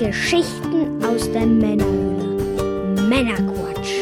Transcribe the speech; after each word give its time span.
Geschichten 0.00 1.04
aus 1.04 1.30
der 1.30 1.44
Männerhöhle. 1.44 3.06
Männerquatsch. 3.06 3.92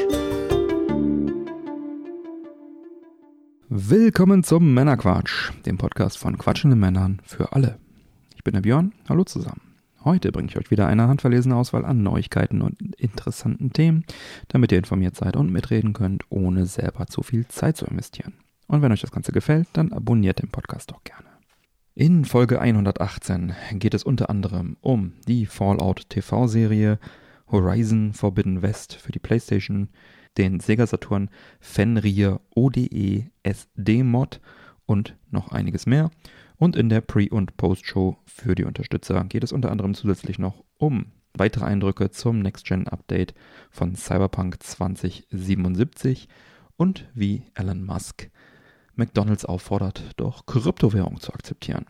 Willkommen 3.68 4.44
zum 4.44 4.74
Männerquatsch, 4.74 5.50
dem 5.66 5.76
Podcast 5.76 6.16
von 6.16 6.38
quatschenden 6.38 6.78
Männern 6.78 7.20
für 7.24 7.52
alle. 7.52 7.80
Ich 8.36 8.44
bin 8.44 8.54
der 8.54 8.60
Björn, 8.60 8.92
hallo 9.08 9.24
zusammen. 9.24 9.74
Heute 10.04 10.30
bringe 10.30 10.46
ich 10.48 10.56
euch 10.56 10.70
wieder 10.70 10.86
eine 10.86 11.08
handverlesene 11.08 11.56
Auswahl 11.56 11.84
an 11.84 12.04
Neuigkeiten 12.04 12.62
und 12.62 12.80
interessanten 12.96 13.72
Themen, 13.72 14.04
damit 14.46 14.70
ihr 14.70 14.78
informiert 14.78 15.16
seid 15.16 15.34
und 15.34 15.50
mitreden 15.50 15.94
könnt, 15.94 16.22
ohne 16.28 16.66
selber 16.66 17.08
zu 17.08 17.24
viel 17.24 17.48
Zeit 17.48 17.76
zu 17.76 17.86
investieren. 17.86 18.34
Und 18.68 18.82
wenn 18.82 18.92
euch 18.92 19.00
das 19.00 19.10
Ganze 19.10 19.32
gefällt, 19.32 19.66
dann 19.72 19.92
abonniert 19.92 20.40
den 20.40 20.48
Podcast 20.48 20.92
doch 20.92 21.02
gerne. 21.02 21.26
In 22.00 22.24
Folge 22.24 22.60
118 22.60 23.56
geht 23.72 23.92
es 23.92 24.04
unter 24.04 24.30
anderem 24.30 24.76
um 24.80 25.14
die 25.26 25.46
Fallout 25.46 26.08
TV-Serie 26.08 27.00
Horizon 27.50 28.12
Forbidden 28.12 28.62
West 28.62 28.94
für 28.94 29.10
die 29.10 29.18
PlayStation, 29.18 29.88
den 30.36 30.60
Sega 30.60 30.86
Saturn 30.86 31.28
Fenrir 31.58 32.40
ODE 32.54 33.32
SD 33.42 34.04
Mod 34.04 34.40
und 34.86 35.16
noch 35.32 35.50
einiges 35.50 35.86
mehr. 35.86 36.12
Und 36.56 36.76
in 36.76 36.88
der 36.88 37.00
Pre- 37.00 37.30
und 37.30 37.56
Post-Show 37.56 38.16
für 38.26 38.54
die 38.54 38.64
Unterstützer 38.64 39.24
geht 39.24 39.42
es 39.42 39.50
unter 39.50 39.72
anderem 39.72 39.94
zusätzlich 39.94 40.38
noch 40.38 40.62
um 40.76 41.06
weitere 41.34 41.64
Eindrücke 41.64 42.12
zum 42.12 42.38
Next-Gen-Update 42.38 43.34
von 43.72 43.96
Cyberpunk 43.96 44.62
2077 44.62 46.28
und 46.76 47.08
wie 47.12 47.42
Elon 47.54 47.84
Musk 47.84 48.30
McDonald's 48.98 49.44
auffordert, 49.44 50.02
doch 50.16 50.46
Kryptowährung 50.46 51.20
zu 51.20 51.32
akzeptieren. 51.32 51.86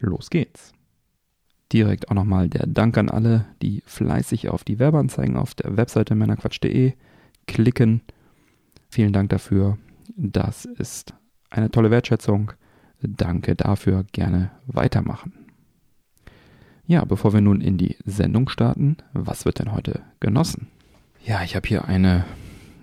Los 0.00 0.30
geht's. 0.30 0.72
Direkt 1.72 2.10
auch 2.10 2.14
nochmal 2.14 2.48
der 2.48 2.66
Dank 2.66 2.96
an 2.96 3.10
alle, 3.10 3.46
die 3.62 3.82
fleißig 3.86 4.48
auf 4.48 4.64
die 4.64 4.78
Werbeanzeigen 4.78 5.36
auf 5.36 5.54
der 5.54 5.76
Webseite 5.76 6.14
männerquatsch.de 6.14 6.94
klicken. 7.46 8.02
Vielen 8.90 9.12
Dank 9.12 9.30
dafür. 9.30 9.78
Das 10.16 10.64
ist 10.64 11.14
eine 11.50 11.70
tolle 11.70 11.90
Wertschätzung. 11.90 12.52
Danke 13.02 13.54
dafür. 13.54 14.04
Gerne 14.12 14.50
weitermachen. 14.66 15.32
Ja, 16.86 17.04
bevor 17.04 17.34
wir 17.34 17.42
nun 17.42 17.60
in 17.60 17.76
die 17.76 17.96
Sendung 18.06 18.48
starten, 18.48 18.96
was 19.12 19.44
wird 19.44 19.58
denn 19.58 19.72
heute 19.72 20.00
genossen? 20.20 20.68
Ja, 21.24 21.42
ich 21.42 21.54
habe 21.54 21.68
hier 21.68 21.84
eine 21.84 22.24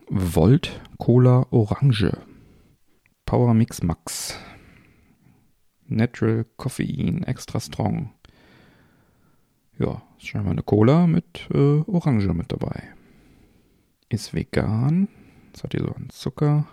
Volt 0.08 0.80
Cola 1.00 1.47
Orange 1.50 2.16
Power 3.26 3.54
Mix 3.56 3.81
Max. 3.81 4.38
Natural 5.88 6.45
Koffein, 6.58 7.23
extra 7.23 7.59
strong. 7.59 8.14
Ja, 9.78 10.02
ist 10.18 10.28
scheinbar 10.28 10.52
eine 10.52 10.64
Cola 10.64 11.08
mit 11.08 11.48
äh, 11.52 11.81
Orange 11.88 12.34
mit 12.34 12.52
dabei. 12.52 12.94
Ist 14.09 14.34
vegan. 14.34 15.08
Was 15.52 15.64
hat 15.64 15.72
hier 15.73 15.81
so 15.81 15.92
an 15.92 16.09
Zucker? 16.09 16.68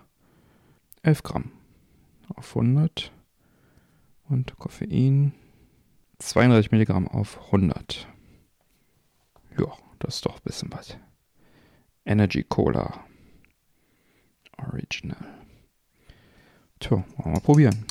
11 1.02 1.22
Gramm 1.22 1.52
auf 2.34 2.56
100. 2.56 3.12
Und 4.28 4.56
Koffein 4.58 5.34
32 6.18 6.70
Milligramm 6.70 7.08
auf 7.08 7.40
100. 7.46 8.06
Ja, 9.58 9.72
das 9.98 10.16
ist 10.16 10.26
doch 10.26 10.36
ein 10.36 10.44
bisschen 10.44 10.72
was. 10.72 10.96
Energy 12.04 12.44
Cola. 12.44 13.04
Original. 14.58 15.41
Tja, 16.82 16.90
wollen 16.90 17.06
wir 17.16 17.30
mal 17.30 17.40
probieren. 17.40 17.84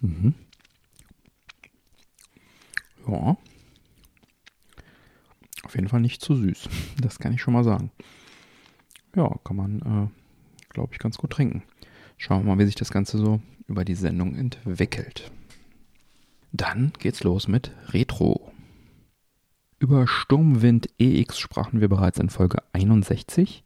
Mhm. 0.00 0.34
Ja. 3.06 3.36
Auf 5.62 5.74
jeden 5.74 5.88
Fall 5.88 6.00
nicht 6.00 6.22
zu 6.22 6.34
süß. 6.34 6.68
Das 7.02 7.18
kann 7.18 7.34
ich 7.34 7.42
schon 7.42 7.52
mal 7.52 7.64
sagen. 7.64 7.90
Ja, 9.14 9.30
kann 9.44 9.56
man, 9.56 9.80
äh, 9.80 10.70
glaube 10.70 10.94
ich, 10.94 10.98
ganz 10.98 11.18
gut 11.18 11.30
trinken. 11.30 11.62
Schauen 12.16 12.46
wir 12.46 12.54
mal, 12.54 12.58
wie 12.58 12.64
sich 12.64 12.74
das 12.74 12.90
Ganze 12.90 13.18
so 13.18 13.42
über 13.68 13.84
die 13.84 13.94
Sendung 13.94 14.34
entwickelt. 14.34 15.30
Dann 16.52 16.94
geht's 16.98 17.22
los 17.22 17.46
mit 17.46 17.72
Retro. 17.88 18.05
Über 19.86 20.08
Sturmwind 20.08 20.88
EX 20.98 21.38
sprachen 21.38 21.80
wir 21.80 21.88
bereits 21.88 22.18
in 22.18 22.28
Folge 22.28 22.58
61. 22.72 23.62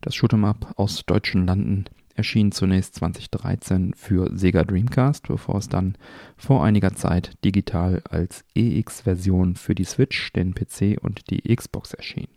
Das 0.00 0.14
Shoot'em-up 0.14 0.72
aus 0.78 1.04
deutschen 1.04 1.46
Landen 1.46 1.84
erschien 2.14 2.52
zunächst 2.52 2.94
2013 2.94 3.92
für 3.94 4.30
Sega 4.34 4.64
Dreamcast, 4.64 5.28
bevor 5.28 5.56
es 5.56 5.68
dann 5.68 5.98
vor 6.38 6.64
einiger 6.64 6.94
Zeit 6.94 7.32
digital 7.44 8.02
als 8.08 8.46
EX-Version 8.54 9.56
für 9.56 9.74
die 9.74 9.84
Switch, 9.84 10.32
den 10.32 10.54
PC 10.54 10.96
und 11.02 11.28
die 11.28 11.54
Xbox 11.54 11.92
erschien. 11.92 12.28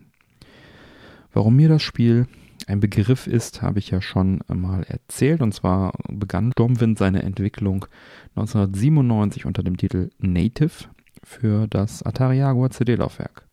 Warum 1.31 1.55
mir 1.55 1.69
das 1.69 1.83
Spiel 1.83 2.27
ein 2.67 2.81
Begriff 2.81 3.27
ist, 3.27 3.61
habe 3.61 3.79
ich 3.79 3.91
ja 3.91 4.01
schon 4.01 4.41
mal 4.53 4.83
erzählt. 4.83 5.41
Und 5.41 5.53
zwar 5.53 5.93
begann 6.09 6.51
Sturmwind 6.51 6.97
seine 6.97 7.23
Entwicklung 7.23 7.85
1997 8.35 9.45
unter 9.45 9.63
dem 9.63 9.77
Titel 9.77 10.09
Native 10.19 10.89
für 11.23 11.67
das 11.67 12.03
Atari 12.03 12.37
Jaguar 12.37 12.71
CD-Laufwerk. 12.71 13.47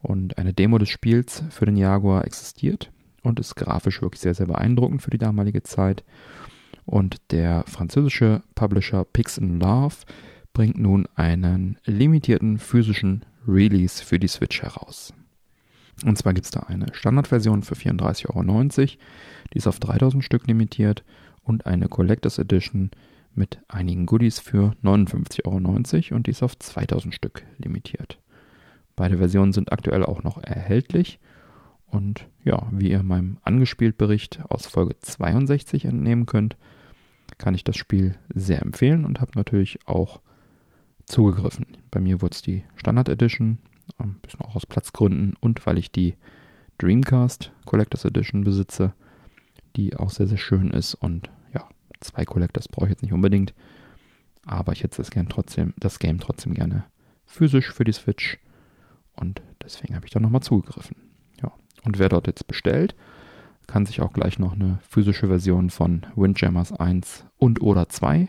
Und 0.00 0.38
eine 0.38 0.52
Demo 0.52 0.78
des 0.78 0.88
Spiels 0.88 1.44
für 1.50 1.66
den 1.66 1.76
Jaguar 1.76 2.24
existiert 2.24 2.90
und 3.22 3.38
ist 3.38 3.54
grafisch 3.54 4.02
wirklich 4.02 4.20
sehr, 4.20 4.34
sehr 4.34 4.46
beeindruckend 4.46 5.02
für 5.02 5.10
die 5.10 5.18
damalige 5.18 5.62
Zeit. 5.62 6.04
Und 6.84 7.16
der 7.30 7.64
französische 7.66 8.42
Publisher 8.54 9.04
Pix 9.04 9.38
Love 9.40 9.96
bringt 10.52 10.78
nun 10.78 11.06
einen 11.14 11.78
limitierten 11.84 12.58
physischen 12.58 13.24
Release 13.46 14.04
für 14.04 14.18
die 14.18 14.28
Switch 14.28 14.62
heraus. 14.62 15.14
Und 16.04 16.18
zwar 16.18 16.34
gibt 16.34 16.46
es 16.46 16.50
da 16.50 16.60
eine 16.60 16.86
Standardversion 16.92 17.62
für 17.62 17.74
34,90 17.74 18.28
Euro, 18.28 18.98
die 19.52 19.58
ist 19.58 19.66
auf 19.66 19.78
3000 19.78 20.24
Stück 20.24 20.46
limitiert 20.46 21.04
und 21.44 21.66
eine 21.66 21.88
Collectors 21.88 22.38
Edition 22.38 22.90
mit 23.34 23.60
einigen 23.68 24.06
Goodies 24.06 24.38
für 24.38 24.74
59,90 24.82 25.44
Euro 25.46 26.16
und 26.16 26.26
die 26.26 26.30
ist 26.30 26.42
auf 26.42 26.58
2000 26.58 27.14
Stück 27.14 27.44
limitiert. 27.58 28.18
Beide 28.96 29.18
Versionen 29.18 29.52
sind 29.52 29.72
aktuell 29.72 30.04
auch 30.04 30.22
noch 30.22 30.42
erhältlich 30.42 31.18
und 31.86 32.26
ja, 32.44 32.66
wie 32.70 32.90
ihr 32.90 33.02
meinem 33.02 33.38
Angespielt-Bericht 33.42 34.40
aus 34.48 34.66
Folge 34.66 34.98
62 34.98 35.84
entnehmen 35.84 36.26
könnt, 36.26 36.56
kann 37.38 37.54
ich 37.54 37.64
das 37.64 37.76
Spiel 37.76 38.16
sehr 38.34 38.62
empfehlen 38.62 39.04
und 39.04 39.20
habe 39.20 39.32
natürlich 39.34 39.78
auch 39.86 40.20
zugegriffen. 41.04 41.66
Bei 41.90 42.00
mir 42.00 42.22
wurde 42.22 42.34
es 42.34 42.42
die 42.42 42.64
Standard 42.76 43.08
Edition, 43.08 43.58
ein 43.98 44.16
bisschen 44.22 44.40
auch 44.40 44.56
aus 44.56 44.66
Platzgründen 44.66 45.34
und 45.40 45.64
weil 45.66 45.78
ich 45.78 45.92
die 45.92 46.16
Dreamcast 46.78 47.52
Collectors 47.64 48.04
Edition 48.04 48.44
besitze, 48.44 48.94
die 49.76 49.96
auch 49.96 50.10
sehr, 50.10 50.26
sehr 50.26 50.38
schön 50.38 50.70
ist 50.70 50.94
und 50.94 51.30
Zwei 52.02 52.24
Collectors 52.24 52.68
brauche 52.68 52.86
ich 52.86 52.90
jetzt 52.90 53.02
nicht 53.02 53.12
unbedingt. 53.12 53.54
Aber 54.44 54.72
ich 54.72 54.82
hätte 54.82 54.96
das, 54.96 55.10
gern 55.10 55.28
trotzdem, 55.28 55.74
das 55.78 55.98
Game 55.98 56.18
trotzdem 56.18 56.54
gerne 56.54 56.84
physisch 57.24 57.72
für 57.72 57.84
die 57.84 57.92
Switch. 57.92 58.38
Und 59.14 59.42
deswegen 59.62 59.94
habe 59.94 60.06
ich 60.06 60.12
da 60.12 60.20
nochmal 60.20 60.42
zugegriffen. 60.42 60.96
Ja. 61.42 61.52
Und 61.84 61.98
wer 61.98 62.08
dort 62.08 62.26
jetzt 62.26 62.46
bestellt, 62.46 62.94
kann 63.66 63.86
sich 63.86 64.00
auch 64.00 64.12
gleich 64.12 64.38
noch 64.38 64.52
eine 64.52 64.80
physische 64.88 65.28
Version 65.28 65.70
von 65.70 66.06
Windjammers 66.16 66.72
1 66.72 67.24
und 67.38 67.62
oder 67.62 67.88
2 67.88 68.28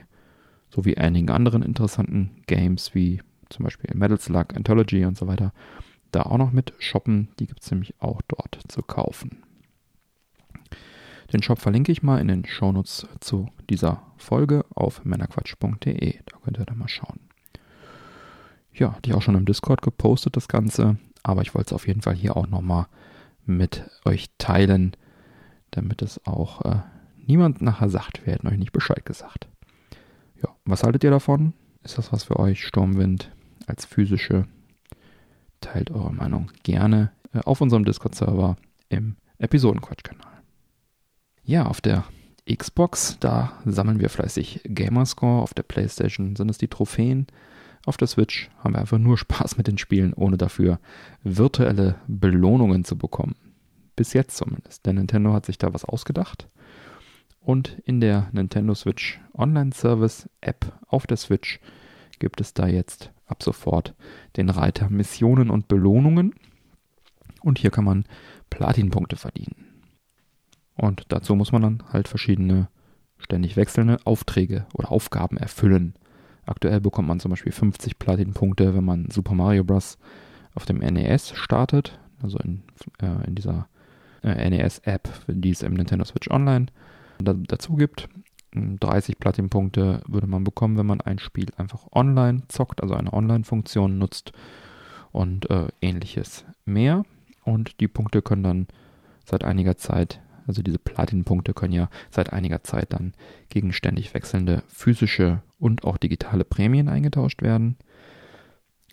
sowie 0.69 0.97
einigen 0.97 1.29
anderen 1.29 1.61
interessanten 1.61 2.31
Games 2.47 2.95
wie 2.95 3.21
zum 3.49 3.63
Beispiel 3.63 3.89
Metal 3.95 4.19
Slug, 4.19 4.55
Anthology 4.55 5.05
und 5.05 5.17
so 5.17 5.27
weiter 5.27 5.53
da 6.13 6.23
auch 6.23 6.37
noch 6.37 6.51
mit 6.51 6.73
shoppen. 6.79 7.29
Die 7.39 7.47
gibt 7.47 7.61
es 7.61 7.71
nämlich 7.71 7.95
auch 7.99 8.21
dort 8.27 8.59
zu 8.67 8.81
kaufen. 8.81 9.43
Den 11.33 11.41
Shop 11.41 11.59
verlinke 11.59 11.91
ich 11.91 12.03
mal 12.03 12.19
in 12.19 12.27
den 12.27 12.45
Shownotes 12.45 13.07
zu 13.19 13.49
dieser 13.67 14.03
Folge 14.17 14.65
auf 14.75 15.03
männerquatsch.de. 15.03 16.19
Da 16.25 16.37
könnt 16.43 16.59
ihr 16.59 16.65
dann 16.65 16.77
mal 16.77 16.87
schauen. 16.87 17.19
Ja, 18.71 18.97
die 19.03 19.13
auch 19.13 19.21
schon 19.23 19.35
im 19.35 19.45
Discord 19.45 19.81
gepostet, 19.81 20.37
das 20.37 20.47
Ganze. 20.47 20.97
Aber 21.23 21.41
ich 21.41 21.55
wollte 21.55 21.69
es 21.69 21.73
auf 21.73 21.87
jeden 21.87 22.01
Fall 22.01 22.13
hier 22.13 22.37
auch 22.37 22.47
nochmal 22.47 22.85
mit 23.45 23.89
euch 24.05 24.27
teilen, 24.37 24.95
damit 25.71 26.03
es 26.03 26.23
auch 26.27 26.61
äh, 26.61 26.81
niemand 27.25 27.61
nachher 27.61 27.89
sagt, 27.89 28.25
wir 28.25 28.33
hätten 28.33 28.47
euch 28.47 28.57
nicht 28.57 28.71
Bescheid 28.71 29.03
gesagt. 29.03 29.47
Ja, 30.41 30.49
was 30.65 30.83
haltet 30.83 31.03
ihr 31.03 31.11
davon? 31.11 31.53
Ist 31.83 31.97
das 31.97 32.13
was 32.13 32.25
für 32.25 32.39
euch? 32.39 32.63
Sturmwind 32.63 33.31
als 33.65 33.85
physische? 33.85 34.45
Teilt 35.61 35.89
eure 35.89 36.13
Meinung 36.13 36.51
gerne 36.61 37.11
äh, 37.33 37.39
auf 37.39 37.59
unserem 37.59 37.85
Discord-Server 37.85 38.55
im 38.89 39.15
Episodenquatsch-Kanal. 39.39 40.32
Ja, 41.45 41.65
auf 41.65 41.81
der 41.81 42.05
Xbox, 42.49 43.17
da 43.19 43.51
sammeln 43.65 43.99
wir 43.99 44.09
fleißig 44.09 44.61
Gamerscore. 44.63 45.41
Auf 45.41 45.53
der 45.53 45.63
PlayStation 45.63 46.37
sind 46.37 46.49
es 46.49 46.57
die 46.57 46.69
Trophäen. 46.69 47.27
Auf 47.85 47.97
der 47.97 48.07
Switch 48.07 48.49
haben 48.59 48.73
wir 48.73 48.79
einfach 48.79 48.97
nur 48.97 49.17
Spaß 49.17 49.57
mit 49.57 49.67
den 49.67 49.77
Spielen, 49.77 50.13
ohne 50.13 50.37
dafür 50.37 50.79
virtuelle 51.21 51.95
Belohnungen 52.07 52.85
zu 52.85 52.97
bekommen. 52.97 53.35
Bis 53.97 54.13
jetzt 54.13 54.37
zumindest. 54.37 54.85
Der 54.85 54.93
Nintendo 54.93 55.33
hat 55.33 55.45
sich 55.45 55.57
da 55.57 55.73
was 55.73 55.83
ausgedacht. 55.83 56.47
Und 57.41 57.77
in 57.83 57.99
der 57.99 58.29
Nintendo 58.31 58.73
Switch 58.73 59.19
Online 59.33 59.73
Service 59.73 60.29
App 60.39 60.71
auf 60.87 61.07
der 61.07 61.17
Switch 61.17 61.59
gibt 62.19 62.39
es 62.39 62.53
da 62.53 62.67
jetzt 62.67 63.11
ab 63.25 63.43
sofort 63.43 63.95
den 64.37 64.49
Reiter 64.49 64.89
Missionen 64.89 65.49
und 65.49 65.67
Belohnungen. 65.67 66.35
Und 67.41 67.59
hier 67.59 67.69
kann 67.69 67.83
man 67.83 68.05
Platinpunkte 68.49 69.17
verdienen. 69.17 69.72
Und 70.75 71.05
dazu 71.09 71.35
muss 71.35 71.51
man 71.51 71.61
dann 71.61 71.83
halt 71.91 72.07
verschiedene 72.07 72.67
ständig 73.17 73.55
wechselnde 73.55 73.99
Aufträge 74.05 74.65
oder 74.73 74.91
Aufgaben 74.91 75.37
erfüllen. 75.37 75.95
Aktuell 76.45 76.81
bekommt 76.81 77.07
man 77.07 77.19
zum 77.19 77.29
Beispiel 77.29 77.51
50 77.51 77.99
Platin-Punkte, 77.99 78.75
wenn 78.75 78.83
man 78.83 79.09
Super 79.09 79.33
Mario 79.33 79.63
Bros. 79.63 79.97
auf 80.55 80.65
dem 80.65 80.79
NES 80.79 81.33
startet, 81.35 81.99
also 82.21 82.37
in, 82.39 82.63
äh, 83.01 83.25
in 83.27 83.35
dieser 83.35 83.67
äh, 84.23 84.49
NES-App, 84.49 85.09
die 85.27 85.51
es 85.51 85.61
im 85.61 85.73
Nintendo 85.73 86.03
Switch 86.05 86.29
Online 86.29 86.65
da, 87.19 87.33
dazu 87.33 87.75
gibt. 87.75 88.09
30 88.55 89.19
Platin-Punkte 89.19 90.01
würde 90.07 90.27
man 90.27 90.43
bekommen, 90.43 90.77
wenn 90.77 90.85
man 90.85 91.01
ein 91.01 91.17
Spiel 91.17 91.47
einfach 91.57 91.87
online 91.91 92.43
zockt, 92.49 92.83
also 92.83 92.93
eine 92.93 93.13
Online-Funktion 93.13 93.97
nutzt 93.97 94.31
und 95.11 95.49
äh, 95.49 95.67
ähnliches 95.81 96.45
mehr. 96.65 97.03
Und 97.43 97.79
die 97.79 97.87
Punkte 97.87 98.21
können 98.21 98.43
dann 98.43 98.67
seit 99.25 99.43
einiger 99.43 99.77
Zeit 99.77 100.21
also 100.47 100.61
diese 100.61 100.79
Platin-Punkte 100.79 101.53
können 101.53 101.73
ja 101.73 101.89
seit 102.11 102.33
einiger 102.33 102.63
Zeit 102.63 102.93
dann 102.93 103.13
gegen 103.49 103.73
ständig 103.73 104.13
wechselnde 104.13 104.63
physische 104.67 105.41
und 105.59 105.83
auch 105.83 105.97
digitale 105.97 106.43
Prämien 106.43 106.89
eingetauscht 106.89 107.41
werden. 107.41 107.77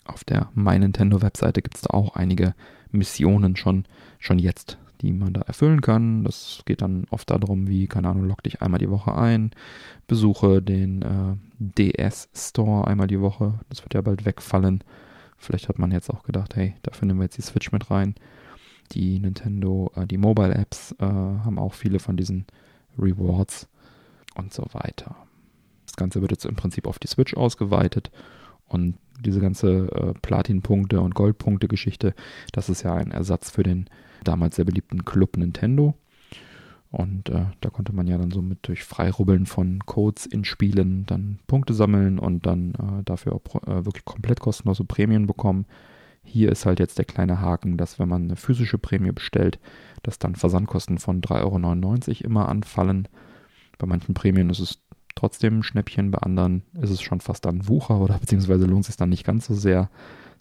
Auf 0.05 0.23
der 0.23 0.49
My 0.53 0.77
Nintendo 0.77 1.21
Webseite 1.21 1.61
gibt 1.61 1.75
es 1.75 1.81
da 1.81 1.93
auch 1.93 2.15
einige 2.15 2.55
Missionen 2.91 3.55
schon, 3.55 3.85
schon 4.19 4.39
jetzt, 4.39 4.77
die 5.01 5.11
man 5.11 5.33
da 5.33 5.41
erfüllen 5.41 5.81
kann. 5.81 6.23
Das 6.23 6.63
geht 6.65 6.81
dann 6.81 7.05
oft 7.09 7.29
darum, 7.29 7.67
wie, 7.67 7.87
keine 7.87 8.09
Ahnung, 8.09 8.27
log 8.27 8.43
dich 8.43 8.61
einmal 8.61 8.79
die 8.79 8.89
Woche 8.89 9.15
ein, 9.15 9.51
besuche 10.07 10.61
den 10.61 11.01
äh, 11.01 11.35
DS 11.59 12.29
Store 12.33 12.87
einmal 12.87 13.07
die 13.07 13.21
Woche. 13.21 13.59
Das 13.69 13.83
wird 13.83 13.93
ja 13.93 14.01
bald 14.01 14.25
wegfallen. 14.25 14.83
Vielleicht 15.37 15.69
hat 15.69 15.79
man 15.79 15.91
jetzt 15.91 16.09
auch 16.09 16.23
gedacht, 16.23 16.55
hey, 16.55 16.75
dafür 16.83 17.07
nehmen 17.07 17.19
wir 17.19 17.25
jetzt 17.25 17.37
die 17.37 17.41
Switch 17.41 17.71
mit 17.71 17.89
rein 17.89 18.15
die 18.91 19.19
Nintendo, 19.19 19.91
äh, 19.95 20.05
die 20.05 20.17
Mobile 20.17 20.53
Apps 20.53 20.93
äh, 20.99 21.05
haben 21.05 21.59
auch 21.59 21.73
viele 21.73 21.99
von 21.99 22.17
diesen 22.17 22.45
Rewards 22.97 23.67
und 24.35 24.53
so 24.53 24.65
weiter. 24.73 25.15
Das 25.85 25.95
Ganze 25.95 26.21
wird 26.21 26.31
jetzt 26.31 26.45
im 26.45 26.55
Prinzip 26.55 26.87
auf 26.87 26.99
die 26.99 27.07
Switch 27.07 27.35
ausgeweitet 27.35 28.11
und 28.67 28.95
diese 29.19 29.39
ganze 29.39 29.87
äh, 29.91 30.13
Platin-Punkte 30.21 31.01
und 31.01 31.15
Gold-Punkte-Geschichte, 31.15 32.13
das 32.53 32.69
ist 32.69 32.83
ja 32.83 32.95
ein 32.95 33.11
Ersatz 33.11 33.51
für 33.51 33.63
den 33.63 33.89
damals 34.23 34.55
sehr 34.55 34.65
beliebten 34.65 35.05
Club 35.05 35.37
Nintendo. 35.37 35.95
Und 36.91 37.29
äh, 37.29 37.45
da 37.61 37.69
konnte 37.69 37.93
man 37.93 38.07
ja 38.07 38.17
dann 38.17 38.31
so 38.31 38.41
mit 38.41 38.67
durch 38.67 38.83
Freirubbeln 38.83 39.45
von 39.45 39.79
Codes 39.85 40.25
in 40.25 40.43
Spielen 40.43 41.05
dann 41.05 41.39
Punkte 41.47 41.73
sammeln 41.73 42.19
und 42.19 42.45
dann 42.45 42.73
äh, 42.73 43.03
dafür 43.05 43.33
auch 43.33 43.63
äh, 43.63 43.85
wirklich 43.85 44.03
komplett 44.03 44.41
kostenlose 44.41 44.83
Prämien 44.83 45.25
bekommen. 45.25 45.65
Hier 46.23 46.51
ist 46.51 46.65
halt 46.65 46.79
jetzt 46.79 46.97
der 46.97 47.05
kleine 47.05 47.41
Haken, 47.41 47.77
dass 47.77 47.99
wenn 47.99 48.07
man 48.07 48.23
eine 48.23 48.35
physische 48.35 48.77
Prämie 48.77 49.11
bestellt, 49.11 49.59
dass 50.03 50.19
dann 50.19 50.35
Versandkosten 50.35 50.97
von 50.97 51.21
3,99 51.21 52.09
Euro 52.09 52.25
immer 52.25 52.49
anfallen. 52.49 53.07
Bei 53.77 53.87
manchen 53.87 54.13
Prämien 54.13 54.49
ist 54.49 54.59
es 54.59 54.79
trotzdem 55.15 55.59
ein 55.59 55.63
Schnäppchen, 55.63 56.11
bei 56.11 56.19
anderen 56.19 56.63
ist 56.79 56.89
es 56.89 57.01
schon 57.01 57.21
fast 57.21 57.45
dann 57.45 57.67
Wucher 57.67 57.99
oder 57.99 58.17
beziehungsweise 58.19 58.65
lohnt 58.65 58.81
es 58.81 58.87
sich 58.87 58.97
dann 58.97 59.09
nicht 59.09 59.25
ganz 59.25 59.47
so 59.47 59.53
sehr. 59.53 59.89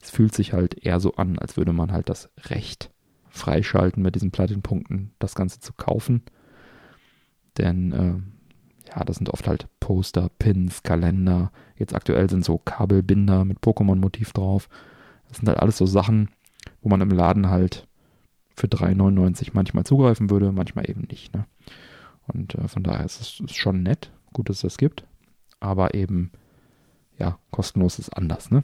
Es 0.00 0.10
fühlt 0.10 0.34
sich 0.34 0.52
halt 0.52 0.84
eher 0.84 1.00
so 1.00 1.14
an, 1.14 1.38
als 1.38 1.56
würde 1.56 1.72
man 1.72 1.92
halt 1.92 2.08
das 2.08 2.30
Recht 2.48 2.90
freischalten, 3.28 4.02
mit 4.02 4.14
diesen 4.14 4.30
Platinpunkten 4.30 5.12
das 5.18 5.34
Ganze 5.34 5.60
zu 5.60 5.72
kaufen. 5.72 6.22
Denn 7.58 7.92
äh, 7.92 8.14
ja, 8.94 9.04
das 9.04 9.16
sind 9.16 9.30
oft 9.30 9.46
halt 9.46 9.68
Poster, 9.78 10.30
Pins, 10.38 10.82
Kalender. 10.82 11.52
Jetzt 11.76 11.94
aktuell 11.94 12.28
sind 12.28 12.44
so 12.44 12.58
Kabelbinder 12.58 13.44
mit 13.44 13.60
Pokémon-Motiv 13.60 14.32
drauf. 14.32 14.68
Das 15.30 15.38
sind 15.38 15.48
halt 15.48 15.60
alles 15.60 15.78
so 15.78 15.86
Sachen, 15.86 16.28
wo 16.82 16.88
man 16.88 17.00
im 17.00 17.10
Laden 17.10 17.48
halt 17.48 17.86
für 18.54 18.66
3,99 18.66 19.50
manchmal 19.54 19.84
zugreifen 19.84 20.28
würde, 20.28 20.52
manchmal 20.52 20.88
eben 20.90 21.06
nicht. 21.10 21.34
Ne? 21.34 21.46
Und 22.26 22.54
äh, 22.56 22.68
von 22.68 22.82
daher 22.82 23.04
ist 23.04 23.20
es 23.20 23.40
ist 23.40 23.56
schon 23.56 23.82
nett, 23.82 24.12
gut, 24.32 24.48
dass 24.48 24.56
es 24.56 24.62
das 24.62 24.78
gibt. 24.78 25.04
Aber 25.60 25.94
eben, 25.94 26.30
ja, 27.18 27.38
kostenlos 27.50 27.98
ist 27.98 28.10
anders, 28.16 28.50
ne? 28.50 28.62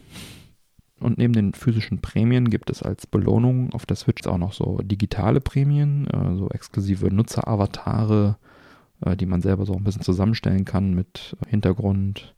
Und 0.98 1.18
neben 1.18 1.34
den 1.34 1.52
physischen 1.52 2.00
Prämien 2.00 2.48
gibt 2.48 2.70
es 2.70 2.82
als 2.82 3.06
Belohnung 3.06 3.70
auf 3.74 3.84
der 3.84 3.96
Switch 3.96 4.26
auch 4.26 4.38
noch 4.38 4.54
so 4.54 4.78
digitale 4.82 5.42
Prämien, 5.42 6.06
äh, 6.06 6.36
so 6.36 6.48
exklusive 6.48 7.14
Nutzeravatare, 7.14 8.38
äh, 9.02 9.14
die 9.14 9.26
man 9.26 9.42
selber 9.42 9.66
so 9.66 9.74
ein 9.74 9.84
bisschen 9.84 10.02
zusammenstellen 10.02 10.64
kann 10.64 10.94
mit 10.94 11.36
Hintergrund, 11.48 12.34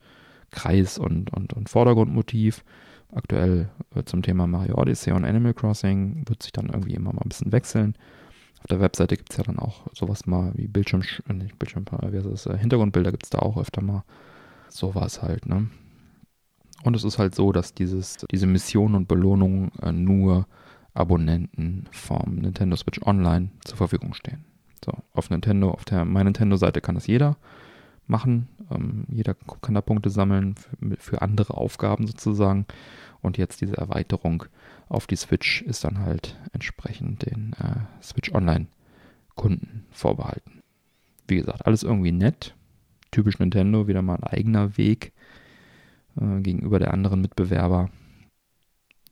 Kreis 0.51 0.99
und, 0.99 1.33
und, 1.33 1.53
und 1.53 1.69
Vordergrundmotiv. 1.69 2.65
Aktuell 3.13 3.71
äh, 3.95 4.05
zum 4.05 4.23
Thema 4.23 4.47
Mario 4.47 4.77
Odyssey 4.77 5.13
und 5.13 5.25
Animal 5.25 5.55
Crossing 5.55 6.25
wird 6.27 6.43
sich 6.43 6.53
dann 6.53 6.69
irgendwie 6.69 6.95
immer 6.95 7.13
mal 7.13 7.23
ein 7.23 7.29
bisschen 7.29 7.53
wechseln. 7.53 7.95
Auf 8.61 8.67
der 8.67 8.81
Webseite 8.81 9.17
gibt 9.17 9.31
es 9.31 9.37
ja 9.39 9.45
dann 9.45 9.59
auch 9.59 9.87
sowas 9.95 10.27
mal 10.27 10.53
wie 10.57 10.69
Bildschirm, 10.69 11.03
äh, 11.29 11.33
nicht 11.33 11.59
Bildschirm, 11.59 11.87
wie 11.87 12.17
heißt 12.17 12.27
das, 12.27 12.47
äh, 12.47 12.59
Hintergrundbilder 12.59 13.11
gibt 13.11 13.25
es 13.25 13.31
da 13.31 13.39
auch 13.39 13.57
öfter 13.57 13.83
mal. 13.83 14.05
Sowas 14.69 15.23
halt, 15.23 15.47
ne? 15.47 15.71
Und 16.85 16.95
es 16.95 17.03
ist 17.03 17.19
halt 17.19 17.35
so, 17.35 17.53
dass 17.53 17.75
dieses, 17.75 18.19
diese 18.31 18.47
Mission 18.47 18.95
und 18.95 19.09
Belohnung 19.09 19.73
äh, 19.83 19.93
nur 19.93 20.47
Abonnenten 20.93 21.89
vom 21.91 22.37
Nintendo 22.37 22.77
Switch 22.77 23.01
Online 23.03 23.51
zur 23.65 23.79
Verfügung 23.79 24.15
stehen. 24.15 24.45
So, 24.85 24.93
auf 25.13 25.31
Nintendo, 25.31 25.71
auf 25.71 25.85
der 25.85 26.05
My 26.05 26.23
Nintendo-Seite 26.23 26.81
kann 26.81 26.95
das 26.95 27.07
jeder 27.07 27.37
machen. 28.09 28.49
Ähm, 28.71 29.05
jeder 29.09 29.35
kann 29.63 29.75
da 29.75 29.81
Punkte 29.81 30.11
sammeln 30.11 30.55
für, 30.57 30.97
für, 30.99 31.23
andere 31.23 31.55
Aufgaben 31.55 32.07
sozusagen. 32.07 32.67
Und 33.21 33.39
jetzt 33.39 33.61
diese 33.61 33.77
Erweiterung 33.77 34.45
auf 34.89 35.07
die 35.07 35.17
Switch 35.17 35.63
ist 35.63 35.85
dann 35.85 35.99
halt 35.99 36.37
entsprechend 36.53 37.27
den 37.27 37.55
äh, 37.55 38.03
Switch 38.03 38.33
Online 38.33 38.67
Kunden 39.35 39.87
vorbehalten. 39.91 40.63
Wie 41.27 41.37
gesagt, 41.37 41.67
alles 41.67 41.83
irgendwie 41.83 42.13
nett. 42.13 42.55
Typisch 43.11 43.39
Nintendo, 43.39 43.89
wieder 43.89 44.03
mal 44.03 44.17
ein 44.17 44.25
eigener 44.25 44.77
Weg 44.77 45.13
äh, 46.21 46.41
gegenüber 46.41 46.79
der 46.79 46.93
anderen 46.93 47.21
Mitbewerber. 47.21 47.91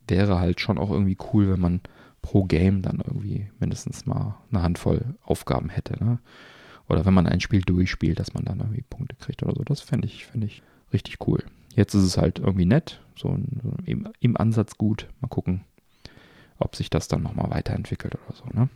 Wäre 0.07 0.39
halt 0.39 0.59
schon 0.59 0.77
auch 0.77 0.91
irgendwie 0.91 1.17
cool, 1.33 1.51
wenn 1.51 1.59
man 1.59 1.81
pro 2.21 2.43
Game 2.43 2.81
dann 2.81 3.01
irgendwie 3.05 3.49
mindestens 3.59 4.05
mal 4.05 4.37
eine 4.51 4.63
Handvoll 4.63 5.15
Aufgaben 5.23 5.69
hätte. 5.69 6.03
Ne? 6.03 6.19
Oder 6.87 7.05
wenn 7.05 7.13
man 7.13 7.27
ein 7.27 7.39
Spiel 7.39 7.61
durchspielt, 7.61 8.19
dass 8.19 8.33
man 8.33 8.45
dann 8.45 8.59
irgendwie 8.59 8.83
Punkte 8.89 9.15
kriegt 9.17 9.43
oder 9.43 9.53
so. 9.55 9.63
Das 9.63 9.81
fände 9.81 10.07
ich, 10.07 10.25
fänd 10.25 10.43
ich 10.43 10.61
richtig 10.93 11.27
cool. 11.27 11.43
Jetzt 11.75 11.93
ist 11.93 12.03
es 12.03 12.17
halt 12.17 12.39
irgendwie 12.39 12.65
nett, 12.65 13.01
so 13.15 13.37
im, 13.85 14.09
im 14.19 14.37
Ansatz 14.37 14.77
gut. 14.77 15.07
Mal 15.19 15.27
gucken, 15.27 15.61
ob 16.57 16.75
sich 16.75 16.89
das 16.89 17.07
dann 17.07 17.23
nochmal 17.23 17.51
weiterentwickelt 17.51 18.15
oder 18.15 18.35
so. 18.35 18.45
Ne? 18.53 18.69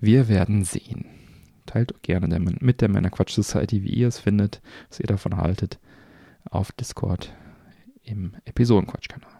Wir 0.00 0.28
werden 0.28 0.64
sehen. 0.64 1.06
Teilt 1.66 2.02
gerne 2.02 2.28
der, 2.28 2.40
mit 2.40 2.80
der 2.80 2.88
Männer 2.88 3.10
Quatsch 3.10 3.34
Society, 3.34 3.82
wie 3.82 3.90
ihr 3.90 4.08
es 4.08 4.18
findet, 4.18 4.62
was 4.88 5.00
ihr 5.00 5.06
davon 5.06 5.36
haltet, 5.36 5.78
auf 6.50 6.72
Discord 6.72 7.32
im 8.02 8.34
Episodenquatsch-Kanal 8.44 9.39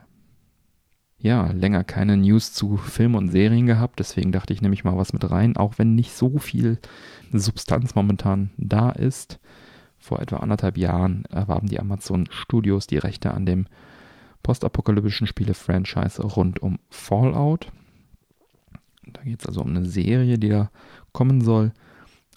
ja, 1.20 1.50
länger 1.52 1.84
keine 1.84 2.16
News 2.16 2.52
zu 2.52 2.76
Film 2.78 3.14
und 3.14 3.28
Serien 3.28 3.66
gehabt, 3.66 3.98
deswegen 3.98 4.32
dachte 4.32 4.52
ich, 4.52 4.62
nehme 4.62 4.74
ich 4.74 4.84
mal 4.84 4.96
was 4.96 5.12
mit 5.12 5.30
rein, 5.30 5.56
auch 5.56 5.74
wenn 5.78 5.94
nicht 5.94 6.12
so 6.12 6.38
viel 6.38 6.78
Substanz 7.32 7.94
momentan 7.94 8.50
da 8.56 8.90
ist. 8.90 9.38
Vor 9.98 10.20
etwa 10.20 10.38
anderthalb 10.38 10.78
Jahren 10.78 11.26
erwarben 11.26 11.68
die 11.68 11.78
Amazon 11.78 12.26
Studios 12.30 12.86
die 12.86 12.96
Rechte 12.96 13.34
an 13.34 13.44
dem 13.44 13.66
postapokalyptischen 14.42 15.26
Spiele-Franchise 15.26 16.22
rund 16.22 16.62
um 16.62 16.78
Fallout. 16.88 17.70
Da 19.06 19.22
geht 19.22 19.40
es 19.40 19.46
also 19.46 19.60
um 19.60 19.68
eine 19.68 19.84
Serie, 19.84 20.38
die 20.38 20.48
da 20.48 20.70
kommen 21.12 21.42
soll. 21.42 21.72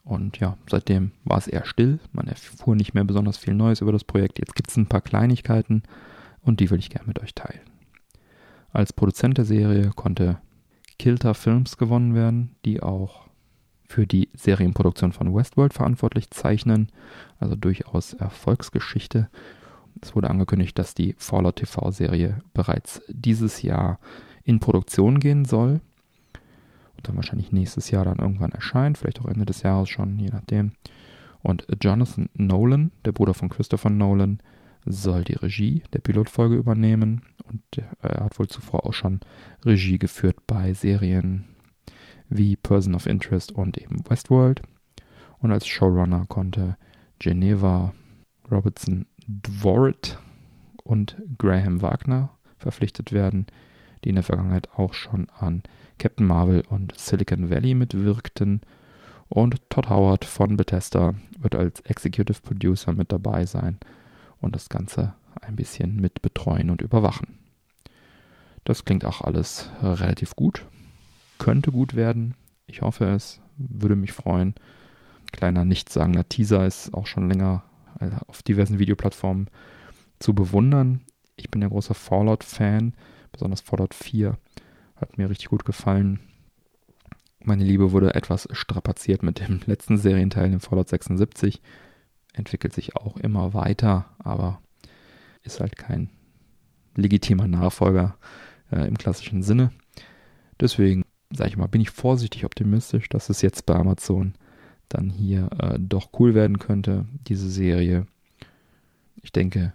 Und 0.03 0.39
ja, 0.39 0.57
seitdem 0.69 1.11
war 1.23 1.37
es 1.37 1.47
eher 1.47 1.63
still. 1.65 1.99
Man 2.11 2.27
erfuhr 2.27 2.75
nicht 2.75 2.93
mehr 2.93 3.05
besonders 3.05 3.37
viel 3.37 3.53
Neues 3.53 3.79
über 3.79 3.93
das 3.93 4.03
Projekt. 4.03 4.39
Jetzt 4.39 4.55
gibt 4.55 4.69
es 4.69 4.75
ein 4.75 4.87
paar 4.87 4.99
Kleinigkeiten 4.99 5.83
und 6.41 6.59
die 6.59 6.69
will 6.69 6.79
ich 6.79 6.89
gerne 6.89 7.07
mit 7.07 7.21
euch 7.21 7.33
teilen. 7.33 7.72
Als 8.73 8.91
Produzent 8.91 9.37
der 9.37 9.45
Serie 9.45 9.91
konnte 9.95 10.39
Kilter 10.97 11.35
Films 11.35 11.77
gewonnen 11.77 12.15
werden, 12.15 12.55
die 12.65 12.81
auch 12.81 13.27
für 13.87 14.07
die 14.07 14.29
Serienproduktion 14.33 15.11
von 15.11 15.33
Westworld 15.35 15.73
verantwortlich 15.73 16.31
zeichnen, 16.31 16.87
also 17.39 17.55
durchaus 17.55 18.13
Erfolgsgeschichte. 18.13 19.29
Es 20.01 20.15
wurde 20.15 20.31
angekündigt, 20.31 20.77
dass 20.79 20.95
die 20.95 21.13
Fallout 21.19 21.57
TV-Serie 21.57 22.41
bereits 22.55 23.03
dieses 23.07 23.61
Jahr 23.61 23.99
in 24.43 24.59
Produktion 24.59 25.19
gehen 25.19 25.45
soll 25.45 25.79
und 26.97 27.07
dann 27.07 27.15
wahrscheinlich 27.15 27.51
nächstes 27.51 27.91
Jahr 27.91 28.05
dann 28.05 28.17
irgendwann 28.17 28.51
erscheint, 28.51 28.97
vielleicht 28.97 29.21
auch 29.21 29.27
Ende 29.27 29.45
des 29.45 29.61
Jahres 29.61 29.89
schon, 29.89 30.17
je 30.17 30.29
nachdem. 30.29 30.71
Und 31.43 31.67
Jonathan 31.79 32.29
Nolan, 32.33 32.91
der 33.05 33.11
Bruder 33.11 33.35
von 33.35 33.49
Christopher 33.49 33.91
Nolan, 33.91 34.39
soll 34.85 35.23
die 35.23 35.35
Regie 35.35 35.83
der 35.93 35.99
Pilotfolge 35.99 36.55
übernehmen 36.55 37.21
und 37.45 37.61
er 38.01 38.25
hat 38.25 38.39
wohl 38.39 38.47
zuvor 38.47 38.85
auch 38.85 38.93
schon 38.93 39.19
Regie 39.63 39.97
geführt 39.97 40.37
bei 40.47 40.73
Serien 40.73 41.45
wie 42.29 42.55
Person 42.55 42.95
of 42.95 43.05
Interest 43.05 43.51
und 43.51 43.77
eben 43.77 44.07
Westworld. 44.09 44.61
Und 45.39 45.51
als 45.51 45.67
Showrunner 45.67 46.25
konnte 46.27 46.77
Geneva 47.19 47.93
Robertson 48.49 49.05
Dvoret 49.27 50.17
und 50.83 51.21
Graham 51.37 51.81
Wagner 51.81 52.29
verpflichtet 52.57 53.11
werden, 53.11 53.45
die 54.03 54.09
in 54.09 54.15
der 54.15 54.23
Vergangenheit 54.23 54.69
auch 54.75 54.93
schon 54.93 55.27
an 55.37 55.63
Captain 55.97 56.25
Marvel 56.25 56.63
und 56.69 56.97
Silicon 56.97 57.49
Valley 57.49 57.73
mitwirkten. 57.73 58.61
Und 59.29 59.69
Todd 59.69 59.89
Howard 59.89 60.25
von 60.25 60.57
Bethesda 60.57 61.15
wird 61.39 61.55
als 61.55 61.79
Executive 61.81 62.41
Producer 62.41 62.93
mit 62.93 63.11
dabei 63.11 63.45
sein 63.45 63.79
und 64.43 64.55
das 64.55 64.69
Ganze 64.69 65.15
ein 65.41 65.55
bisschen 65.55 65.97
mit 65.99 66.21
betreuen 66.21 66.69
und 66.69 66.81
überwachen. 66.81 67.39
Das 68.63 68.85
klingt 68.85 69.05
auch 69.05 69.21
alles 69.21 69.69
relativ 69.81 70.35
gut. 70.35 70.65
Könnte 71.37 71.71
gut 71.71 71.95
werden. 71.95 72.35
Ich 72.67 72.81
hoffe 72.81 73.05
es. 73.05 73.41
Würde 73.57 73.95
mich 73.95 74.13
freuen. 74.13 74.55
Kleiner 75.31 75.65
nichtssagender 75.65 76.27
Teaser 76.29 76.65
ist 76.65 76.93
auch 76.93 77.07
schon 77.07 77.27
länger 77.27 77.63
äh, 77.99 78.09
auf 78.27 78.43
diversen 78.43 78.79
Videoplattformen 78.79 79.49
zu 80.19 80.33
bewundern. 80.33 81.01
Ich 81.35 81.49
bin 81.49 81.61
ja 81.61 81.67
großer 81.67 81.95
Fallout-Fan, 81.95 82.93
besonders 83.31 83.61
Fallout 83.61 83.93
4 83.93 84.37
hat 84.95 85.17
mir 85.17 85.29
richtig 85.29 85.49
gut 85.49 85.65
gefallen. 85.65 86.19
Meine 87.43 87.63
Liebe 87.63 87.91
wurde 87.91 88.15
etwas 88.15 88.47
strapaziert 88.51 89.21
mit 89.21 89.39
dem 89.39 89.59
letzten 89.65 89.97
Serienteil, 89.97 90.49
dem 90.49 90.59
Fallout 90.59 90.89
76. 90.89 91.61
Entwickelt 92.33 92.73
sich 92.73 92.95
auch 92.95 93.17
immer 93.17 93.53
weiter, 93.53 94.05
aber 94.19 94.61
ist 95.43 95.59
halt 95.59 95.77
kein 95.77 96.09
legitimer 96.95 97.47
Nachfolger 97.47 98.17
äh, 98.71 98.87
im 98.87 98.97
klassischen 98.97 99.43
Sinne. 99.43 99.71
Deswegen, 100.59 101.03
sage 101.31 101.49
ich 101.49 101.57
mal, 101.57 101.67
bin 101.67 101.81
ich 101.81 101.89
vorsichtig 101.89 102.45
optimistisch, 102.45 103.09
dass 103.09 103.29
es 103.29 103.41
jetzt 103.41 103.65
bei 103.65 103.75
Amazon 103.75 104.33
dann 104.89 105.09
hier 105.09 105.49
äh, 105.59 105.77
doch 105.79 106.09
cool 106.19 106.35
werden 106.35 106.59
könnte, 106.59 107.05
diese 107.27 107.49
Serie. 107.49 108.05
Ich 109.21 109.31
denke, 109.31 109.73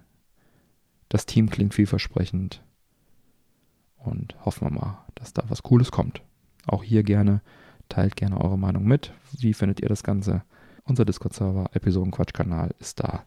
das 1.09 1.27
Team 1.27 1.51
klingt 1.51 1.75
vielversprechend 1.75 2.63
und 3.97 4.37
hoffen 4.45 4.67
wir 4.69 4.81
mal, 4.81 5.05
dass 5.15 5.33
da 5.33 5.45
was 5.49 5.63
Cooles 5.63 5.91
kommt. 5.91 6.23
Auch 6.67 6.83
hier 6.83 7.03
gerne, 7.03 7.41
teilt 7.89 8.17
gerne 8.17 8.41
eure 8.41 8.59
Meinung 8.59 8.85
mit. 8.85 9.13
Wie 9.33 9.55
findet 9.55 9.81
ihr 9.81 9.89
das 9.89 10.03
Ganze? 10.03 10.43
Unser 10.89 11.05
Discord-Server, 11.05 11.67
Episodenquatsch-Kanal 11.75 12.75
ist 12.79 13.01
da 13.01 13.25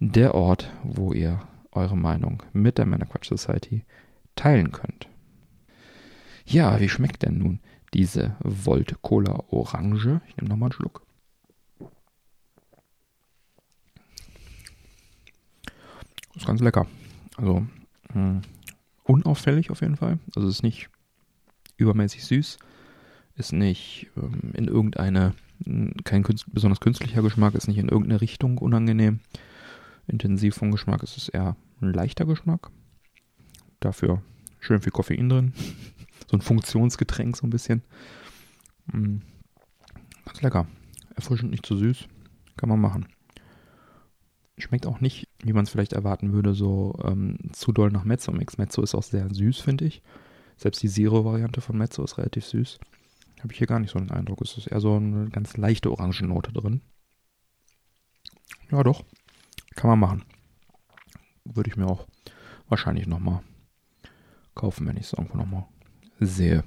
der 0.00 0.34
Ort, 0.34 0.70
wo 0.82 1.12
ihr 1.12 1.40
eure 1.70 1.96
Meinung 1.96 2.42
mit 2.52 2.78
der 2.78 2.86
Männerquatsch 2.86 3.28
Society 3.28 3.84
teilen 4.34 4.72
könnt. 4.72 5.08
Ja, 6.44 6.80
wie 6.80 6.88
schmeckt 6.88 7.22
denn 7.22 7.38
nun 7.38 7.60
diese 7.94 8.36
Volt 8.40 9.00
Cola 9.02 9.44
Orange? 9.50 10.20
Ich 10.26 10.36
nehme 10.36 10.48
nochmal 10.48 10.66
einen 10.66 10.72
Schluck. 10.72 11.06
Ist 16.34 16.46
ganz 16.46 16.60
lecker. 16.60 16.86
Also 17.36 17.60
mh, 17.60 18.14
hm, 18.14 18.42
unauffällig 19.04 19.70
auf 19.70 19.80
jeden 19.80 19.96
Fall. 19.96 20.18
Also 20.34 20.48
ist 20.48 20.64
nicht 20.64 20.90
übermäßig 21.76 22.24
süß, 22.24 22.58
ist 23.36 23.52
nicht 23.52 24.10
ähm, 24.16 24.52
in 24.54 24.66
irgendeine, 24.66 25.34
kein 26.04 26.22
künst, 26.22 26.46
besonders 26.52 26.80
künstlicher 26.80 27.22
Geschmack, 27.22 27.54
ist 27.54 27.68
nicht 27.68 27.78
in 27.78 27.88
irgendeine 27.88 28.20
Richtung 28.20 28.58
unangenehm. 28.58 29.20
Intensiv 30.06 30.54
vom 30.56 30.70
Geschmack 30.70 31.02
ist 31.02 31.16
es 31.16 31.28
eher 31.28 31.56
ein 31.80 31.92
leichter 31.92 32.26
Geschmack. 32.26 32.70
Dafür 33.80 34.22
schön 34.60 34.80
viel 34.80 34.92
Koffein 34.92 35.28
drin. 35.28 35.52
so 36.30 36.36
ein 36.36 36.40
Funktionsgetränk 36.40 37.36
so 37.36 37.46
ein 37.46 37.50
bisschen. 37.50 37.82
Mm, 38.92 39.18
ganz 40.24 40.42
lecker. 40.42 40.66
Erfrischend, 41.14 41.50
nicht 41.50 41.66
zu 41.66 41.76
süß. 41.76 42.06
Kann 42.56 42.68
man 42.68 42.80
machen. 42.80 43.06
Schmeckt 44.58 44.86
auch 44.86 45.00
nicht, 45.00 45.28
wie 45.42 45.52
man 45.52 45.64
es 45.64 45.70
vielleicht 45.70 45.92
erwarten 45.92 46.32
würde, 46.32 46.54
so 46.54 46.98
ähm, 47.04 47.38
zu 47.52 47.72
doll 47.72 47.90
nach 47.90 48.04
Mezzo-Mix. 48.04 48.56
Mezzo 48.58 48.82
ist 48.82 48.94
auch 48.94 49.02
sehr 49.02 49.32
süß, 49.32 49.58
finde 49.58 49.84
ich. 49.84 50.02
Selbst 50.56 50.82
die 50.82 50.88
Zero-Variante 50.88 51.60
von 51.60 51.76
Mezzo 51.76 52.02
ist 52.02 52.16
relativ 52.16 52.46
süß. 52.46 52.78
Habe 53.40 53.52
ich 53.52 53.58
hier 53.58 53.66
gar 53.66 53.78
nicht 53.78 53.90
so 53.90 53.98
den 53.98 54.10
Eindruck. 54.10 54.40
Es 54.40 54.56
ist 54.56 54.66
eher 54.66 54.80
so 54.80 54.96
eine 54.96 55.28
ganz 55.30 55.56
leichte 55.56 55.90
Orangennote 55.90 56.52
drin. 56.52 56.80
Ja, 58.70 58.82
doch. 58.82 59.04
Kann 59.74 59.90
man 59.90 59.98
machen. 59.98 60.24
Würde 61.44 61.70
ich 61.70 61.76
mir 61.76 61.86
auch 61.86 62.06
wahrscheinlich 62.68 63.06
nochmal 63.06 63.42
kaufen, 64.54 64.86
wenn 64.86 64.96
ich 64.96 65.04
es 65.04 65.12
irgendwo 65.12 65.36
nochmal 65.36 65.66
sehe. 66.18 66.64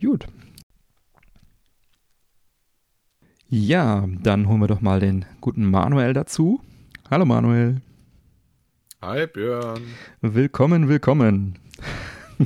Gut. 0.00 0.26
Ja, 3.48 4.06
dann 4.22 4.48
holen 4.48 4.60
wir 4.60 4.68
doch 4.68 4.80
mal 4.80 5.00
den 5.00 5.24
guten 5.40 5.68
Manuel 5.68 6.14
dazu. 6.14 6.62
Hallo 7.10 7.24
Manuel. 7.24 7.82
Hi 9.02 9.26
Björn. 9.26 9.82
Willkommen, 10.20 10.88
willkommen. 10.88 11.58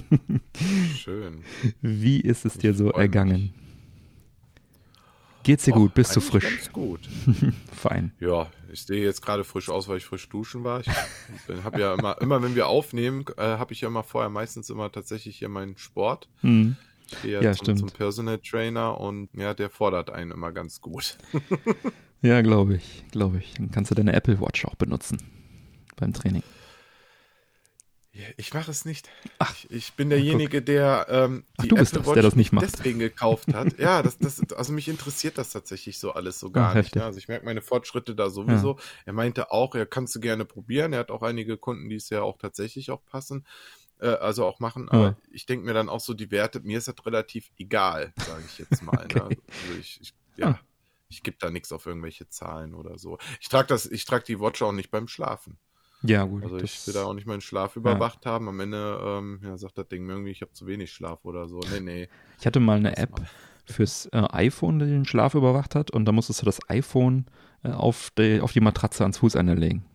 Schön. 0.96 1.42
Wie 1.80 2.20
ist 2.20 2.44
es 2.44 2.58
dir 2.58 2.74
so 2.74 2.90
ergangen? 2.90 3.42
Mich. 3.42 3.64
Geht's 5.44 5.64
dir 5.64 5.74
Och, 5.74 5.76
gut? 5.76 5.94
Bist 5.94 6.16
du 6.16 6.20
frisch? 6.20 6.44
Ganz 6.44 6.72
gut. 6.72 7.00
Fein. 7.72 8.12
Ja, 8.18 8.50
ich 8.72 8.82
sehe 8.82 9.04
jetzt 9.04 9.20
gerade 9.20 9.44
frisch 9.44 9.68
aus, 9.68 9.88
weil 9.88 9.98
ich 9.98 10.06
frisch 10.06 10.28
duschen 10.30 10.64
war. 10.64 10.80
Ich 10.80 10.88
habe 11.62 11.80
ja 11.80 11.94
immer, 11.94 12.20
immer 12.20 12.42
wenn 12.42 12.54
wir 12.54 12.66
aufnehmen, 12.66 13.26
äh, 13.36 13.42
habe 13.42 13.74
ich 13.74 13.82
ja 13.82 13.88
immer 13.88 14.02
vorher 14.02 14.30
meistens 14.30 14.70
immer 14.70 14.90
tatsächlich 14.90 15.36
hier 15.36 15.50
meinen 15.50 15.76
Sport. 15.76 16.28
Mhm. 16.40 16.76
Ich 17.10 17.22
gehe 17.22 17.32
ja, 17.34 17.42
ja 17.42 17.52
zum, 17.52 17.76
zum, 17.76 17.90
Personal 17.90 18.38
Trainer 18.38 18.98
und 18.98 19.28
ja, 19.34 19.52
der 19.52 19.68
fordert 19.68 20.08
einen 20.08 20.30
immer 20.30 20.50
ganz 20.50 20.80
gut. 20.80 21.18
ja, 22.22 22.40
glaube 22.40 22.76
ich, 22.76 23.04
glaube 23.12 23.36
ich. 23.38 23.52
Dann 23.58 23.70
kannst 23.70 23.90
du 23.90 23.94
deine 23.94 24.14
Apple 24.14 24.40
Watch 24.40 24.64
auch 24.64 24.76
benutzen 24.76 25.18
beim 25.96 26.14
Training. 26.14 26.42
Ich 28.36 28.54
mache 28.54 28.70
es 28.70 28.84
nicht. 28.84 29.08
Ach, 29.38 29.52
ich, 29.56 29.70
ich 29.70 29.92
bin 29.94 30.08
derjenige, 30.08 30.62
der 30.62 31.06
ähm, 31.08 31.44
die 31.60 31.62
Ach, 31.62 31.66
du 31.66 31.74
bist 31.76 31.92
Apple 31.94 32.04
das, 32.04 32.14
der 32.14 32.22
das 32.22 32.36
nicht 32.36 32.52
macht. 32.52 32.64
deswegen 32.64 33.00
gekauft 33.00 33.52
hat. 33.52 33.76
ja, 33.78 34.02
das, 34.02 34.18
das, 34.18 34.40
also 34.52 34.72
mich 34.72 34.88
interessiert 34.88 35.36
das 35.36 35.50
tatsächlich 35.50 35.98
so 35.98 36.12
alles 36.12 36.38
so 36.38 36.50
gar 36.50 36.70
Ach, 36.70 36.74
nicht. 36.74 36.94
Ja, 36.94 37.06
also 37.06 37.18
ich 37.18 37.26
merke 37.26 37.44
meine 37.44 37.60
Fortschritte 37.60 38.14
da 38.14 38.30
sowieso. 38.30 38.76
Ja. 38.76 38.84
Er 39.06 39.12
meinte 39.14 39.50
auch, 39.50 39.74
er 39.74 39.86
kannst 39.86 40.14
du 40.14 40.20
gerne 40.20 40.44
probieren. 40.44 40.92
Er 40.92 41.00
hat 41.00 41.10
auch 41.10 41.22
einige 41.22 41.56
Kunden, 41.56 41.88
die 41.88 41.96
es 41.96 42.08
ja 42.10 42.22
auch 42.22 42.38
tatsächlich 42.38 42.92
auch 42.92 43.04
passen, 43.04 43.44
äh, 43.98 44.06
also 44.06 44.46
auch 44.46 44.60
machen. 44.60 44.88
Aber 44.88 45.04
ja. 45.04 45.16
ich 45.32 45.46
denke 45.46 45.66
mir 45.66 45.74
dann 45.74 45.88
auch 45.88 46.00
so, 46.00 46.14
die 46.14 46.30
Werte, 46.30 46.60
mir 46.60 46.78
ist 46.78 46.86
das 46.86 47.04
relativ 47.04 47.50
egal, 47.58 48.12
sage 48.24 48.44
ich 48.46 48.58
jetzt 48.58 48.82
mal. 48.82 49.06
ne? 49.08 49.14
Also 49.66 49.80
ich, 49.80 50.00
ich 50.00 50.14
ja. 50.36 50.50
Ah. 50.50 50.60
Ich 51.10 51.22
gebe 51.22 51.36
da 51.38 51.50
nichts 51.50 51.70
auf 51.70 51.86
irgendwelche 51.86 52.28
Zahlen 52.28 52.74
oder 52.74 52.98
so. 52.98 53.18
Ich 53.40 53.48
trage 53.48 53.68
das, 53.68 53.86
ich 53.86 54.04
trage 54.04 54.24
die 54.24 54.40
Watch 54.40 54.62
auch 54.62 54.72
nicht 54.72 54.90
beim 54.90 55.06
Schlafen. 55.06 55.58
Ja, 56.06 56.24
gut. 56.24 56.42
Also 56.44 56.58
ich 56.58 56.86
will 56.86 56.94
da 56.94 57.04
auch 57.04 57.14
nicht 57.14 57.26
meinen 57.26 57.40
Schlaf 57.40 57.76
überwacht 57.76 58.24
ja. 58.24 58.32
haben. 58.32 58.48
Am 58.48 58.60
Ende 58.60 59.00
ähm, 59.02 59.40
ja, 59.42 59.56
sagt 59.56 59.78
das 59.78 59.88
Ding 59.88 60.04
mir 60.04 60.12
irgendwie, 60.12 60.32
ich 60.32 60.42
habe 60.42 60.52
zu 60.52 60.66
wenig 60.66 60.92
Schlaf 60.92 61.24
oder 61.24 61.48
so. 61.48 61.60
Nee, 61.72 61.80
nee. 61.80 62.08
Ich 62.38 62.46
hatte 62.46 62.60
mal 62.60 62.76
eine 62.76 62.96
App 62.98 63.22
fürs 63.64 64.06
äh, 64.12 64.22
iPhone, 64.30 64.78
die 64.78 64.86
den 64.86 65.06
Schlaf 65.06 65.34
überwacht 65.34 65.74
hat 65.74 65.90
und 65.90 66.04
da 66.04 66.12
musstest 66.12 66.42
du 66.42 66.46
das 66.46 66.68
iPhone 66.68 67.24
äh, 67.62 67.70
auf, 67.70 68.10
die, 68.18 68.40
auf 68.40 68.52
die 68.52 68.60
Matratze 68.60 69.02
ans 69.02 69.18
Fußende 69.18 69.54
legen. 69.54 69.86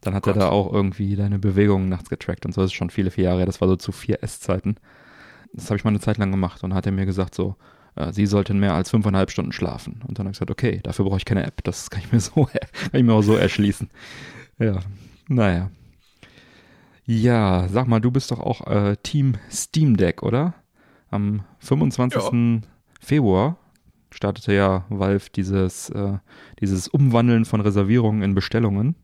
Dann 0.00 0.14
hat 0.14 0.26
oh 0.26 0.30
er 0.30 0.34
da 0.34 0.48
auch 0.48 0.72
irgendwie 0.72 1.14
deine 1.14 1.38
Bewegungen 1.38 1.88
nachts 1.88 2.10
getrackt 2.10 2.44
und 2.44 2.52
so. 2.52 2.62
Das 2.62 2.70
ist 2.70 2.74
schon 2.76 2.90
viele, 2.90 3.12
viele 3.12 3.28
Jahre. 3.28 3.46
Das 3.46 3.60
war 3.60 3.68
so 3.68 3.76
zu 3.76 3.92
4S-Zeiten. 3.92 4.76
Das 5.52 5.66
habe 5.66 5.76
ich 5.76 5.84
mal 5.84 5.90
eine 5.90 6.00
Zeit 6.00 6.18
lang 6.18 6.32
gemacht 6.32 6.64
und 6.64 6.74
hat 6.74 6.86
er 6.86 6.92
mir 6.92 7.06
gesagt 7.06 7.36
so, 7.36 7.54
äh, 7.94 8.12
sie 8.12 8.26
sollten 8.26 8.58
mehr 8.58 8.74
als 8.74 8.90
fünfeinhalb 8.90 9.30
Stunden 9.30 9.52
schlafen. 9.52 10.00
Und 10.08 10.18
dann 10.18 10.26
habe 10.26 10.32
ich 10.32 10.38
gesagt, 10.38 10.50
okay, 10.50 10.80
dafür 10.82 11.04
brauche 11.04 11.18
ich 11.18 11.24
keine 11.24 11.44
App. 11.44 11.62
Das 11.62 11.90
kann 11.90 12.02
ich 12.02 12.10
mir 12.10 12.20
so, 12.20 12.44
kann 12.46 12.60
ich 12.94 13.04
mir 13.04 13.12
auch 13.12 13.22
so 13.22 13.36
erschließen. 13.36 13.90
Ja, 14.58 14.80
naja. 15.30 15.70
Ja, 17.06 17.68
sag 17.68 17.88
mal, 17.88 18.00
du 18.00 18.10
bist 18.10 18.30
doch 18.30 18.40
auch 18.40 18.66
äh, 18.66 18.96
Team 19.02 19.36
Steam 19.50 19.96
Deck, 19.96 20.22
oder? 20.22 20.54
Am 21.10 21.42
25. 21.60 22.22
Ja. 22.22 22.60
Februar 23.00 23.56
startete 24.10 24.52
ja 24.52 24.84
Valve 24.88 25.30
dieses, 25.34 25.90
äh, 25.90 26.18
dieses 26.60 26.88
Umwandeln 26.88 27.44
von 27.44 27.60
Reservierungen 27.60 28.22
in 28.22 28.34
Bestellungen. 28.34 28.96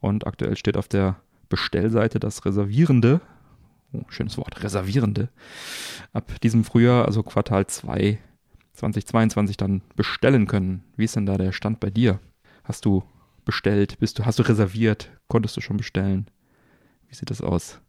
Und 0.00 0.26
aktuell 0.26 0.56
steht 0.56 0.76
auf 0.76 0.88
der 0.88 1.16
Bestellseite, 1.48 2.20
dass 2.20 2.44
Reservierende, 2.44 3.20
oh, 3.92 4.02
schönes 4.08 4.36
Wort, 4.38 4.62
Reservierende, 4.62 5.28
ab 6.12 6.40
diesem 6.42 6.64
Frühjahr, 6.64 7.06
also 7.06 7.22
Quartal 7.22 7.66
2 7.66 8.18
2022 8.74 9.56
dann 9.56 9.82
bestellen 9.96 10.46
können. 10.46 10.82
Wie 10.96 11.04
ist 11.04 11.16
denn 11.16 11.26
da 11.26 11.36
der 11.36 11.52
Stand 11.52 11.80
bei 11.80 11.90
dir? 11.90 12.20
Hast 12.64 12.84
du 12.84 13.04
bestellt? 13.44 13.98
Bist 13.98 14.18
du, 14.18 14.24
hast 14.24 14.38
du 14.38 14.42
reserviert? 14.42 15.10
Konntest 15.28 15.56
du 15.56 15.60
schon 15.60 15.76
bestellen? 15.76 16.30
Wie 17.08 17.14
sieht 17.14 17.30
das 17.30 17.40
aus? 17.40 17.80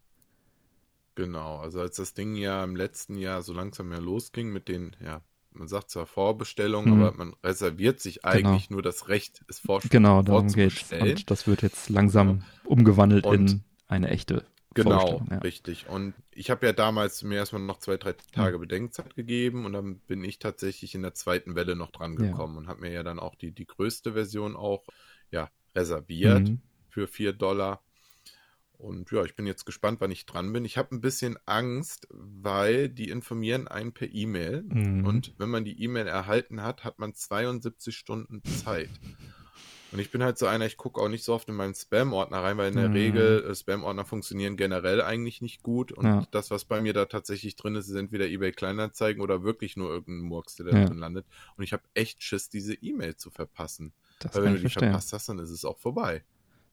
Genau, 1.15 1.57
also 1.57 1.79
als 1.79 1.97
das 1.97 2.13
Ding 2.13 2.35
ja 2.35 2.63
im 2.63 2.75
letzten 2.75 3.17
Jahr 3.17 3.41
so 3.43 3.53
langsam 3.53 3.91
ja 3.91 3.99
losging 3.99 4.51
mit 4.51 4.67
den, 4.67 4.95
ja, 5.03 5.21
man 5.51 5.67
sagt 5.67 5.91
zwar 5.91 6.07
Vorbestellung, 6.07 6.85
mhm. 6.85 6.93
aber 6.93 7.11
man 7.15 7.35
reserviert 7.43 7.99
sich 7.99 8.21
genau. 8.21 8.33
eigentlich 8.33 8.67
genau. 8.67 8.77
nur 8.77 8.81
das 8.81 9.07
Recht, 9.09 9.43
es 9.47 9.59
vorstellen 9.59 9.91
Genau, 9.91 10.21
darum 10.23 10.47
geht 10.47 10.85
Und 10.99 11.29
das 11.29 11.45
wird 11.45 11.61
jetzt 11.61 11.89
langsam 11.89 12.39
ja. 12.39 12.43
umgewandelt 12.65 13.25
Und 13.25 13.51
in 13.51 13.63
eine 13.87 14.09
echte 14.09 14.43
Genau, 14.73 15.23
ja. 15.29 15.37
richtig. 15.37 15.87
Und 15.87 16.13
ich 16.31 16.49
habe 16.49 16.65
ja 16.65 16.73
damals 16.73 17.21
mir 17.23 17.35
erstmal 17.35 17.61
noch 17.61 17.77
zwei, 17.77 17.97
drei 17.97 18.15
Tage 18.31 18.57
Bedenkzeit 18.57 19.15
gegeben 19.15 19.65
und 19.65 19.73
dann 19.73 19.99
bin 19.99 20.23
ich 20.23 20.39
tatsächlich 20.39 20.95
in 20.95 21.03
der 21.03 21.13
zweiten 21.13 21.55
Welle 21.55 21.75
noch 21.75 21.91
dran 21.91 22.15
gekommen 22.15 22.55
ja. 22.55 22.59
und 22.59 22.67
habe 22.67 22.81
mir 22.81 22.91
ja 22.91 23.03
dann 23.03 23.19
auch 23.19 23.35
die, 23.35 23.51
die 23.51 23.67
größte 23.67 24.13
Version 24.13 24.55
auch 24.55 24.83
ja, 25.33 25.49
reserviert 25.75 26.47
mhm. 26.47 26.61
für 26.87 27.07
4 27.07 27.33
Dollar. 27.33 27.83
Und 28.77 29.11
ja, 29.11 29.23
ich 29.23 29.35
bin 29.35 29.47
jetzt 29.47 29.65
gespannt, 29.65 30.01
wann 30.01 30.11
ich 30.11 30.25
dran 30.25 30.51
bin. 30.51 30.65
Ich 30.65 30.77
habe 30.77 30.93
ein 30.93 31.01
bisschen 31.01 31.37
Angst, 31.45 32.07
weil 32.09 32.89
die 32.89 33.09
informieren 33.09 33.67
einen 33.67 33.93
per 33.93 34.13
E-Mail. 34.13 34.63
Mhm. 34.63 35.05
Und 35.05 35.33
wenn 35.37 35.49
man 35.49 35.63
die 35.63 35.81
E-Mail 35.81 36.07
erhalten 36.07 36.61
hat, 36.61 36.83
hat 36.83 36.99
man 36.99 37.13
72 37.13 37.95
Stunden 37.95 38.43
Zeit. 38.43 38.89
Und 39.93 39.99
ich 39.99 40.09
bin 40.09 40.23
halt 40.23 40.39
so 40.39 40.47
einer, 40.47 40.65
ich 40.65 40.75
gucke 40.75 40.99
auch 40.99 41.07
nicht 41.07 41.23
so 41.23 41.35
oft 41.35 41.47
in 41.49 41.55
meinen 41.55 41.75
Spam-Ordner 41.75 42.39
rein, 42.41 42.57
weil 42.57 42.69
in 42.69 42.77
der 42.77 42.89
mhm. 42.89 42.95
Regel 42.95 43.45
äh, 43.45 43.55
Spam-Ordner 43.55 44.05
funktionieren 44.05 44.57
generell 44.57 45.01
eigentlich 45.01 45.39
nicht 45.39 45.61
gut. 45.61 45.91
Und 45.91 46.05
ja. 46.05 46.27
das, 46.31 46.49
was 46.49 46.65
bei 46.65 46.81
mir 46.81 46.93
da 46.93 47.05
tatsächlich 47.05 47.55
drin 47.55 47.75
ist, 47.75 47.87
ist 47.87 47.95
entweder 47.95 48.25
eBay 48.25 48.51
Kleinanzeigen 48.51 49.21
oder 49.21 49.43
wirklich 49.43 49.77
nur 49.77 49.91
irgendein 49.91 50.27
Murks, 50.27 50.55
der 50.55 50.65
da 50.65 50.77
ja. 50.79 50.85
drin 50.85 50.97
landet. 50.97 51.27
Und 51.57 51.63
ich 51.63 51.73
habe 51.73 51.83
echt 51.93 52.23
Schiss, 52.23 52.49
diese 52.49 52.73
E-Mail 52.73 53.17
zu 53.17 53.29
verpassen. 53.29 53.93
Das 54.23 54.35
weil 54.35 54.43
wenn 54.43 54.51
du 54.53 54.57
die 54.57 54.61
verstehen. 54.63 54.89
verpasst 54.89 55.13
hast, 55.13 55.29
dann 55.29 55.39
ist 55.39 55.49
es 55.49 55.65
auch 55.65 55.77
vorbei. 55.77 56.23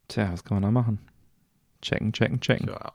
Tja, 0.09 0.33
was 0.33 0.45
kann 0.45 0.57
man 0.57 0.63
da 0.63 0.71
machen? 0.71 0.99
Checken, 1.83 2.13
checken, 2.13 2.41
checken. 2.41 2.69
Ja, 2.69 2.95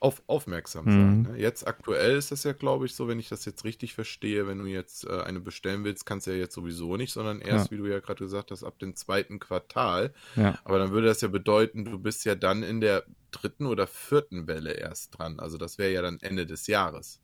auf, 0.00 0.22
aufmerksam 0.26 0.84
mhm. 0.84 0.90
sein. 0.90 1.22
Ne? 1.22 1.40
Jetzt 1.40 1.66
aktuell 1.66 2.16
ist 2.16 2.30
das 2.30 2.44
ja, 2.44 2.52
glaube 2.52 2.86
ich, 2.86 2.94
so, 2.94 3.08
wenn 3.08 3.18
ich 3.18 3.28
das 3.28 3.44
jetzt 3.44 3.64
richtig 3.64 3.94
verstehe, 3.94 4.46
wenn 4.46 4.58
du 4.58 4.66
jetzt 4.66 5.04
äh, 5.06 5.22
eine 5.22 5.40
bestellen 5.40 5.84
willst, 5.84 6.06
kannst 6.06 6.26
du 6.26 6.32
ja 6.32 6.36
jetzt 6.36 6.54
sowieso 6.54 6.96
nicht, 6.96 7.12
sondern 7.12 7.40
erst, 7.40 7.66
ja. 7.66 7.70
wie 7.72 7.76
du 7.78 7.86
ja 7.86 8.00
gerade 8.00 8.22
gesagt 8.22 8.50
hast, 8.50 8.62
ab 8.62 8.78
dem 8.78 8.94
zweiten 8.94 9.38
Quartal. 9.38 10.12
Ja. 10.36 10.58
Aber 10.64 10.78
dann 10.78 10.90
würde 10.90 11.06
das 11.06 11.22
ja 11.22 11.28
bedeuten, 11.28 11.84
du 11.84 11.98
bist 11.98 12.24
ja 12.24 12.34
dann 12.34 12.62
in 12.62 12.80
der 12.80 13.04
dritten 13.30 13.66
oder 13.66 13.86
vierten 13.86 14.46
Welle 14.46 14.72
erst 14.72 15.18
dran. 15.18 15.40
Also 15.40 15.58
das 15.58 15.78
wäre 15.78 15.92
ja 15.92 16.02
dann 16.02 16.20
Ende 16.20 16.46
des 16.46 16.66
Jahres. 16.66 17.20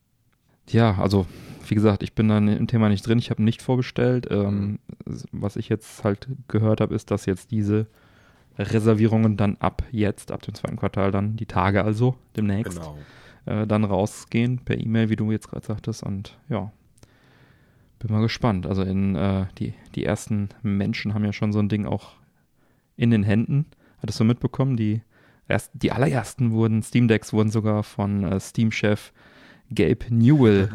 Ja, 0.69 0.99
also 0.99 1.27
wie 1.69 1.75
gesagt, 1.75 2.03
ich 2.03 2.15
bin 2.15 2.29
da 2.29 2.39
im 2.39 2.67
Thema 2.67 2.89
nicht 2.89 3.07
drin. 3.07 3.19
Ich 3.19 3.31
habe 3.31 3.43
nicht 3.43 3.63
vorbestellt. 3.63 4.27
Ähm, 4.31 4.79
mhm. 5.07 5.23
Was 5.33 5.57
ich 5.57 5.69
jetzt 5.69 6.05
halt 6.05 6.29
gehört 6.49 6.81
habe, 6.81 6.95
ist, 6.95 7.11
dass 7.11 7.27
jetzt 7.27 7.51
diese 7.51 7.87
Reservierungen 8.59 9.37
dann 9.37 9.57
ab 9.59 9.83
jetzt, 9.91 10.33
ab 10.33 10.43
dem 10.43 10.55
zweiten 10.55 10.77
Quartal 10.77 11.11
dann, 11.11 11.37
die 11.37 11.47
Tage 11.47 11.85
also 11.85 12.17
demnächst, 12.37 12.79
genau. 12.79 12.99
äh, 13.47 13.67
dann 13.67 13.85
rausgehen 13.85 14.59
per 14.59 14.79
E-Mail, 14.79 15.09
wie 15.09 15.17
du 15.17 15.31
jetzt 15.33 15.49
gerade 15.49 15.65
sagtest. 15.65 16.03
Und 16.03 16.39
ja, 16.49 16.71
bin 17.99 18.13
mal 18.13 18.21
gespannt. 18.21 18.67
Also 18.67 18.83
in 18.83 19.15
äh, 19.15 19.47
die, 19.59 19.75
die 19.95 20.05
ersten 20.05 20.49
Menschen 20.63 21.15
haben 21.15 21.25
ja 21.25 21.33
schon 21.33 21.53
so 21.53 21.61
ein 21.61 21.69
Ding 21.69 21.87
auch 21.87 22.13
in 22.97 23.11
den 23.11 23.23
Händen. 23.23 23.67
Hattest 24.01 24.21
du 24.21 24.25
mitbekommen? 24.25 24.77
Die, 24.77 25.03
erst, 25.49 25.71
die 25.75 25.93
allerersten 25.93 26.51
wurden, 26.51 26.83
Steam 26.83 27.09
Decks 27.09 27.33
wurden 27.33 27.51
sogar 27.51 27.83
von 27.83 28.25
äh, 28.25 28.41
Steam-Chef 28.41 29.13
Gabe 29.75 30.07
Newell 30.11 30.71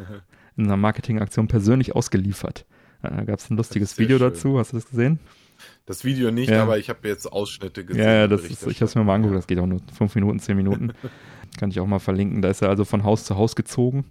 in 0.55 0.65
einer 0.65 0.77
Marketingaktion 0.77 1.47
persönlich 1.47 1.95
ausgeliefert. 1.95 2.65
Da 3.01 3.23
gab 3.23 3.39
es 3.39 3.49
ein 3.49 3.57
lustiges 3.57 3.97
Video 3.97 4.17
schön. 4.17 4.29
dazu. 4.29 4.59
Hast 4.59 4.73
du 4.73 4.77
das 4.77 4.89
gesehen? 4.89 5.19
Das 5.85 6.03
Video 6.03 6.31
nicht, 6.31 6.49
ja. 6.49 6.63
aber 6.63 6.77
ich 6.77 6.89
habe 6.89 7.07
jetzt 7.07 7.31
Ausschnitte 7.31 7.85
gesehen. 7.85 8.03
Ja, 8.03 8.27
das 8.27 8.43
ist, 8.43 8.67
ich 8.67 8.77
habe 8.77 8.85
es 8.85 8.95
mir 8.95 9.03
mal 9.03 9.15
angeguckt, 9.15 9.37
das 9.37 9.47
geht 9.47 9.59
auch 9.59 9.65
nur 9.65 9.79
fünf 9.93 10.13
Minuten, 10.15 10.39
zehn 10.39 10.57
Minuten. 10.57 10.91
Kann 11.57 11.71
ich 11.71 11.79
auch 11.79 11.87
mal 11.87 11.99
verlinken. 11.99 12.41
Da 12.41 12.49
ist 12.49 12.61
er 12.61 12.69
also 12.69 12.85
von 12.85 13.03
Haus 13.03 13.23
zu 13.23 13.37
Haus 13.37 13.55
gezogen 13.55 14.05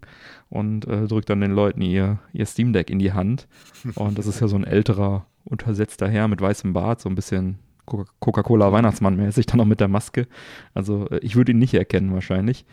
und 0.48 0.86
äh, 0.88 1.06
drückt 1.06 1.30
dann 1.30 1.40
den 1.40 1.52
Leuten 1.52 1.82
ihr, 1.82 2.18
ihr 2.32 2.46
Steam 2.46 2.72
Deck 2.72 2.90
in 2.90 2.98
die 2.98 3.12
Hand. 3.12 3.46
Und 3.94 4.18
das 4.18 4.26
ist 4.26 4.40
ja 4.40 4.48
so 4.48 4.56
ein 4.56 4.64
älterer, 4.64 5.26
untersetzter 5.44 6.08
Herr 6.08 6.28
mit 6.28 6.40
weißem 6.40 6.72
Bart, 6.72 7.00
so 7.00 7.08
ein 7.08 7.14
bisschen 7.14 7.58
Coca-Cola 7.84 8.72
Weihnachtsmann 8.72 9.16
mäßig, 9.16 9.46
dann 9.46 9.60
auch 9.60 9.66
mit 9.66 9.80
der 9.80 9.88
Maske. 9.88 10.26
Also 10.74 11.08
äh, 11.10 11.18
ich 11.18 11.36
würde 11.36 11.52
ihn 11.52 11.58
nicht 11.58 11.74
erkennen 11.74 12.12
wahrscheinlich. 12.12 12.64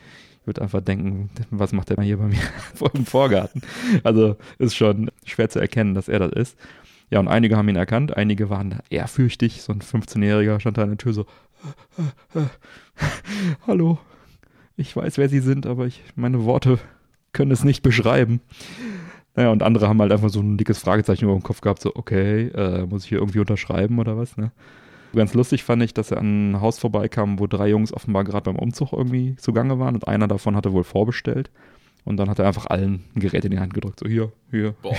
Würde 0.45 0.61
einfach 0.61 0.81
denken, 0.81 1.29
was 1.51 1.71
macht 1.71 1.89
der 1.89 1.97
mal 1.97 2.05
hier 2.05 2.17
bei 2.17 2.27
mir 2.27 2.39
dem 2.93 3.05
Vorgarten? 3.05 3.61
Also 4.03 4.35
ist 4.57 4.75
schon 4.75 5.09
schwer 5.25 5.49
zu 5.49 5.59
erkennen, 5.59 5.93
dass 5.93 6.09
er 6.09 6.19
das 6.19 6.31
ist. 6.33 6.57
Ja, 7.09 7.19
und 7.19 7.27
einige 7.27 7.57
haben 7.57 7.69
ihn 7.69 7.75
erkannt, 7.75 8.17
einige 8.17 8.49
waren 8.49 8.79
ehrfürchtig. 8.89 9.61
So 9.61 9.71
ein 9.71 9.81
15-Jähriger 9.81 10.59
stand 10.59 10.77
da 10.77 10.83
an 10.83 10.89
der 10.89 10.97
Tür 10.97 11.13
so, 11.13 11.25
hallo, 13.67 13.99
ich 14.75 14.95
weiß, 14.95 15.17
wer 15.17 15.29
Sie 15.29 15.39
sind, 15.39 15.65
aber 15.65 15.85
ich, 15.85 16.03
meine 16.15 16.43
Worte 16.43 16.79
können 17.31 17.51
es 17.51 17.63
nicht 17.63 17.83
beschreiben. 17.83 18.41
Naja, 19.35 19.49
und 19.49 19.63
andere 19.63 19.87
haben 19.87 20.01
halt 20.01 20.11
einfach 20.11 20.29
so 20.29 20.41
ein 20.41 20.57
dickes 20.57 20.79
Fragezeichen 20.79 21.25
über 21.25 21.33
dem 21.33 21.43
Kopf 21.43 21.61
gehabt, 21.61 21.81
so, 21.81 21.91
okay, 21.95 22.47
äh, 22.47 22.85
muss 22.85 23.03
ich 23.03 23.09
hier 23.09 23.19
irgendwie 23.19 23.39
unterschreiben 23.39 23.99
oder 23.99 24.17
was, 24.17 24.37
ne? 24.37 24.51
Ganz 25.15 25.33
lustig 25.33 25.63
fand 25.63 25.83
ich, 25.83 25.93
dass 25.93 26.11
er 26.11 26.17
an 26.17 26.51
ein 26.51 26.61
Haus 26.61 26.79
vorbeikam, 26.79 27.39
wo 27.39 27.45
drei 27.45 27.69
Jungs 27.69 27.93
offenbar 27.93 28.23
gerade 28.23 28.45
beim 28.45 28.55
Umzug 28.55 28.93
irgendwie 28.93 29.35
zugange 29.35 29.79
waren 29.79 29.95
und 29.95 30.07
einer 30.07 30.27
davon 30.27 30.55
hatte 30.55 30.73
wohl 30.73 30.83
vorbestellt. 30.83 31.51
Und 32.05 32.17
dann 32.17 32.29
hat 32.29 32.39
er 32.39 32.47
einfach 32.47 32.65
allen 32.65 33.03
ein 33.15 33.21
Gerät 33.21 33.45
in 33.45 33.51
die 33.51 33.59
Hand 33.59 33.73
gedrückt. 33.73 33.99
So 33.99 34.07
hier, 34.09 34.31
hier. 34.51 34.73
Boah. 34.81 34.95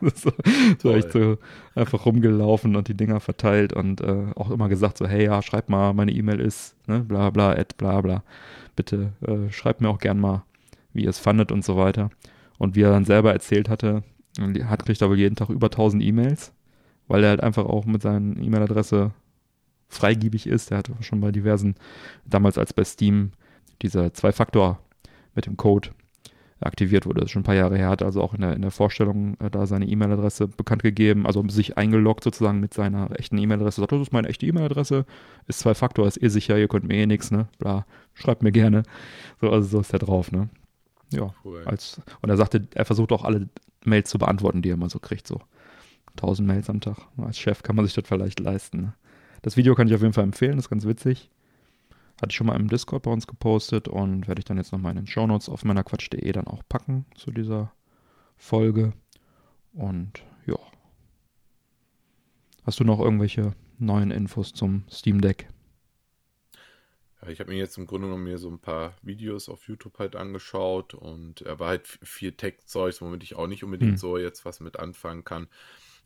so, 0.14 0.30
so 0.78 0.92
echt 0.92 1.10
so 1.10 1.38
einfach 1.74 2.06
rumgelaufen 2.06 2.76
und 2.76 2.86
die 2.86 2.96
Dinger 2.96 3.18
verteilt 3.18 3.72
und 3.72 4.00
äh, 4.00 4.26
auch 4.36 4.50
immer 4.50 4.68
gesagt 4.68 4.98
so, 4.98 5.08
hey 5.08 5.24
ja, 5.24 5.42
schreib 5.42 5.68
mal, 5.68 5.92
meine 5.92 6.12
E-Mail 6.12 6.38
ist, 6.38 6.76
ne, 6.86 7.00
bla 7.00 7.30
bla, 7.30 7.50
at 7.52 7.76
bla 7.78 8.00
bla. 8.00 8.22
Bitte 8.76 9.12
äh, 9.26 9.50
schreibt 9.50 9.80
mir 9.80 9.88
auch 9.88 9.98
gern 9.98 10.20
mal, 10.20 10.44
wie 10.92 11.02
ihr 11.04 11.10
es 11.10 11.18
fandet 11.18 11.50
und 11.50 11.64
so 11.64 11.76
weiter. 11.76 12.10
Und 12.58 12.76
wie 12.76 12.82
er 12.82 12.90
dann 12.90 13.04
selber 13.04 13.32
erzählt 13.32 13.68
hatte, 13.68 14.04
hat 14.64 14.84
kriegt 14.84 15.02
er 15.02 15.08
wohl 15.08 15.18
jeden 15.18 15.34
Tag 15.34 15.48
über 15.48 15.66
1000 15.66 16.02
E-Mails, 16.02 16.52
weil 17.08 17.24
er 17.24 17.30
halt 17.30 17.42
einfach 17.42 17.64
auch 17.64 17.86
mit 17.86 18.02
seiner 18.02 18.40
E-Mail-Adresse 18.40 19.10
freigiebig 19.90 20.46
ist. 20.46 20.70
Er 20.70 20.78
hatte 20.78 20.94
schon 21.00 21.20
bei 21.20 21.32
diversen, 21.32 21.74
damals 22.24 22.56
als 22.56 22.72
bei 22.72 22.84
Steam, 22.84 23.32
dieser 23.82 24.12
Zwei-Faktor 24.14 24.78
mit 25.34 25.46
dem 25.46 25.56
Code 25.56 25.90
aktiviert 26.60 27.06
wurde. 27.06 27.20
Das 27.20 27.26
ist 27.26 27.30
schon 27.32 27.40
ein 27.40 27.44
paar 27.44 27.54
Jahre 27.54 27.76
her, 27.76 27.88
hat 27.88 28.02
also 28.02 28.22
auch 28.22 28.34
in 28.34 28.42
der, 28.42 28.54
in 28.54 28.62
der 28.62 28.70
Vorstellung 28.70 29.36
äh, 29.40 29.50
da 29.50 29.66
seine 29.66 29.86
E-Mail-Adresse 29.86 30.48
bekannt 30.48 30.82
gegeben, 30.82 31.26
also 31.26 31.46
sich 31.48 31.78
eingeloggt 31.78 32.22
sozusagen 32.22 32.60
mit 32.60 32.74
seiner 32.74 33.18
echten 33.18 33.38
E-Mail-Adresse. 33.38 33.80
Sagt, 33.80 33.92
das 33.92 34.00
ist 34.02 34.12
meine 34.12 34.28
echte 34.28 34.46
E-Mail-Adresse, 34.46 35.06
ist 35.46 35.60
zwei 35.60 35.74
Faktor, 35.74 36.06
ist 36.06 36.22
eh 36.22 36.28
sicher, 36.28 36.58
ihr 36.58 36.68
könnt 36.68 36.86
mir 36.86 36.96
eh 36.96 37.06
nichts, 37.06 37.30
ne? 37.30 37.48
Bla, 37.58 37.86
schreibt 38.14 38.42
mir 38.42 38.52
gerne. 38.52 38.82
So, 39.40 39.50
also 39.50 39.68
so 39.68 39.80
ist 39.80 39.92
der 39.92 40.00
drauf, 40.00 40.32
ne? 40.32 40.50
Ja. 41.12 41.34
Cool. 41.44 41.62
Als, 41.64 42.00
und 42.20 42.28
er 42.28 42.36
sagte, 42.36 42.68
er 42.74 42.84
versucht 42.84 43.12
auch 43.12 43.24
alle 43.24 43.48
Mails 43.84 44.10
zu 44.10 44.18
beantworten, 44.18 44.62
die 44.62 44.70
er 44.70 44.76
mal 44.76 44.90
so 44.90 44.98
kriegt, 44.98 45.26
so 45.26 45.40
1000 46.16 46.46
Mails 46.46 46.68
am 46.68 46.80
Tag. 46.80 46.98
Als 47.16 47.38
Chef 47.38 47.62
kann 47.62 47.76
man 47.76 47.86
sich 47.86 47.94
das 47.94 48.04
vielleicht 48.06 48.38
leisten. 48.38 48.80
Ne? 48.82 48.92
Das 49.42 49.56
Video 49.56 49.74
kann 49.74 49.88
ich 49.88 49.94
auf 49.94 50.02
jeden 50.02 50.12
Fall 50.12 50.24
empfehlen, 50.24 50.56
das 50.56 50.66
ist 50.66 50.70
ganz 50.70 50.86
witzig. 50.86 51.30
Hatte 52.20 52.30
ich 52.30 52.36
schon 52.36 52.46
mal 52.46 52.56
im 52.56 52.68
Discord 52.68 53.02
bei 53.02 53.10
uns 53.10 53.26
gepostet 53.26 53.88
und 53.88 54.28
werde 54.28 54.40
ich 54.40 54.44
dann 54.44 54.58
jetzt 54.58 54.72
nochmal 54.72 54.90
in 54.90 54.96
den 54.96 55.06
Shownotes 55.06 55.48
auf 55.48 55.64
meinerquatsch.de 55.64 56.30
dann 56.32 56.46
auch 56.46 56.62
packen 56.68 57.06
zu 57.14 57.30
dieser 57.30 57.72
Folge. 58.36 58.92
Und 59.72 60.22
ja. 60.46 60.58
Hast 62.64 62.78
du 62.78 62.84
noch 62.84 63.00
irgendwelche 63.00 63.54
neuen 63.78 64.10
Infos 64.10 64.52
zum 64.52 64.84
Steam 64.90 65.22
Deck? 65.22 65.48
Ja, 67.22 67.28
ich 67.28 67.40
habe 67.40 67.50
mir 67.50 67.56
jetzt 67.56 67.78
im 67.78 67.86
Grunde 67.86 68.08
genommen 68.08 68.24
mir 68.24 68.36
so 68.36 68.50
ein 68.50 68.58
paar 68.58 68.92
Videos 69.00 69.48
auf 69.48 69.66
YouTube 69.66 69.98
halt 69.98 70.16
angeschaut 70.16 70.92
und 70.92 71.40
er 71.42 71.58
war 71.58 71.68
halt 71.68 71.86
viel 71.86 72.32
Tech-Zeugs, 72.32 73.00
womit 73.00 73.22
ich 73.22 73.36
auch 73.36 73.46
nicht 73.46 73.64
unbedingt 73.64 73.92
hm. 73.92 73.98
so 73.98 74.18
jetzt 74.18 74.44
was 74.44 74.60
mit 74.60 74.78
anfangen 74.78 75.24
kann 75.24 75.48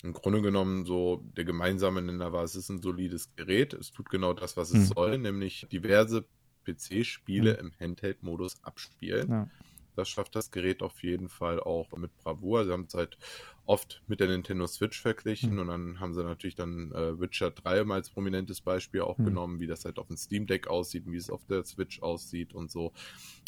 im 0.05 0.13
Grunde 0.13 0.43
genommen 0.43 0.85
so 0.85 1.25
der 1.35 1.45
gemeinsame 1.45 2.03
Nenner 2.03 2.31
war, 2.33 2.45
es 2.45 2.55
ist 2.55 2.69
ein 2.69 2.83
solides 2.83 3.35
Gerät. 3.37 3.73
Es 3.73 3.91
tut 3.91 4.11
genau 4.11 4.35
das, 4.35 4.57
was 4.57 4.69
es 4.69 4.91
mhm. 4.91 4.95
soll, 4.95 5.19
nämlich 5.19 5.67
diverse 5.73 6.27
PC-Spiele 6.67 7.55
mhm. 7.55 7.59
im 7.59 7.73
Handheld-Modus 7.81 8.63
abspielen. 8.63 9.31
Ja. 9.31 9.51
Das 9.97 10.11
schafft 10.11 10.37
das 10.37 10.51
Gerät 10.51 10.83
auf 10.83 11.03
jeden 11.03 11.29
Fall 11.31 11.59
auch 11.59 11.97
mit 11.97 12.15
Bravour. 12.19 12.67
Sie 12.67 12.73
haben 12.73 12.85
es 12.87 12.95
halt 12.95 13.17
oft 13.65 14.03
mit 14.07 14.21
der 14.21 14.29
Nintendo 14.29 14.67
Switch 14.67 15.01
verglichen 15.01 15.55
mhm. 15.55 15.59
und 15.61 15.67
dann 15.69 16.01
haben 16.01 16.13
sie 16.13 16.23
natürlich 16.23 16.57
dann 16.57 16.93
äh, 16.93 17.19
Witcher 17.19 17.51
3 17.51 17.85
mal 17.85 17.95
als 17.95 18.11
prominentes 18.11 18.61
Beispiel 18.61 19.01
auch 19.01 19.17
mhm. 19.17 19.25
genommen, 19.25 19.61
wie 19.61 19.67
das 19.67 19.87
halt 19.87 19.99
auf 19.99 20.09
dem 20.09 20.19
Steam 20.19 20.47
Deck 20.47 20.67
aussieht, 20.67 21.05
wie 21.07 21.17
es 21.17 21.31
auf 21.31 21.47
der 21.47 21.65
Switch 21.65 22.03
aussieht 22.03 22.53
und 22.53 22.71
so. 22.71 22.93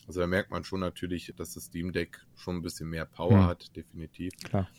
Also 0.07 0.21
da 0.21 0.27
merkt 0.27 0.51
man 0.51 0.65
schon 0.65 0.81
natürlich, 0.81 1.35
dass 1.37 1.53
das 1.53 1.65
Steam 1.65 1.93
Deck 1.93 2.25
schon 2.35 2.57
ein 2.57 2.63
bisschen 2.63 2.89
mehr 2.89 3.05
Power 3.05 3.43
mhm. 3.43 3.47
hat, 3.47 3.77
definitiv. 3.77 4.33
Klar. 4.43 4.71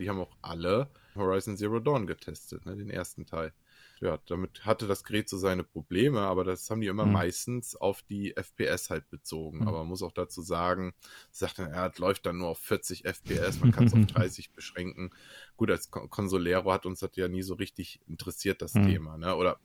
Die 0.00 0.08
haben 0.08 0.18
auch 0.18 0.34
alle 0.40 0.90
Horizon 1.20 1.56
Zero 1.56 1.78
Dawn 1.78 2.06
getestet, 2.06 2.66
ne, 2.66 2.76
den 2.76 2.90
ersten 2.90 3.26
Teil. 3.26 3.52
Ja, 4.00 4.18
damit 4.26 4.64
hatte 4.64 4.86
das 4.86 5.04
Gerät 5.04 5.28
so 5.28 5.36
seine 5.36 5.62
Probleme, 5.62 6.20
aber 6.20 6.42
das 6.42 6.70
haben 6.70 6.80
die 6.80 6.86
immer 6.86 7.04
mhm. 7.04 7.12
meistens 7.12 7.76
auf 7.76 8.02
die 8.02 8.34
FPS 8.34 8.88
halt 8.88 9.10
bezogen. 9.10 9.58
Mhm. 9.58 9.68
Aber 9.68 9.78
man 9.78 9.88
muss 9.88 10.02
auch 10.02 10.12
dazu 10.12 10.40
sagen, 10.40 10.94
sagt 11.30 11.58
dann, 11.58 11.70
er 11.70 11.92
läuft 11.98 12.24
dann 12.24 12.38
nur 12.38 12.48
auf 12.48 12.58
40 12.58 13.04
FPS, 13.04 13.60
man 13.60 13.72
kann 13.72 13.84
es 13.86 13.92
auf 13.92 14.06
30 14.06 14.52
beschränken. 14.52 15.10
Gut, 15.58 15.70
als 15.70 15.90
Consolero 15.90 16.72
hat 16.72 16.86
uns 16.86 17.00
das 17.00 17.10
ja 17.14 17.28
nie 17.28 17.42
so 17.42 17.54
richtig 17.54 18.00
interessiert, 18.08 18.62
das 18.62 18.72
mhm. 18.72 18.86
Thema, 18.86 19.18
ne? 19.18 19.36
Oder 19.36 19.60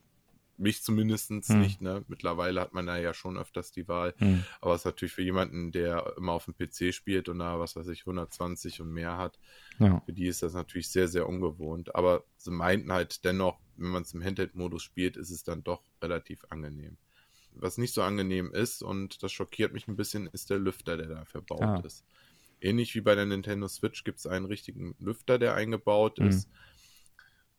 mich 0.58 0.84
zumindest 0.84 1.30
hm. 1.30 1.60
nicht, 1.60 1.82
ne? 1.82 2.04
Mittlerweile 2.08 2.62
hat 2.62 2.74
man 2.74 2.86
da 2.86 2.98
ja 2.98 3.14
schon 3.14 3.38
öfters 3.38 3.72
die 3.72 3.88
Wahl. 3.88 4.14
Hm. 4.18 4.44
Aber 4.62 4.74
es 4.74 4.82
ist 4.82 4.86
natürlich 4.86 5.14
für 5.14 5.22
jemanden, 5.22 5.72
der 5.72 6.14
immer 6.18 6.34
auf 6.34 6.46
dem 6.46 6.56
PC 6.56 6.94
spielt 6.94 7.30
und 7.30 7.40
da, 7.40 7.60
was 7.60 7.76
weiß 7.76 7.88
ich, 7.90 8.02
120 8.02 8.82
und 8.82 8.92
mehr 8.92 9.18
hat, 9.18 9.40
ja. 9.80 10.02
für 10.06 10.14
die 10.14 10.28
ist 10.28 10.44
das 10.44 10.54
natürlich 10.54 10.90
sehr, 10.90 11.08
sehr 11.08 11.28
ungewohnt. 11.28 11.96
Aber 11.96 12.24
sie 12.38 12.52
meinten 12.52 12.92
halt 12.92 13.26
dennoch, 13.26 13.60
wenn 13.76 13.90
man 13.90 14.04
es 14.04 14.14
im 14.14 14.24
Handheld-Modus 14.24 14.84
spielt, 14.84 15.18
ist 15.18 15.30
es 15.30 15.44
dann 15.44 15.64
doch 15.64 15.82
relativ 16.02 16.46
angenehm. 16.50 16.98
was 17.58 17.78
nicht 17.78 17.94
so 17.94 18.02
angenehm 18.02 18.52
ist 18.52 18.84
und 18.84 19.24
das 19.24 19.32
schockiert 19.32 19.74
mich 19.74 19.88
ein 19.88 19.96
bisschen, 19.96 20.28
ist 20.28 20.50
der 20.50 20.60
Lüfter, 20.60 20.98
der 20.98 21.08
da 21.08 21.26
verbaut 21.26 21.62
ah. 21.62 21.82
ist. 21.86 22.04
Ähnlich 22.62 22.96
wie 22.96 23.02
bei 23.02 23.16
der 23.16 23.26
Nintendo 23.26 23.68
Switch 23.68 24.04
gibt 24.04 24.20
es 24.20 24.28
einen 24.28 24.46
richtigen 24.46 24.96
Lüfter, 25.00 25.38
der 25.38 25.56
eingebaut 25.56 26.20
mhm. 26.20 26.28
ist. 26.28 26.50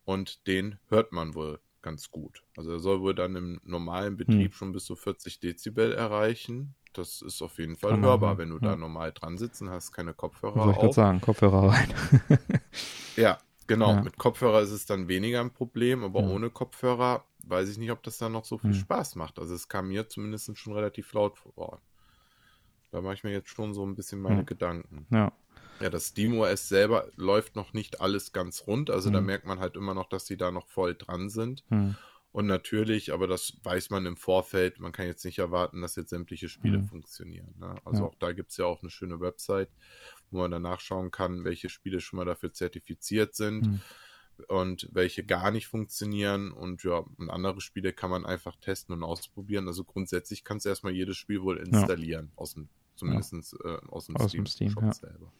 Und 0.04 0.46
den 0.46 0.78
hört 0.88 1.12
man 1.12 1.34
wohl 1.34 1.60
ganz 1.86 2.10
gut. 2.10 2.42
Also 2.56 2.72
er 2.72 2.80
soll 2.80 3.00
wohl 3.00 3.14
dann 3.14 3.36
im 3.36 3.60
normalen 3.62 4.16
Betrieb 4.16 4.50
mhm. 4.50 4.52
schon 4.52 4.72
bis 4.72 4.86
zu 4.86 4.96
40 4.96 5.38
Dezibel 5.38 5.92
erreichen. 5.92 6.74
Das 6.94 7.22
ist 7.22 7.42
auf 7.42 7.58
jeden 7.58 7.76
Fall 7.76 7.92
Kann 7.92 8.04
hörbar, 8.04 8.30
man, 8.30 8.38
wenn 8.38 8.50
du 8.50 8.56
ja. 8.56 8.70
da 8.70 8.76
normal 8.76 9.12
dran 9.12 9.38
sitzt 9.38 9.62
und 9.62 9.70
hast 9.70 9.92
keine 9.92 10.12
Kopfhörer. 10.12 10.64
Soll 10.64 10.72
ich 10.72 10.78
gerade 10.78 10.92
sagen, 10.92 11.20
Kopfhörer 11.20 11.68
rein. 11.68 11.94
ja, 13.16 13.38
genau. 13.68 13.92
Ja. 13.92 14.02
Mit 14.02 14.18
Kopfhörer 14.18 14.62
ist 14.62 14.72
es 14.72 14.84
dann 14.86 15.06
weniger 15.06 15.40
ein 15.40 15.52
Problem, 15.52 16.02
aber 16.02 16.22
ja. 16.22 16.28
ohne 16.28 16.50
Kopfhörer 16.50 17.24
weiß 17.44 17.68
ich 17.68 17.78
nicht, 17.78 17.92
ob 17.92 18.02
das 18.02 18.18
dann 18.18 18.32
noch 18.32 18.44
so 18.44 18.58
viel 18.58 18.72
hm. 18.72 18.80
Spaß 18.80 19.14
macht. 19.14 19.38
Also 19.38 19.54
es 19.54 19.68
kam 19.68 19.86
mir 19.86 20.08
zumindest 20.08 20.58
schon 20.58 20.72
relativ 20.72 21.12
laut 21.12 21.38
vor. 21.38 21.80
Da 22.90 23.00
mache 23.00 23.14
ich 23.14 23.22
mir 23.22 23.30
jetzt 23.30 23.50
schon 23.50 23.74
so 23.74 23.86
ein 23.86 23.94
bisschen 23.94 24.20
meine 24.20 24.38
hm. 24.38 24.46
Gedanken. 24.46 25.06
Ja. 25.10 25.30
Ja, 25.80 25.90
das 25.90 26.08
SteamOS 26.08 26.68
selber 26.68 27.08
läuft 27.16 27.56
noch 27.56 27.72
nicht 27.72 28.00
alles 28.00 28.32
ganz 28.32 28.66
rund. 28.66 28.90
Also 28.90 29.08
hm. 29.08 29.14
da 29.14 29.20
merkt 29.20 29.46
man 29.46 29.60
halt 29.60 29.76
immer 29.76 29.94
noch, 29.94 30.08
dass 30.08 30.24
die 30.24 30.36
da 30.36 30.50
noch 30.50 30.66
voll 30.68 30.94
dran 30.94 31.28
sind. 31.28 31.64
Hm. 31.68 31.96
Und 32.36 32.46
natürlich, 32.46 33.14
aber 33.14 33.26
das 33.26 33.54
weiß 33.62 33.88
man 33.88 34.04
im 34.04 34.18
Vorfeld, 34.18 34.78
man 34.78 34.92
kann 34.92 35.06
jetzt 35.06 35.24
nicht 35.24 35.38
erwarten, 35.38 35.80
dass 35.80 35.96
jetzt 35.96 36.10
sämtliche 36.10 36.50
Spiele 36.50 36.76
hm. 36.76 36.86
funktionieren. 36.86 37.54
Ne? 37.58 37.76
Also 37.86 38.02
ja. 38.02 38.08
auch 38.10 38.14
da 38.18 38.32
gibt 38.32 38.50
es 38.50 38.58
ja 38.58 38.66
auch 38.66 38.82
eine 38.82 38.90
schöne 38.90 39.20
Website, 39.20 39.70
wo 40.30 40.40
man 40.40 40.50
dann 40.50 40.60
nachschauen 40.60 41.10
kann, 41.10 41.44
welche 41.44 41.70
Spiele 41.70 41.98
schon 41.98 42.18
mal 42.18 42.26
dafür 42.26 42.52
zertifiziert 42.52 43.34
sind 43.34 43.64
hm. 43.64 43.80
und 44.48 44.86
welche 44.92 45.24
gar 45.24 45.50
nicht 45.50 45.66
funktionieren. 45.66 46.52
Und 46.52 46.82
ja, 46.84 47.04
und 47.16 47.30
andere 47.30 47.62
Spiele 47.62 47.94
kann 47.94 48.10
man 48.10 48.26
einfach 48.26 48.54
testen 48.56 48.94
und 48.94 49.02
ausprobieren. 49.02 49.66
Also 49.66 49.84
grundsätzlich 49.84 50.44
kannst 50.44 50.66
du 50.66 50.68
erstmal 50.68 50.92
jedes 50.92 51.16
Spiel 51.16 51.40
wohl 51.40 51.56
installieren, 51.56 52.26
ja. 52.32 52.38
aus 52.38 52.52
dem, 52.52 52.68
zumindest 52.96 53.56
ja. 53.64 53.76
äh, 53.76 53.78
aus 53.88 54.08
dem 54.08 54.16
aus 54.16 54.28
Steam, 54.28 54.44
Steam 54.44 54.74
ja. 54.78 54.92
selber. 54.92 55.32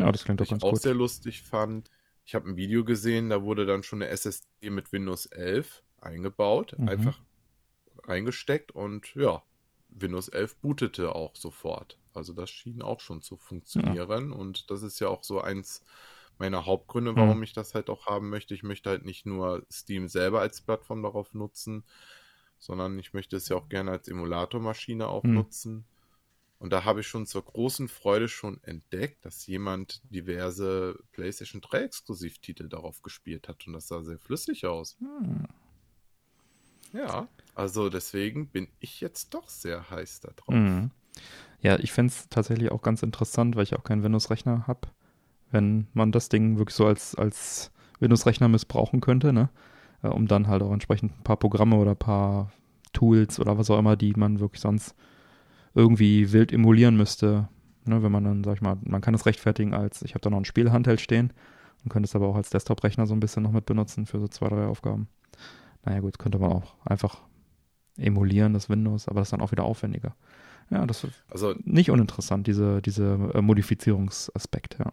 Ja, 0.00 0.12
das 0.12 0.24
klingt 0.24 0.40
doch 0.40 0.48
ganz 0.48 0.62
ich 0.62 0.68
auch 0.68 0.76
sehr 0.76 0.94
lustig 0.94 1.42
fand. 1.42 1.90
Ich 2.24 2.34
habe 2.34 2.48
ein 2.48 2.56
Video 2.56 2.84
gesehen, 2.84 3.30
da 3.30 3.42
wurde 3.42 3.66
dann 3.66 3.82
schon 3.82 4.02
eine 4.02 4.10
SSD 4.10 4.70
mit 4.70 4.92
Windows 4.92 5.26
11 5.26 5.82
eingebaut, 6.00 6.74
mhm. 6.78 6.88
einfach 6.88 7.20
reingesteckt 8.04 8.72
und 8.72 9.14
ja, 9.14 9.42
Windows 9.88 10.28
11 10.28 10.56
bootete 10.56 11.14
auch 11.14 11.34
sofort. 11.36 11.98
Also 12.14 12.32
das 12.32 12.50
schien 12.50 12.82
auch 12.82 13.00
schon 13.00 13.22
zu 13.22 13.36
funktionieren 13.36 14.30
ja. 14.30 14.36
und 14.36 14.70
das 14.70 14.82
ist 14.82 15.00
ja 15.00 15.08
auch 15.08 15.24
so 15.24 15.40
eins 15.40 15.84
meiner 16.38 16.64
Hauptgründe, 16.64 17.14
warum 17.14 17.36
mhm. 17.36 17.42
ich 17.42 17.52
das 17.52 17.74
halt 17.74 17.90
auch 17.90 18.06
haben 18.06 18.30
möchte. 18.30 18.54
Ich 18.54 18.62
möchte 18.62 18.88
halt 18.88 19.04
nicht 19.04 19.26
nur 19.26 19.66
Steam 19.70 20.08
selber 20.08 20.40
als 20.40 20.62
Plattform 20.62 21.02
darauf 21.02 21.34
nutzen, 21.34 21.84
sondern 22.58 22.98
ich 22.98 23.12
möchte 23.12 23.36
es 23.36 23.48
ja 23.48 23.56
auch 23.56 23.68
gerne 23.68 23.90
als 23.90 24.08
Emulatormaschine 24.08 25.06
auch 25.06 25.22
mhm. 25.22 25.34
nutzen. 25.34 25.84
Und 26.60 26.74
da 26.74 26.84
habe 26.84 27.00
ich 27.00 27.06
schon 27.06 27.24
zur 27.24 27.42
großen 27.42 27.88
Freude 27.88 28.28
schon 28.28 28.62
entdeckt, 28.62 29.24
dass 29.24 29.46
jemand 29.46 30.02
diverse 30.10 30.98
PlayStation 31.12 31.62
3 31.62 31.84
Exklusivtitel 31.84 32.68
darauf 32.68 33.00
gespielt 33.00 33.48
hat 33.48 33.66
und 33.66 33.72
das 33.72 33.88
sah 33.88 34.02
sehr 34.02 34.18
flüssig 34.18 34.66
aus. 34.66 34.98
Mhm. 35.00 35.46
Ja, 36.92 37.28
also 37.54 37.88
deswegen 37.88 38.48
bin 38.48 38.68
ich 38.78 39.00
jetzt 39.00 39.32
doch 39.32 39.48
sehr 39.48 39.88
heiß 39.88 40.20
da 40.20 40.32
drauf. 40.36 40.54
Mhm. 40.54 40.90
Ja, 41.62 41.78
ich 41.78 41.92
fände 41.92 42.12
es 42.12 42.28
tatsächlich 42.28 42.70
auch 42.70 42.82
ganz 42.82 43.02
interessant, 43.02 43.56
weil 43.56 43.62
ich 43.62 43.74
auch 43.74 43.84
keinen 43.84 44.02
Windows-Rechner 44.02 44.66
habe, 44.66 44.88
wenn 45.50 45.86
man 45.94 46.12
das 46.12 46.28
Ding 46.28 46.58
wirklich 46.58 46.76
so 46.76 46.84
als, 46.84 47.14
als 47.14 47.72
Windows-Rechner 48.00 48.48
missbrauchen 48.48 49.00
könnte, 49.00 49.32
ne? 49.32 49.48
Äh, 50.02 50.08
um 50.08 50.26
dann 50.26 50.46
halt 50.46 50.62
auch 50.62 50.72
entsprechend 50.72 51.18
ein 51.18 51.24
paar 51.24 51.38
Programme 51.38 51.76
oder 51.76 51.92
ein 51.92 51.98
paar 51.98 52.52
Tools 52.92 53.40
oder 53.40 53.56
was 53.56 53.70
auch 53.70 53.78
immer, 53.78 53.96
die 53.96 54.12
man 54.14 54.40
wirklich 54.40 54.60
sonst 54.60 54.94
irgendwie 55.74 56.32
wild 56.32 56.52
emulieren 56.52 56.96
müsste. 56.96 57.48
Ne, 57.86 58.02
wenn 58.02 58.12
man 58.12 58.24
dann, 58.24 58.44
sag 58.44 58.56
ich 58.56 58.60
mal, 58.60 58.76
man 58.82 59.00
kann 59.00 59.14
es 59.14 59.24
rechtfertigen 59.24 59.72
als, 59.72 60.02
ich 60.02 60.14
habe 60.14 60.20
da 60.20 60.30
noch 60.30 60.38
ein 60.38 60.44
Spielhandheld 60.44 61.00
stehen 61.00 61.32
und 61.82 61.90
könnte 61.90 62.06
es 62.06 62.14
aber 62.14 62.26
auch 62.26 62.36
als 62.36 62.50
Desktop-Rechner 62.50 63.06
so 63.06 63.14
ein 63.14 63.20
bisschen 63.20 63.42
noch 63.42 63.52
mit 63.52 63.64
benutzen 63.66 64.06
für 64.06 64.20
so 64.20 64.28
zwei, 64.28 64.48
drei 64.48 64.66
Aufgaben. 64.66 65.08
Naja 65.84 66.00
gut, 66.00 66.18
könnte 66.18 66.38
man 66.38 66.52
auch 66.52 66.74
einfach 66.84 67.22
emulieren, 67.96 68.52
das 68.52 68.68
Windows, 68.68 69.08
aber 69.08 69.20
das 69.20 69.28
ist 69.28 69.32
dann 69.32 69.40
auch 69.40 69.52
wieder 69.52 69.64
aufwendiger. 69.64 70.14
Ja, 70.70 70.86
das 70.86 71.04
ist 71.04 71.24
also, 71.28 71.54
nicht 71.64 71.90
uninteressant, 71.90 72.46
diese, 72.46 72.80
diese 72.82 73.30
äh, 73.34 73.40
Modifizierungsaspekt, 73.40 74.76
ja. 74.78 74.92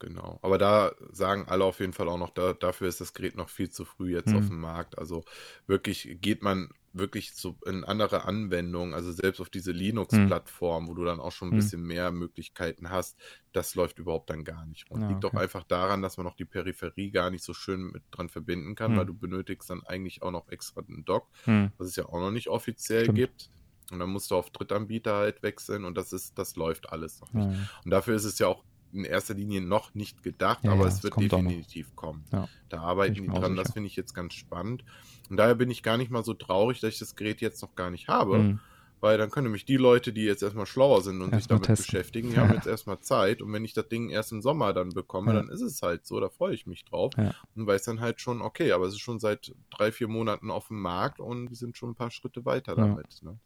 Genau. 0.00 0.38
Aber 0.40 0.56
da 0.56 0.92
sagen 1.12 1.44
alle 1.46 1.64
auf 1.64 1.78
jeden 1.78 1.92
Fall 1.92 2.08
auch 2.08 2.18
noch, 2.18 2.30
da, 2.30 2.54
dafür 2.54 2.88
ist 2.88 3.02
das 3.02 3.12
Gerät 3.12 3.36
noch 3.36 3.50
viel 3.50 3.70
zu 3.70 3.84
früh 3.84 4.14
jetzt 4.14 4.30
mhm. 4.30 4.36
auf 4.36 4.48
dem 4.48 4.58
Markt. 4.58 4.98
Also 4.98 5.24
wirklich 5.66 6.16
geht 6.22 6.42
man 6.42 6.70
wirklich 6.92 7.34
so 7.34 7.56
in 7.66 7.84
andere 7.84 8.24
Anwendungen, 8.24 8.94
also 8.94 9.12
selbst 9.12 9.40
auf 9.40 9.48
diese 9.48 9.72
Linux-Plattform, 9.72 10.84
mhm. 10.84 10.88
wo 10.88 10.94
du 10.94 11.04
dann 11.04 11.20
auch 11.20 11.32
schon 11.32 11.48
ein 11.48 11.52
mhm. 11.52 11.56
bisschen 11.56 11.82
mehr 11.82 12.10
Möglichkeiten 12.10 12.90
hast, 12.90 13.16
das 13.52 13.74
läuft 13.74 13.98
überhaupt 13.98 14.30
dann 14.30 14.44
gar 14.44 14.66
nicht 14.66 14.90
rund. 14.90 15.02
Ja, 15.02 15.08
Liegt 15.08 15.24
okay. 15.24 15.36
doch 15.36 15.40
einfach 15.40 15.64
daran, 15.64 16.02
dass 16.02 16.16
man 16.16 16.26
noch 16.26 16.34
die 16.34 16.44
Peripherie 16.44 17.10
gar 17.10 17.30
nicht 17.30 17.44
so 17.44 17.54
schön 17.54 17.90
mit 17.92 18.02
dran 18.10 18.28
verbinden 18.28 18.74
kann, 18.74 18.92
mhm. 18.92 18.96
weil 18.96 19.06
du 19.06 19.14
benötigst 19.14 19.70
dann 19.70 19.84
eigentlich 19.84 20.22
auch 20.22 20.32
noch 20.32 20.48
extra 20.48 20.82
einen 20.82 21.04
Dock, 21.04 21.28
mhm. 21.46 21.70
was 21.78 21.88
es 21.88 21.96
ja 21.96 22.06
auch 22.06 22.20
noch 22.20 22.32
nicht 22.32 22.48
offiziell 22.48 23.04
Stimmt. 23.04 23.18
gibt. 23.18 23.50
Und 23.92 23.98
dann 23.98 24.10
musst 24.10 24.30
du 24.30 24.36
auf 24.36 24.50
Drittanbieter 24.50 25.16
halt 25.16 25.42
wechseln 25.42 25.84
und 25.84 25.96
das 25.96 26.12
ist, 26.12 26.38
das 26.38 26.54
läuft 26.54 26.92
alles 26.92 27.20
noch 27.20 27.32
nicht. 27.32 27.58
Und 27.84 27.90
dafür 27.90 28.14
ist 28.14 28.24
es 28.24 28.38
ja 28.38 28.46
auch 28.46 28.62
in 28.92 29.04
erster 29.04 29.34
Linie 29.34 29.60
noch 29.60 29.94
nicht 29.94 30.22
gedacht, 30.22 30.64
ja, 30.64 30.72
aber 30.72 30.82
ja, 30.82 30.88
es 30.88 31.02
wird 31.02 31.16
definitiv 31.16 31.94
kommen. 31.96 32.24
Ja. 32.32 32.48
Da 32.68 32.80
arbeiten 32.80 33.14
die 33.14 33.26
dran, 33.28 33.56
das 33.56 33.72
finde 33.72 33.88
ich 33.88 33.96
jetzt 33.96 34.14
ganz 34.14 34.34
spannend. 34.34 34.84
Und 35.28 35.36
daher 35.36 35.54
bin 35.54 35.70
ich 35.70 35.82
gar 35.82 35.96
nicht 35.96 36.10
mal 36.10 36.24
so 36.24 36.34
traurig, 36.34 36.80
dass 36.80 36.94
ich 36.94 36.98
das 36.98 37.14
Gerät 37.16 37.40
jetzt 37.40 37.62
noch 37.62 37.74
gar 37.76 37.90
nicht 37.90 38.08
habe. 38.08 38.38
Mhm. 38.38 38.60
Weil 39.00 39.16
dann 39.16 39.30
können 39.30 39.46
nämlich 39.46 39.64
die 39.64 39.78
Leute, 39.78 40.12
die 40.12 40.24
jetzt 40.24 40.42
erstmal 40.42 40.66
schlauer 40.66 41.00
sind 41.00 41.22
und 41.22 41.32
erst 41.32 41.44
sich 41.44 41.48
damit 41.48 41.64
testen. 41.64 41.86
beschäftigen, 41.86 42.30
die 42.30 42.36
haben 42.36 42.52
jetzt 42.52 42.66
erstmal 42.66 43.00
Zeit. 43.00 43.40
Und 43.40 43.50
wenn 43.50 43.64
ich 43.64 43.72
das 43.72 43.88
Ding 43.88 44.10
erst 44.10 44.30
im 44.30 44.42
Sommer 44.42 44.74
dann 44.74 44.90
bekomme, 44.90 45.32
dann 45.32 45.48
ist 45.48 45.62
es 45.62 45.80
halt 45.80 46.06
so, 46.06 46.20
da 46.20 46.28
freue 46.28 46.52
ich 46.52 46.66
mich 46.66 46.84
drauf. 46.84 47.14
Und 47.16 47.66
weiß 47.66 47.84
dann 47.84 48.00
halt 48.00 48.20
schon, 48.20 48.42
okay, 48.42 48.72
aber 48.72 48.84
es 48.84 48.92
ist 48.92 49.00
schon 49.00 49.18
seit 49.18 49.54
drei, 49.70 49.90
vier 49.90 50.08
Monaten 50.08 50.50
auf 50.50 50.68
dem 50.68 50.82
Markt 50.82 51.18
und 51.18 51.48
wir 51.48 51.56
sind 51.56 51.78
schon 51.78 51.90
ein 51.90 51.94
paar 51.94 52.10
Schritte 52.10 52.44
weiter 52.44 52.74
damit. 52.74 53.22
Ne? 53.22 53.38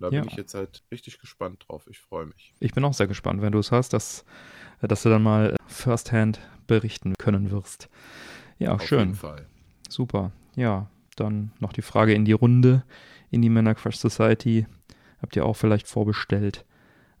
Da 0.00 0.08
ja. 0.10 0.20
bin 0.20 0.30
ich 0.30 0.36
jetzt 0.36 0.54
halt 0.54 0.82
richtig 0.90 1.18
gespannt 1.18 1.64
drauf. 1.66 1.86
Ich 1.90 1.98
freue 1.98 2.26
mich. 2.26 2.54
Ich 2.60 2.72
bin 2.72 2.84
auch 2.84 2.94
sehr 2.94 3.06
gespannt, 3.06 3.42
wenn 3.42 3.52
du 3.52 3.58
es 3.58 3.72
hast, 3.72 3.92
dass, 3.92 4.24
dass 4.80 5.02
du 5.02 5.08
dann 5.08 5.22
mal 5.22 5.56
firsthand 5.66 6.40
berichten 6.66 7.14
können 7.18 7.50
wirst. 7.50 7.88
Ja, 8.58 8.72
Auf 8.72 8.86
schön. 8.86 9.00
Jeden 9.00 9.14
Fall. 9.14 9.46
Super. 9.88 10.32
Ja, 10.56 10.88
dann 11.16 11.52
noch 11.60 11.72
die 11.72 11.82
Frage 11.82 12.14
in 12.14 12.24
die 12.24 12.32
Runde, 12.32 12.84
in 13.30 13.42
die 13.42 13.48
Männer 13.48 13.74
Crush 13.74 13.96
Society. 13.96 14.66
Habt 15.20 15.36
ihr 15.36 15.44
auch 15.44 15.54
vielleicht 15.54 15.88
vorbestellt? 15.88 16.64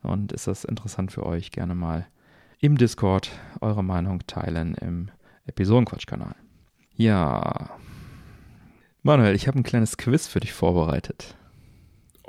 Und 0.02 0.32
ist 0.32 0.46
das 0.46 0.64
interessant 0.64 1.12
für 1.12 1.26
euch? 1.26 1.50
Gerne 1.50 1.74
mal 1.74 2.06
im 2.60 2.76
Discord 2.76 3.30
eure 3.60 3.84
Meinung 3.84 4.20
teilen 4.26 4.74
im 4.74 5.10
Episodenquatsch-Kanal. 5.46 6.34
Ja. 6.94 7.70
Manuel, 9.02 9.34
ich 9.34 9.48
habe 9.48 9.58
ein 9.58 9.62
kleines 9.62 9.96
Quiz 9.96 10.28
für 10.28 10.40
dich 10.40 10.52
vorbereitet. 10.52 11.36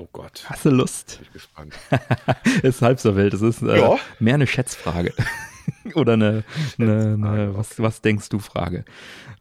Oh 0.01 0.09
Gott. 0.13 0.45
Hast 0.47 0.65
du 0.65 0.71
Lust? 0.71 1.17
Bin 1.19 1.27
ich 1.27 1.33
gespannt. 1.33 1.75
ist 2.63 2.81
halb 2.81 2.99
so 2.99 3.15
wild. 3.15 3.35
Es 3.35 3.43
ist 3.43 3.61
äh, 3.61 3.79
ja. 3.79 3.97
mehr 4.19 4.33
eine 4.33 4.47
Schätzfrage. 4.47 5.13
Oder 5.93 6.13
eine, 6.13 6.43
eine, 6.79 7.13
eine 7.13 7.55
was, 7.55 7.79
was 7.79 8.01
denkst 8.01 8.29
du 8.29 8.39
Frage. 8.39 8.83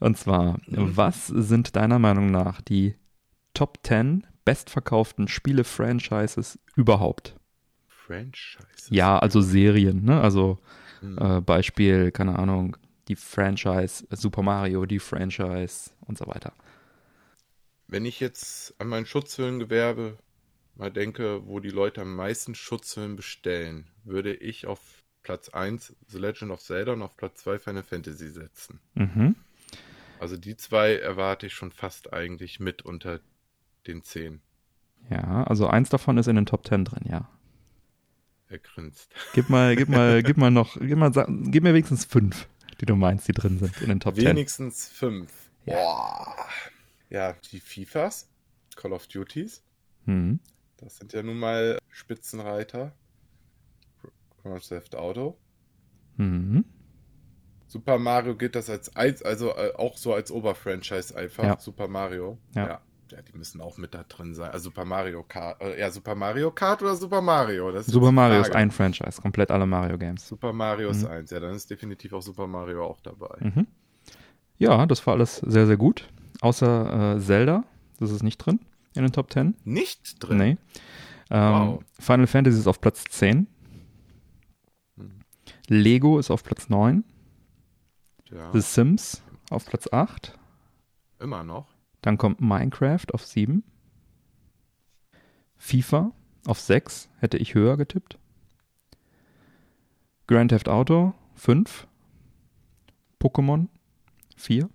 Und 0.01 0.19
zwar, 0.19 0.59
mhm. 0.67 0.95
was 0.99 1.29
sind 1.29 1.77
deiner 1.77 1.99
Meinung 1.99 2.31
nach 2.31 2.61
die 2.61 2.95
Top 3.55 3.79
10 3.85 4.27
bestverkauften 4.45 5.29
Spiele-Franchises 5.29 6.59
überhaupt? 6.77 7.37
Franchises? 7.89 8.89
Ja, 8.91 9.19
also 9.19 9.41
Serien, 9.41 10.05
ne? 10.05 10.21
Also 10.21 10.59
mhm. 11.01 11.19
äh, 11.19 11.41
Beispiel, 11.41 12.13
keine 12.13 12.39
Ahnung, 12.39 12.77
die 13.09 13.17
Franchise 13.17 14.07
Super 14.11 14.43
Mario, 14.43 14.85
die 14.85 14.99
Franchise 14.99 15.93
und 16.03 16.19
so 16.19 16.27
weiter. 16.27 16.53
Wenn 17.89 18.05
ich 18.05 18.21
jetzt 18.21 18.75
an 18.79 18.89
mein 18.89 19.07
Schutzhüllengewerbe 19.07 20.19
mal 20.81 20.91
denke, 20.91 21.47
wo 21.47 21.61
die 21.61 21.71
Leute 21.71 22.01
am 22.01 22.17
meisten 22.17 22.55
Schutzhüllen 22.55 23.15
bestellen, 23.15 23.87
würde 24.05 24.35
ich 24.35 24.67
auf 24.67 24.81
Platz 25.23 25.51
1 25.51 25.95
The 26.09 26.19
Legend 26.19 26.51
of 26.51 26.61
Zelda 26.61 26.93
und 26.95 27.03
auf 27.03 27.17
Platz 27.17 27.43
2 27.43 27.59
Final 27.59 27.83
Fantasy 27.83 28.29
setzen. 28.29 28.81
Mhm. 28.95 29.37
Also 30.19 30.37
die 30.37 30.57
zwei 30.57 30.97
erwarte 30.97 31.47
ich 31.47 31.55
schon 31.55 31.71
fast 31.71 32.13
eigentlich 32.13 32.61
mit 32.61 32.83
unter 32.83 33.21
den 33.87 34.03
10. 34.03 34.41
Ja, 35.09 35.45
also 35.45 35.67
eins 35.67 35.89
davon 35.89 36.19
ist 36.19 36.27
in 36.27 36.37
den 36.37 36.47
Top 36.47 36.67
10 36.67 36.85
drin, 36.85 37.05
ja. 37.09 37.29
Er 38.49 38.59
grinst. 38.59 39.15
Gib 39.35 39.49
mal, 39.49 39.77
gib 39.77 39.89
mal, 39.89 40.23
gib 40.25 40.37
mal 40.37 40.51
noch, 40.51 40.77
gib 40.79 40.99
mal, 40.99 41.11
gib 41.11 41.63
mir 41.63 41.73
wenigstens 41.73 42.05
fünf, 42.05 42.49
die 42.81 42.87
du 42.87 42.97
meinst, 42.97 43.29
die 43.29 43.33
drin 43.33 43.59
sind 43.59 43.81
in 43.81 43.89
den 43.89 44.01
Top 44.01 44.17
10. 44.17 44.25
Wenigstens 44.25 44.89
fünf. 44.89 45.33
Ja. 45.67 45.75
Boah. 45.75 46.37
Ja, 47.11 47.37
die 47.51 47.61
FIFAs, 47.61 48.29
Call 48.77 48.93
of 48.93 49.07
Duties. 49.07 49.63
Mhm. 50.07 50.41
Das 50.81 50.97
sind 50.97 51.13
ja 51.13 51.23
nun 51.23 51.39
mal 51.39 51.79
Spitzenreiter. 51.89 52.93
Grand 54.43 54.67
Theft 54.67 54.97
Auto. 54.97 55.37
Mhm. 56.17 56.65
Super 57.67 57.99
Mario 57.99 58.35
gilt 58.35 58.57
das 58.57 58.71
als, 58.71 58.95
als 58.97 59.23
also 59.23 59.51
äh, 59.51 59.73
auch 59.77 59.97
so 59.97 60.15
als 60.15 60.33
Oberfranchise 60.33 61.17
einfach. 61.17 61.45
Ja. 61.45 61.61
Super 61.61 61.87
Mario. 61.87 62.39
Ja. 62.55 62.67
ja. 62.67 62.81
ja, 63.11 63.23
die 63.23 63.37
müssen 63.37 63.61
auch 63.61 63.77
mit 63.77 63.95
da 63.95 64.05
drin 64.05 64.35
sein. 64.35 64.51
Also 64.51 64.65
Super 64.65 64.87
Mario 64.87 65.23
Kart, 65.23 65.61
äh, 65.61 65.79
ja, 65.79 65.91
Super 65.91 66.15
Mario 66.15 66.51
Kart 66.51 66.83
oder 66.83 66.97
Super 66.97 67.21
Mario? 67.21 67.71
Ist 67.71 67.91
Super 67.91 68.11
Mario 68.11 68.41
ist 68.41 68.55
ein 68.55 68.71
Franchise, 68.71 69.21
komplett 69.21 69.51
alle 69.51 69.67
Mario 69.67 69.99
Games. 69.99 70.27
Super 70.27 70.53
Mario 70.53 70.91
ist 70.91 71.03
mhm. 71.03 71.11
eins, 71.11 71.31
ja, 71.31 71.41
dann 71.41 71.55
ist 71.55 71.71
definitiv 71.71 72.15
auch 72.15 72.23
Super 72.23 72.47
Mario 72.47 72.85
auch 72.85 73.01
dabei. 73.01 73.37
Mhm. 73.41 73.67
Ja, 74.59 74.87
das 74.87 75.07
war 75.07 75.15
alles 75.15 75.37
sehr, 75.37 75.67
sehr 75.67 75.77
gut. 75.77 76.09
Außer 76.41 77.17
äh, 77.17 77.21
Zelda, 77.21 77.65
das 77.99 78.11
ist 78.11 78.23
nicht 78.23 78.39
drin 78.39 78.61
in 78.95 79.03
den 79.03 79.13
Top 79.13 79.33
10. 79.33 79.55
Nicht 79.65 80.17
drin? 80.19 80.39
Nee. 80.39 80.57
Ähm, 81.31 81.53
wow. 81.53 81.85
Final 81.99 82.27
Fantasy 82.27 82.59
ist 82.59 82.67
auf 82.67 82.81
Platz 82.81 83.05
10. 83.05 83.47
Hm. 84.97 85.21
Lego 85.69 86.19
ist 86.19 86.31
auf 86.31 86.43
Platz 86.43 86.69
9. 86.69 87.05
Ja. 88.31 88.53
The 88.53 88.61
Sims 88.61 89.23
auf 89.51 89.67
Platz 89.67 89.89
8. 89.93 90.39
Immer 91.19 91.45
noch. 91.45 91.69
Dann 92.03 92.19
kommt 92.19 92.41
Minecraft 92.41 93.07
auf 93.13 93.25
7. 93.27 93.63
FIFA 95.57 96.13
auf 96.47 96.59
6. 96.59 97.11
Hätte 97.19 97.37
ich 97.37 97.55
höher 97.55 97.77
getippt. 97.77 98.19
Grand 100.27 100.51
Theft 100.51 100.69
Auto 100.69 101.13
5. 101.35 101.87
Pokémon 103.21 103.69
4. 104.37 104.71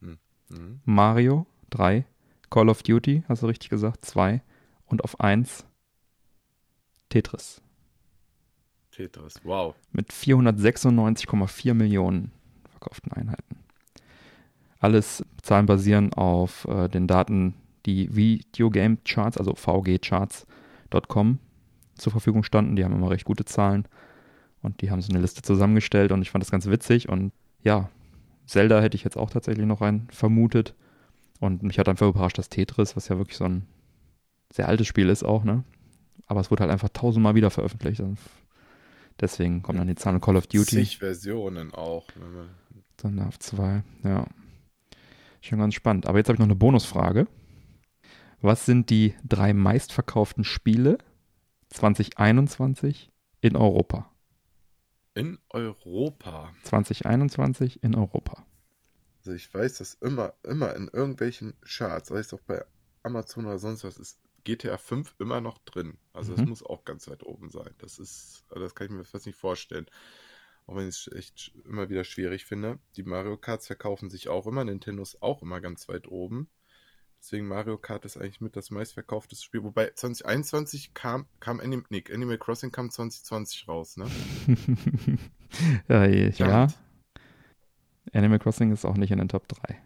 Hm. 0.00 0.18
Mhm. 0.48 0.80
Mario 0.84 1.46
3. 1.70 2.04
Call 2.50 2.68
of 2.68 2.82
Duty, 2.82 3.22
hast 3.28 3.42
du 3.42 3.46
richtig 3.46 3.70
gesagt, 3.70 4.04
2. 4.04 4.42
Und 4.86 5.04
auf 5.04 5.20
1 5.20 5.64
Tetris. 7.08 7.62
Tetris, 8.90 9.34
wow. 9.44 9.74
Mit 9.92 10.12
496,4 10.12 11.74
Millionen 11.74 12.32
verkauften 12.68 13.12
Einheiten. 13.12 13.56
Alles 14.80 15.24
Zahlen 15.42 15.66
basieren 15.66 16.12
auf 16.14 16.66
äh, 16.66 16.88
den 16.88 17.06
Daten, 17.06 17.54
die 17.86 18.14
Video 18.16 18.70
Game 18.70 18.98
Charts, 19.04 19.38
also 19.38 19.54
vgcharts.com 19.54 21.38
zur 21.94 22.12
Verfügung 22.12 22.42
standen. 22.42 22.76
Die 22.76 22.84
haben 22.84 22.94
immer 22.94 23.10
recht 23.10 23.24
gute 23.24 23.44
Zahlen 23.44 23.86
und 24.62 24.80
die 24.80 24.90
haben 24.90 25.02
so 25.02 25.12
eine 25.12 25.20
Liste 25.20 25.42
zusammengestellt 25.42 26.10
und 26.12 26.22
ich 26.22 26.30
fand 26.30 26.42
das 26.42 26.50
ganz 26.50 26.66
witzig 26.66 27.08
und 27.08 27.32
ja, 27.62 27.90
Zelda 28.46 28.80
hätte 28.80 28.96
ich 28.96 29.04
jetzt 29.04 29.16
auch 29.16 29.30
tatsächlich 29.30 29.66
noch 29.66 29.80
rein 29.80 30.08
vermutet 30.10 30.74
und 31.40 31.62
mich 31.62 31.78
hat 31.78 31.88
einfach 31.88 32.08
überrascht, 32.08 32.38
dass 32.38 32.50
Tetris, 32.50 32.96
was 32.96 33.08
ja 33.08 33.18
wirklich 33.18 33.38
so 33.38 33.44
ein 33.44 33.66
sehr 34.52 34.68
altes 34.68 34.86
Spiel 34.86 35.08
ist 35.08 35.24
auch, 35.24 35.42
ne? 35.42 35.64
Aber 36.26 36.40
es 36.40 36.50
wurde 36.50 36.62
halt 36.62 36.70
einfach 36.70 36.90
tausendmal 36.90 37.34
wieder 37.34 37.50
veröffentlicht. 37.50 38.02
Deswegen 39.18 39.62
kommen 39.62 39.78
dann 39.78 39.88
die 39.88 39.96
Zahlen 39.96 40.20
Call 40.20 40.36
of 40.36 40.46
Duty. 40.46 40.76
Zig 40.76 40.98
Versionen 40.98 41.74
auch. 41.74 42.06
Dann 42.98 43.18
auf 43.20 43.38
zwei, 43.38 43.82
ja. 44.04 44.26
Schon 45.40 45.58
ganz 45.58 45.74
spannend. 45.74 46.06
Aber 46.06 46.18
jetzt 46.18 46.28
habe 46.28 46.36
ich 46.36 46.40
noch 46.40 46.46
eine 46.46 46.54
Bonusfrage. 46.54 47.26
Was 48.42 48.66
sind 48.66 48.90
die 48.90 49.14
drei 49.24 49.52
meistverkauften 49.52 50.44
Spiele 50.44 50.98
2021 51.70 53.10
in 53.40 53.56
Europa? 53.56 54.10
In 55.14 55.38
Europa? 55.48 56.52
2021 56.64 57.82
in 57.82 57.94
Europa. 57.94 58.46
Also 59.20 59.32
ich 59.32 59.52
weiß, 59.52 59.78
dass 59.78 59.94
immer, 59.94 60.34
immer 60.42 60.74
in 60.74 60.88
irgendwelchen 60.88 61.54
Charts, 61.62 62.08
sei 62.08 62.18
es 62.18 62.32
auch 62.32 62.40
bei 62.40 62.64
Amazon 63.02 63.46
oder 63.46 63.58
sonst 63.58 63.84
was, 63.84 63.98
ist 63.98 64.18
GTA 64.44 64.78
5 64.78 65.14
immer 65.18 65.40
noch 65.40 65.58
drin. 65.58 65.98
Also 66.12 66.32
mhm. 66.32 66.36
das 66.36 66.46
muss 66.46 66.62
auch 66.62 66.84
ganz 66.84 67.08
weit 67.08 67.22
oben 67.22 67.50
sein. 67.50 67.74
Das 67.78 67.98
ist, 67.98 68.44
also 68.48 68.62
das 68.62 68.74
kann 68.74 68.86
ich 68.86 68.92
mir 68.92 69.04
fast 69.04 69.26
nicht 69.26 69.38
vorstellen. 69.38 69.86
Auch 70.66 70.76
wenn 70.76 70.88
ich 70.88 71.06
es 71.06 71.12
echt 71.12 71.52
immer 71.66 71.90
wieder 71.90 72.04
schwierig 72.04 72.46
finde. 72.46 72.78
Die 72.96 73.02
Mario 73.02 73.36
Karts 73.36 73.66
verkaufen 73.66 74.08
sich 74.08 74.28
auch 74.28 74.46
immer. 74.46 74.64
Nintendo 74.64 75.02
ist 75.02 75.22
auch 75.22 75.42
immer 75.42 75.60
ganz 75.60 75.88
weit 75.88 76.08
oben. 76.08 76.48
Deswegen 77.20 77.46
Mario 77.48 77.76
Kart 77.76 78.06
ist 78.06 78.16
eigentlich 78.16 78.40
mit 78.40 78.56
das 78.56 78.70
meistverkaufte 78.70 79.36
Spiel. 79.36 79.62
Wobei 79.62 79.90
2021 79.90 80.94
kam, 80.94 81.26
kam 81.38 81.60
Anim 81.60 81.84
nee, 81.90 82.02
Animal 82.10 82.38
Crossing 82.38 82.72
kam 82.72 82.90
2020 82.90 83.68
raus, 83.68 83.98
ne? 83.98 84.06
ja, 85.88 86.06
ja. 86.06 86.68
Animal 88.12 88.38
Crossing 88.38 88.72
ist 88.72 88.84
auch 88.84 88.96
nicht 88.96 89.10
in 89.10 89.18
den 89.18 89.28
Top 89.28 89.46
3. 89.48 89.78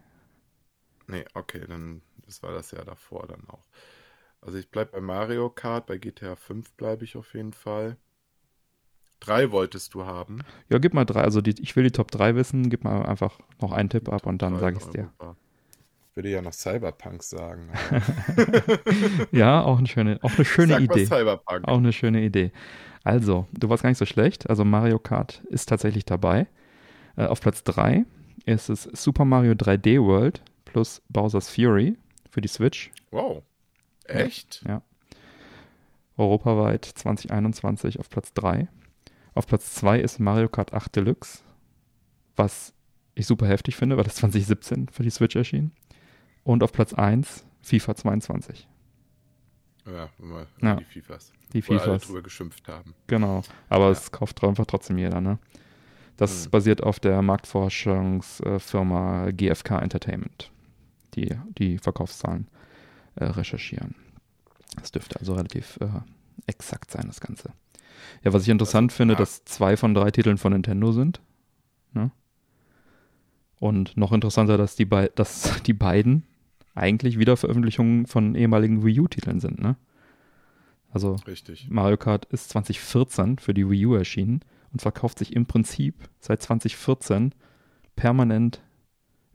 Nee, 1.06 1.24
okay, 1.34 1.64
dann 1.68 2.00
das 2.26 2.42
war 2.42 2.52
das 2.52 2.70
ja 2.70 2.82
davor 2.84 3.26
dann 3.26 3.42
auch. 3.48 3.64
Also 4.40 4.58
ich 4.58 4.70
bleibe 4.70 4.92
bei 4.92 5.00
Mario 5.00 5.50
Kart, 5.50 5.87
bei 5.87 5.98
GTA 5.98 6.37
5 6.37 6.72
bleibe 6.72 7.04
ich 7.04 7.16
auf 7.16 7.34
jeden 7.34 7.52
Fall. 7.52 7.96
Drei 9.20 9.50
wolltest 9.50 9.94
du 9.94 10.04
haben. 10.04 10.40
Ja, 10.68 10.78
gib 10.78 10.92
mal 10.92 11.04
drei. 11.06 11.22
Also 11.22 11.40
die, 11.40 11.54
ich 11.62 11.76
will 11.76 11.84
die 11.84 11.92
Top 11.92 12.10
3 12.10 12.34
wissen. 12.34 12.68
Gib 12.68 12.84
mal 12.84 13.06
einfach 13.06 13.38
noch 13.60 13.72
einen 13.72 13.88
Tipp 13.88 14.10
ab 14.10 14.26
und 14.26 14.42
dann 14.42 14.58
sage 14.58 14.76
ich 14.76 14.82
es 14.82 14.90
dir. 14.90 15.10
Ich 16.10 16.16
würde 16.16 16.28
ja 16.28 16.42
noch 16.42 16.52
Cyberpunk 16.52 17.22
sagen. 17.22 17.70
ja, 19.32 19.62
auch 19.62 19.78
eine 19.78 19.87
schöne, 19.87 20.18
auch 20.22 20.34
eine 20.34 20.44
schöne 20.44 20.78
Idee. 20.78 21.06
Cyberpunk. 21.06 21.66
Auch 21.66 21.78
eine 21.78 21.92
schöne 21.92 22.22
Idee. 22.22 22.52
Also, 23.02 23.46
du 23.52 23.68
warst 23.68 23.82
gar 23.82 23.90
nicht 23.90 23.98
so 23.98 24.06
schlecht. 24.06 24.48
Also 24.50 24.64
Mario 24.64 24.98
Kart 24.98 25.42
ist 25.48 25.68
tatsächlich 25.68 26.04
dabei. 26.04 26.46
Äh, 27.16 27.27
auf 27.27 27.40
Platz 27.40 27.62
3 27.64 28.05
ist 28.46 28.68
es 28.68 28.83
Super 28.85 29.24
Mario 29.24 29.53
3D 29.53 30.03
World 30.03 30.42
plus 30.64 31.03
Bowser's 31.09 31.48
Fury 31.48 31.96
für 32.31 32.40
die 32.40 32.48
Switch. 32.48 32.90
Wow. 33.11 33.42
Echt? 34.05 34.62
Ja. 34.66 34.83
Europaweit 36.16 36.85
2021 36.85 37.98
auf 37.98 38.09
Platz 38.09 38.33
3. 38.35 38.68
Auf 39.35 39.46
Platz 39.46 39.74
2 39.74 40.00
ist 40.00 40.20
Mario 40.20 40.48
Kart 40.48 40.72
8 40.72 40.94
Deluxe, 40.94 41.42
was 42.37 42.72
ich 43.14 43.27
super 43.27 43.46
heftig 43.46 43.77
finde, 43.77 43.96
weil 43.96 44.05
das 44.05 44.14
2017 44.16 44.88
für 44.88 45.03
die 45.03 45.11
Switch 45.11 45.37
erschien. 45.37 45.72
Und 46.42 46.62
auf 46.62 46.72
Platz 46.72 46.92
1 46.92 47.44
FIFA 47.62 47.94
22. 47.94 48.68
Ja, 49.87 50.09
immer 50.18 50.46
ja. 50.62 50.77
die 50.77 50.85
FIFAs. 50.85 51.33
Die 51.53 51.62
FIFAs. 51.62 51.88
Alle 51.88 51.98
drüber 51.98 52.22
geschimpft 52.22 52.68
haben. 52.68 52.94
Genau, 53.07 53.42
aber 53.68 53.87
ja. 53.87 53.90
es 53.90 54.11
kauft 54.12 54.42
einfach 54.44 54.66
trotzdem 54.66 54.98
jeder, 54.98 55.20
ne? 55.20 55.38
Das 56.16 56.46
mhm. 56.46 56.50
basiert 56.50 56.83
auf 56.83 57.00
der 57.00 57.22
Marktforschungsfirma 57.22 59.31
GFK 59.33 59.83
Entertainment, 59.83 60.50
die 61.14 61.37
die 61.59 61.79
Verkaufszahlen 61.79 62.48
äh, 63.16 63.24
recherchieren. 63.24 63.94
Das 64.77 64.92
dürfte 64.92 65.18
also 65.18 65.35
relativ 65.35 65.79
äh, 65.81 65.88
exakt 66.46 66.90
sein, 66.90 67.05
das 67.07 67.20
Ganze. 67.20 67.53
Ja, 68.22 68.33
was 68.33 68.42
ich 68.42 68.48
interessant 68.48 68.90
also, 68.90 68.96
finde, 68.96 69.14
ja. 69.14 69.18
dass 69.18 69.44
zwei 69.44 69.77
von 69.77 69.94
drei 69.94 70.11
Titeln 70.11 70.38
von 70.38 70.53
Nintendo 70.53 70.92
sind. 70.92 71.20
Ne? 71.92 72.11
Und 73.59 73.96
noch 73.96 74.12
interessanter, 74.12 74.59
dass 74.59 74.77
die, 74.77 74.88
dass 75.14 75.62
die 75.66 75.72
beiden 75.72 76.24
eigentlich 76.74 77.18
Wiederveröffentlichungen 77.18 78.07
von 78.07 78.35
ehemaligen 78.35 78.85
Wii 78.85 79.00
U-Titeln 79.00 79.40
sind. 79.40 79.61
Ne? 79.61 79.77
Also 80.92 81.16
Richtig. 81.27 81.68
Mario 81.70 81.96
Kart 81.96 82.24
ist 82.27 82.50
2014 82.50 83.38
für 83.38 83.55
die 83.55 83.68
Wii 83.68 83.87
U 83.87 83.94
erschienen 83.94 84.40
und 84.74 84.82
verkauft 84.82 85.20
sich 85.20 85.34
im 85.34 85.46
Prinzip 85.46 85.94
seit 86.18 86.42
2014 86.42 87.32
permanent 87.94 88.60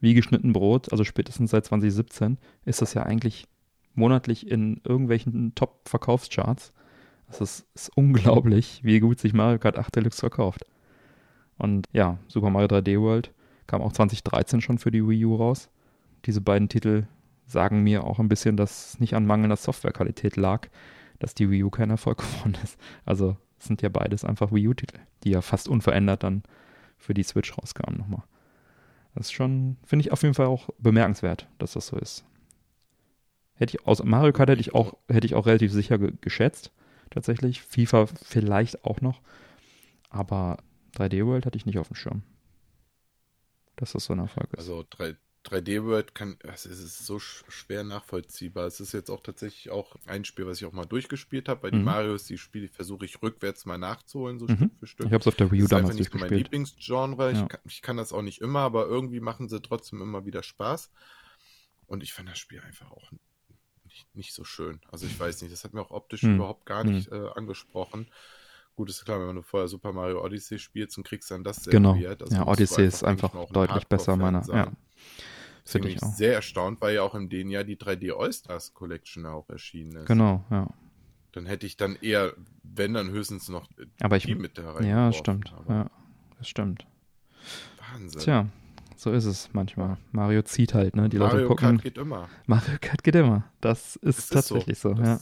wie 0.01 0.13
geschnitten 0.13 0.51
Brot. 0.51 0.91
Also 0.91 1.05
spätestens 1.05 1.51
seit 1.51 1.65
2017 1.65 2.37
ist 2.65 2.81
das 2.81 2.93
ja 2.93 3.03
eigentlich 3.03 3.47
monatlich 3.95 4.51
in 4.51 4.81
irgendwelchen 4.83 5.55
Top-Verkaufscharts. 5.55 6.73
Das 7.27 7.39
ist, 7.39 7.67
ist, 7.73 7.89
unglaublich, 7.95 8.81
wie 8.83 8.99
gut 8.99 9.19
sich 9.19 9.33
Mario 9.33 9.59
Kart 9.59 9.77
8 9.77 9.95
Deluxe 9.95 10.19
verkauft. 10.19 10.65
Und 11.57 11.87
ja, 11.93 12.17
Super 12.27 12.49
Mario 12.49 12.67
3D 12.67 12.99
World 12.99 13.33
kam 13.65 13.81
auch 13.81 13.93
2013 13.93 14.59
schon 14.59 14.77
für 14.77 14.91
die 14.91 15.07
Wii 15.07 15.23
U 15.25 15.35
raus. 15.35 15.69
Diese 16.25 16.41
beiden 16.41 16.67
Titel 16.67 17.07
sagen 17.45 17.81
mir 17.83 18.03
auch 18.03 18.19
ein 18.19 18.27
bisschen, 18.27 18.57
dass 18.57 18.89
es 18.89 18.99
nicht 18.99 19.15
an 19.15 19.25
mangelnder 19.25 19.55
Softwarequalität 19.55 20.35
lag, 20.35 20.67
dass 21.19 21.33
die 21.33 21.49
Wii 21.49 21.63
U 21.63 21.69
kein 21.69 21.91
Erfolg 21.91 22.17
geworden 22.17 22.57
ist. 22.61 22.77
Also 23.05 23.37
sind 23.59 23.81
ja 23.81 23.89
beides 23.89 24.23
einfach 24.23 24.51
Wii 24.51 24.67
U-Titel, 24.67 24.99
die 25.23 25.31
ja 25.31 25.41
fast 25.41 25.67
unverändert 25.67 26.23
dann 26.23 26.43
für 26.97 27.13
die 27.13 27.23
Switch 27.23 27.57
rauskamen 27.57 27.99
nochmal. 27.99 28.23
Das 29.15 29.27
ist 29.27 29.31
schon, 29.31 29.77
finde 29.83 30.05
ich 30.05 30.11
auf 30.11 30.21
jeden 30.21 30.35
Fall 30.35 30.45
auch 30.45 30.69
bemerkenswert, 30.77 31.47
dass 31.57 31.73
das 31.73 31.87
so 31.87 31.97
ist. 31.97 32.25
Hätte 33.55 33.77
ich 33.77 33.85
aus 33.85 34.03
Mario 34.03 34.31
Kart 34.31 34.49
hätte 34.49 34.61
ich 34.61 34.73
auch, 34.73 34.97
hätte 35.09 35.25
ich 35.25 35.35
auch 35.35 35.45
relativ 35.45 35.71
sicher 35.73 35.97
ge 35.97 36.13
geschätzt, 36.21 36.71
tatsächlich. 37.09 37.61
FIFA 37.61 38.07
vielleicht 38.07 38.85
auch 38.85 39.01
noch. 39.01 39.21
Aber 40.09 40.57
3D 40.95 41.25
World 41.25 41.45
hatte 41.45 41.57
ich 41.57 41.65
nicht 41.65 41.77
auf 41.77 41.87
dem 41.89 41.95
Schirm. 41.95 42.23
Dass 43.75 43.91
das 43.93 44.05
so 44.05 44.13
ein 44.13 44.19
Erfolg 44.19 44.53
ist. 44.53 44.59
Also 44.59 44.85
3, 44.89 45.15
3D 45.45 45.85
World 45.85 46.13
kann, 46.13 46.37
es 46.43 46.65
ist 46.65 47.05
so 47.05 47.17
schwer 47.17 47.83
nachvollziehbar. 47.83 48.67
Es 48.67 48.79
ist 48.79 48.91
jetzt 48.91 49.09
auch 49.09 49.21
tatsächlich 49.21 49.69
auch 49.69 49.95
ein 50.05 50.25
Spiel, 50.25 50.45
was 50.45 50.57
ich 50.57 50.65
auch 50.65 50.73
mal 50.73 50.85
durchgespielt 50.85 51.47
habe. 51.47 51.61
Bei 51.61 51.67
mhm. 51.71 51.79
die 51.79 51.83
Marios, 51.83 52.25
die 52.25 52.37
Spiele 52.37 52.67
versuche 52.67 53.05
ich 53.05 53.21
rückwärts 53.21 53.65
mal 53.65 53.77
nachzuholen, 53.77 54.37
so 54.37 54.45
mhm. 54.47 54.55
Stück 54.55 54.71
für 54.79 54.87
Stück. 54.87 55.05
Ich 55.07 55.13
habe 55.13 55.21
es 55.21 55.27
auf 55.27 55.35
der 55.35 55.51
Wii 55.51 55.61
U 55.61 55.63
das 55.63 55.69
damals 55.69 55.95
ist 55.95 55.99
nicht 55.99 56.15
mein 56.15 56.29
Lieblingsgenre. 56.29 57.31
Ja. 57.31 57.41
Ich, 57.41 57.47
kann, 57.47 57.61
ich 57.65 57.81
kann 57.81 57.97
das 57.97 58.11
auch 58.11 58.21
nicht 58.21 58.41
immer, 58.41 58.59
aber 58.59 58.87
irgendwie 58.87 59.21
machen 59.21 59.47
sie 59.47 59.61
trotzdem 59.61 60.01
immer 60.01 60.25
wieder 60.25 60.43
Spaß. 60.43 60.91
Und 61.87 62.03
ich 62.03 62.13
fand 62.13 62.29
das 62.29 62.37
Spiel 62.37 62.59
einfach 62.59 62.91
auch 62.91 63.11
nicht, 63.85 64.15
nicht 64.15 64.33
so 64.33 64.43
schön. 64.43 64.81
Also 64.91 65.05
ich 65.05 65.17
weiß 65.17 65.41
nicht, 65.41 65.53
das 65.53 65.63
hat 65.63 65.73
mir 65.73 65.81
auch 65.81 65.91
optisch 65.91 66.21
hm. 66.21 66.35
überhaupt 66.35 66.65
gar 66.65 66.83
nicht 66.83 67.09
hm. 67.09 67.25
äh, 67.25 67.29
angesprochen. 67.29 68.07
Gut, 68.75 68.89
ist 68.89 69.03
klar, 69.03 69.25
wenn 69.25 69.35
du 69.35 69.41
vorher 69.41 69.67
Super 69.67 69.91
Mario 69.91 70.23
Odyssey 70.23 70.59
spielst 70.59 70.97
und 70.97 71.03
kriegst 71.05 71.31
dann 71.31 71.43
das 71.43 71.65
genau. 71.65 71.93
serviert. 71.93 72.19
Genau. 72.19 72.29
Also 72.29 72.35
ja, 72.35 72.47
Odyssey 72.47 72.85
ist 72.85 73.03
einfach 73.03 73.31
deutlich 73.51 73.87
besser, 73.87 74.15
meiner. 74.15 74.45
Ja. 74.47 74.71
Bin 75.71 75.83
ich 75.83 76.01
auch. 76.01 76.13
sehr 76.13 76.33
erstaunt, 76.33 76.81
weil 76.81 76.95
ja 76.95 77.03
auch 77.03 77.13
in 77.13 77.29
dem 77.29 77.49
Jahr 77.51 77.63
die 77.63 77.75
3D 77.75 78.11
All-Stars 78.11 78.73
Collection 78.73 79.25
auch 79.27 79.49
erschienen 79.49 79.97
ist. 79.97 80.07
Genau, 80.07 80.43
ja. 80.49 80.67
Dann 81.31 81.45
hätte 81.45 81.67
ich 81.67 81.77
dann 81.77 81.95
eher, 82.01 82.33
wenn 82.63 82.95
dann 82.95 83.11
höchstens 83.11 83.49
noch 83.49 83.69
aber 84.01 84.17
ich, 84.17 84.25
die 84.25 84.33
mit 84.33 84.57
da 84.57 84.71
rein. 84.71 84.87
Ja, 84.87 85.13
stimmt. 85.13 85.53
ja, 85.67 85.91
das 86.39 86.49
stimmt. 86.49 86.87
Wahnsinn. 87.93 88.21
Tja, 88.21 88.47
so 88.95 89.11
ist 89.11 89.25
es 89.25 89.49
manchmal. 89.53 89.97
Mario 90.11 90.41
zieht 90.41 90.73
halt, 90.73 90.95
ne? 90.95 91.07
Die 91.07 91.17
Mario 91.17 91.35
Leute 91.35 91.47
gucken. 91.47 91.65
Mario 91.65 91.77
Kart 91.77 91.83
geht 91.83 91.97
immer. 91.97 92.29
Mario 92.47 92.77
Kart 92.81 93.03
geht 93.03 93.15
immer. 93.15 93.43
Das 93.61 93.95
ist 93.97 94.33
das 94.33 94.47
tatsächlich 94.47 94.73
ist 94.73 94.81
so, 94.81 94.95
so 94.95 95.01
ja. 95.03 95.19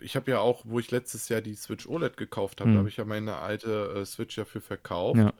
Ich 0.00 0.14
habe 0.14 0.30
ja 0.30 0.38
auch, 0.38 0.62
wo 0.64 0.78
ich 0.78 0.92
letztes 0.92 1.28
Jahr 1.28 1.40
die 1.40 1.56
Switch 1.56 1.88
OLED 1.88 2.16
gekauft 2.16 2.60
habe, 2.60 2.70
hm. 2.70 2.78
habe 2.78 2.88
ich 2.88 2.96
ja 2.96 3.04
meine 3.04 3.36
alte 3.36 3.96
äh, 3.96 4.04
Switch 4.04 4.38
ja 4.38 4.44
für 4.44 4.60
verkauft 4.60 5.18
ja. 5.18 5.32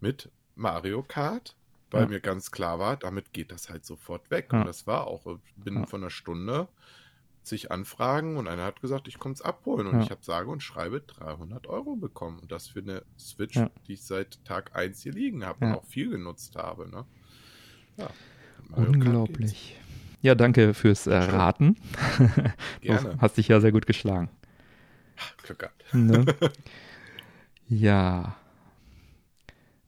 mit 0.00 0.30
Mario 0.54 1.02
Kart, 1.02 1.56
weil 1.94 2.02
ja. 2.02 2.08
mir 2.08 2.20
ganz 2.20 2.50
klar 2.50 2.78
war, 2.78 2.96
damit 2.96 3.32
geht 3.32 3.52
das 3.52 3.70
halt 3.70 3.86
sofort 3.86 4.30
weg. 4.30 4.48
Ja. 4.52 4.60
Und 4.60 4.66
das 4.66 4.86
war 4.86 5.06
auch 5.06 5.38
binnen 5.56 5.86
von 5.86 6.02
einer 6.02 6.10
Stunde 6.10 6.68
sich 7.46 7.70
Anfragen 7.70 8.36
und 8.36 8.48
einer 8.48 8.64
hat 8.64 8.80
gesagt, 8.80 9.06
ich 9.06 9.18
komme 9.18 9.34
es 9.34 9.42
abholen 9.42 9.86
und 9.86 9.98
ja. 9.98 10.02
ich 10.02 10.10
habe 10.10 10.24
sage 10.24 10.50
und 10.50 10.62
schreibe 10.62 11.00
300 11.00 11.66
Euro 11.66 11.94
bekommen 11.94 12.38
und 12.38 12.50
das 12.50 12.68
für 12.68 12.80
eine 12.80 13.02
Switch, 13.18 13.56
ja. 13.56 13.70
die 13.86 13.94
ich 13.94 14.02
seit 14.02 14.42
Tag 14.44 14.74
1 14.74 15.02
hier 15.02 15.12
liegen 15.12 15.44
habe 15.44 15.64
ja. 15.64 15.70
und 15.70 15.78
auch 15.78 15.84
viel 15.84 16.10
genutzt 16.10 16.56
habe. 16.56 16.88
Ne? 16.88 17.04
Unglaublich. 18.74 19.78
Ja, 20.22 20.34
danke 20.34 20.72
fürs 20.72 21.06
äh, 21.06 21.14
Raten. 21.14 21.76
Gerne. 22.80 23.18
hast 23.18 23.36
dich 23.36 23.48
ja 23.48 23.60
sehr 23.60 23.72
gut 23.72 23.86
geschlagen. 23.86 24.30
Glück 25.42 25.58
gehabt. 25.58 25.84
Ne? 25.92 26.24
ja. 27.68 28.36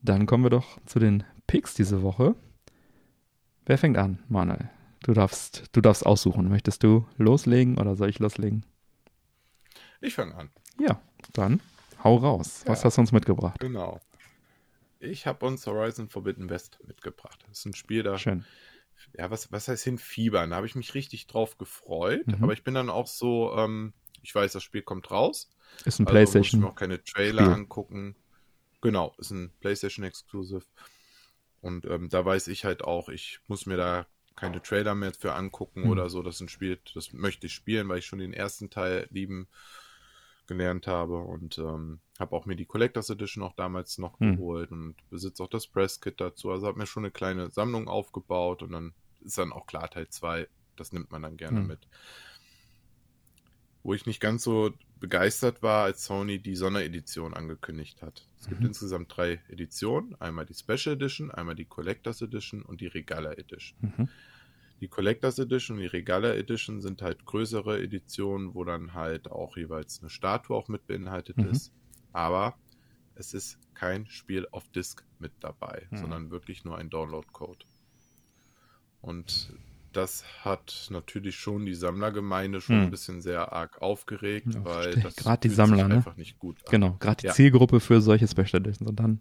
Dann 0.03 0.27
kommen 0.27 0.45
wir 0.45 0.51
doch 0.51 0.79
zu 0.85 0.99
den 0.99 1.25
Picks 1.47 1.75
diese 1.75 2.03
Woche. 2.03 2.35
Wer 3.65 3.79
fängt 3.79 3.99
an, 3.99 4.23
Manuel? 4.29 4.71
Du 5.03 5.13
darfst, 5.13 5.65
du 5.73 5.81
darfst 5.81 6.05
aussuchen. 6.05 6.49
Möchtest 6.49 6.83
du 6.83 7.07
loslegen 7.17 7.79
oder 7.79 7.97
soll 7.97 8.09
ich 8.09 8.19
loslegen? 8.19 8.65
Ich 10.01 10.15
fange 10.15 10.35
an. 10.35 10.51
Ja, 10.81 11.01
dann 11.33 11.61
hau 12.03 12.17
raus. 12.17 12.63
Was 12.67 12.81
ja, 12.81 12.85
hast 12.87 12.97
du 12.97 13.01
uns 13.03 13.13
mitgebracht? 13.13 13.59
Genau. 13.61 14.01
Ich 14.99 15.27
habe 15.27 15.47
uns 15.47 15.67
Horizon 15.67 16.09
Forbidden 16.09 16.49
West 16.49 16.79
mitgebracht. 16.87 17.39
Das 17.49 17.59
ist 17.59 17.67
ein 17.67 17.75
Spiel 17.75 18.03
da. 18.03 18.19
Schön. 18.19 18.45
Ja, 19.17 19.31
was, 19.31 19.53
was 19.53 19.69
heißt 19.69 19.85
hinfiebern? 19.85 20.51
Da 20.51 20.57
habe 20.57 20.67
ich 20.67 20.75
mich 20.75 20.95
richtig 20.95 21.27
drauf 21.27 21.59
gefreut. 21.59 22.27
Mhm. 22.27 22.43
Aber 22.43 22.53
ich 22.53 22.65
bin 22.65 22.75
dann 22.75 22.91
auch 22.91 23.07
so, 23.07 23.55
ähm, 23.57 23.93
ich 24.23 24.35
weiß, 24.35 24.53
das 24.53 24.63
Spiel 24.63 24.83
kommt 24.83 25.11
raus. 25.11 25.51
Ist 25.85 26.01
ein 26.01 26.07
also 26.07 26.13
PlayStation. 26.15 26.41
Muss 26.41 26.53
ich 26.53 26.61
mir 26.61 26.73
auch 26.73 26.75
keine 26.75 27.05
Trailer 27.05 27.45
Spiel. 27.45 27.55
angucken. 27.55 28.17
Genau, 28.81 29.15
ist 29.19 29.31
ein 29.31 29.53
PlayStation 29.61 30.05
Exclusive. 30.05 30.65
Und 31.67 31.85
ähm, 31.87 32.09
da 32.09 32.25
weiß 32.25 32.49
ich 32.49 32.65
halt 32.65 32.83
auch, 32.85 33.09
ich 33.09 33.41
muss 33.49 33.67
mir 33.67 33.77
da 33.77 34.07
keine 34.37 34.63
Trailer 34.63 34.95
mehr 34.95 35.13
für 35.13 35.35
angucken 35.35 35.83
mhm. 35.83 35.91
oder 35.91 36.09
so. 36.09 36.23
Das 36.23 36.37
ist 36.37 36.43
ein 36.43 36.49
Spiel, 36.49 36.79
das 36.95 37.13
möchte 37.13 37.47
ich 37.47 37.55
spielen, 37.55 37.89
weil 37.89 37.99
ich 37.99 38.07
schon 38.07 38.19
den 38.19 38.33
ersten 38.33 38.71
Teil 38.71 39.09
lieben 39.11 39.49
gelernt 40.47 40.87
habe 40.87 41.19
und 41.19 41.59
ähm, 41.59 41.99
habe 42.21 42.37
auch 42.37 42.47
mir 42.47 42.55
die 42.55 42.67
Collectors 42.67 43.11
Edition 43.11 43.43
auch 43.43 43.55
damals 43.55 43.99
noch 43.99 44.21
mhm. 44.21 44.37
geholt 44.37 44.71
und 44.71 44.95
besitze 45.11 45.43
auch 45.43 45.49
das 45.49 45.67
Presskit 45.67 46.21
dazu. 46.21 46.51
Also 46.51 46.69
habe 46.69 46.79
mir 46.79 46.87
schon 46.87 47.05
eine 47.05 47.11
kleine 47.11 47.51
Sammlung 47.51 47.89
aufgebaut 47.89 48.63
und 48.63 48.73
dann 48.73 48.95
ist 49.23 49.39
dann 49.39 49.53
auch 49.53 49.67
klar 49.67 49.91
Teil 49.91 50.09
2, 50.09 50.47
das 50.77 50.93
nimmt 50.93 51.11
man 51.11 51.23
dann 51.23 51.37
gerne 51.37 51.61
mhm. 51.61 51.67
mit. 51.67 51.81
Wo 53.87 53.95
ich 53.95 54.05
nicht 54.05 54.19
ganz 54.19 54.43
so 54.43 54.73
begeistert 54.99 55.63
war, 55.63 55.85
als 55.85 56.05
Sony 56.05 56.41
die 56.41 56.57
Sonderedition 56.57 57.35
angekündigt 57.35 58.03
hat. 58.03 58.27
Es 58.41 58.49
gibt 58.49 58.61
mhm. 58.63 58.67
insgesamt 58.67 59.17
drei 59.17 59.41
Editionen. 59.49 60.21
Einmal 60.21 60.45
die 60.45 60.55
Special 60.55 60.97
Edition, 60.97 61.31
einmal 61.31 61.55
die 61.55 61.67
Collectors 61.67 62.21
Edition 62.21 62.63
und 62.63 62.81
die 62.81 62.89
Regala 62.89 63.35
Edition. 63.35 63.79
Mhm. 63.81 64.09
Die 64.81 64.89
Collectors 64.89 65.39
Edition 65.39 65.77
und 65.77 65.83
die 65.83 65.87
Regala 65.87 66.35
Edition 66.35 66.81
sind 66.81 67.01
halt 67.01 67.25
größere 67.27 67.81
Editionen, 67.81 68.57
wo 68.57 68.65
dann 68.65 68.93
halt 68.93 69.31
auch 69.31 69.57
jeweils 69.57 70.01
eine 70.01 70.11
Statue 70.11 70.57
auch 70.57 70.67
mit 70.67 70.89
beinhaltet 70.89 71.37
mhm. 71.37 71.51
ist. 71.51 71.73
Aber 72.13 72.59
es 73.15 73.35
ist 73.35 73.57
kein 73.75 74.09
Spiel 74.09 74.49
auf 74.51 74.69
Disk 74.71 75.05
mit 75.21 75.31
dabei, 75.39 75.87
mhm. 75.91 75.99
sondern 75.99 76.31
wirklich 76.33 76.65
nur 76.65 76.77
ein 76.77 76.91
Download-Code. 76.91 77.65
Und 79.01 79.55
das 79.97 80.25
hat 80.43 80.89
natürlich 80.91 81.37
schon 81.37 81.65
die 81.65 81.75
Sammlergemeinde 81.75 82.61
schon 82.61 82.77
hm. 82.77 82.83
ein 82.85 82.91
bisschen 82.91 83.23
sehr 83.23 83.53
arg 83.53 83.81
aufgeregt, 83.81 84.55
ja, 84.55 84.65
weil 84.65 84.95
das 84.95 85.17
gerade 85.17 85.49
die 85.49 85.55
Sammler 85.55 85.89
ne? 85.89 85.97
einfach 85.97 86.17
nicht 86.17 86.39
gut 86.39 86.59
an. 86.59 86.71
Genau, 86.71 86.97
gerade 87.01 87.17
die 87.23 87.27
ja. 87.29 87.33
Zielgruppe 87.33 87.81
für 87.81 88.01
solche 88.01 88.29
Special 88.29 88.61
Editions 88.61 88.89
und 88.89 89.01
dann 89.01 89.21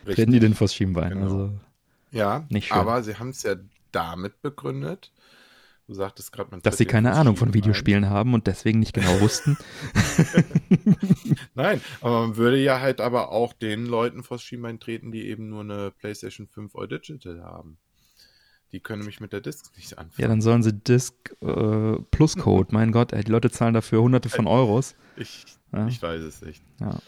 Richtig. 0.00 0.16
treten 0.16 0.32
die 0.32 0.40
den 0.40 0.54
vors 0.54 0.74
Schienbein. 0.74 1.10
Genau. 1.10 1.22
Also 1.22 1.60
ja, 2.10 2.44
nicht 2.48 2.68
schön. 2.68 2.76
aber 2.76 3.02
sie 3.02 3.16
haben 3.16 3.28
es 3.30 3.42
ja 3.44 3.54
damit 3.92 4.42
begründet, 4.42 5.12
du 5.86 5.94
sagtest 5.94 6.32
gerade, 6.32 6.50
man 6.50 6.60
dass 6.62 6.76
sie 6.76 6.86
keine 6.86 7.12
Ahnung 7.12 7.36
von 7.36 7.54
Videospielen 7.54 8.04
ein. 8.04 8.10
haben 8.10 8.34
und 8.34 8.48
deswegen 8.48 8.80
nicht 8.80 8.94
genau 8.94 9.20
wussten. 9.20 9.56
Nein, 11.54 11.80
aber 12.00 12.26
man 12.26 12.36
würde 12.36 12.58
ja 12.58 12.80
halt 12.80 13.00
aber 13.00 13.30
auch 13.30 13.52
den 13.52 13.86
Leuten 13.86 14.24
vors 14.24 14.42
Schienbein 14.42 14.80
treten, 14.80 15.12
die 15.12 15.28
eben 15.28 15.48
nur 15.48 15.60
eine 15.60 15.92
PlayStation 15.92 16.48
5 16.48 16.74
All 16.74 16.88
Digital 16.88 17.42
haben. 17.42 17.78
Die 18.72 18.80
können 18.80 19.04
mich 19.04 19.20
mit 19.20 19.32
der 19.32 19.40
Disk 19.40 19.70
nicht 19.76 19.96
anfangen. 19.96 20.20
Ja, 20.22 20.28
dann 20.28 20.40
sollen 20.40 20.62
sie 20.62 20.72
Disk 20.72 21.14
äh, 21.40 21.98
Plus 22.10 22.36
Code. 22.36 22.68
mein 22.72 22.92
Gott, 22.92 23.12
ey, 23.12 23.22
die 23.22 23.30
Leute 23.30 23.50
zahlen 23.50 23.74
dafür 23.74 24.02
hunderte 24.02 24.28
von 24.28 24.46
Euros. 24.46 24.94
Ich, 25.16 25.44
ja. 25.72 25.86
ich 25.86 26.02
weiß 26.02 26.22
es 26.22 26.42
nicht. 26.42 26.62
Ja. 26.80 26.98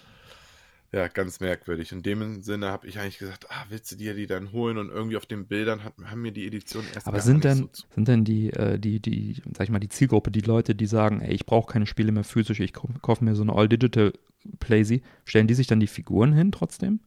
Ja, 0.90 1.06
ganz 1.08 1.40
merkwürdig. 1.40 1.92
In 1.92 2.02
dem 2.02 2.40
Sinne 2.40 2.68
habe 2.68 2.86
ich 2.86 2.98
eigentlich 2.98 3.18
gesagt, 3.18 3.46
ah, 3.50 3.66
willst 3.68 3.92
du 3.92 3.96
dir 3.96 4.14
die 4.14 4.26
dann 4.26 4.52
holen? 4.52 4.78
Und 4.78 4.88
irgendwie 4.88 5.18
auf 5.18 5.26
den 5.26 5.46
Bildern 5.46 5.84
hat, 5.84 5.92
haben 6.02 6.22
mir 6.22 6.32
die 6.32 6.46
Edition 6.46 6.82
erst 6.94 7.06
Aber 7.06 7.20
sind 7.20 7.44
denn, 7.44 7.68
so 7.72 7.84
sind 7.94 8.08
denn 8.08 8.24
die, 8.24 8.50
äh, 8.54 8.78
die, 8.78 8.98
die, 8.98 9.42
sag 9.52 9.64
ich 9.64 9.70
mal, 9.70 9.80
die 9.80 9.90
Zielgruppe, 9.90 10.30
die 10.30 10.40
Leute, 10.40 10.74
die 10.74 10.86
sagen, 10.86 11.20
ey, 11.20 11.34
ich 11.34 11.44
brauche 11.44 11.70
keine 11.70 11.84
Spiele 11.84 12.10
mehr 12.10 12.24
physisch, 12.24 12.60
ich 12.60 12.72
kaufe 12.72 13.22
mir 13.22 13.34
so 13.34 13.42
eine 13.42 13.52
All-Digital 13.52 14.14
Playsy, 14.60 15.02
stellen 15.26 15.46
die 15.46 15.54
sich 15.54 15.66
dann 15.66 15.80
die 15.80 15.86
Figuren 15.88 16.32
hin 16.32 16.52
trotzdem? 16.52 17.00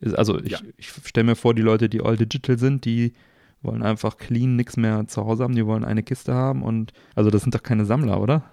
Also 0.00 0.40
ich, 0.40 0.52
ja. 0.52 0.60
ich 0.76 0.90
stelle 1.04 1.24
mir 1.24 1.36
vor, 1.36 1.54
die 1.54 1.62
Leute, 1.62 1.88
die 1.88 2.00
All-Digital 2.00 2.58
sind, 2.58 2.84
die 2.84 3.12
wollen 3.62 3.82
einfach 3.82 4.16
clean 4.16 4.56
nichts 4.56 4.76
mehr 4.76 5.06
zu 5.08 5.24
Hause 5.24 5.44
haben, 5.44 5.54
die 5.54 5.66
wollen 5.66 5.84
eine 5.84 6.02
Kiste 6.02 6.34
haben 6.34 6.62
und 6.62 6.92
also 7.14 7.30
das 7.30 7.42
sind 7.42 7.54
doch 7.54 7.62
keine 7.62 7.84
Sammler, 7.84 8.20
oder? 8.20 8.44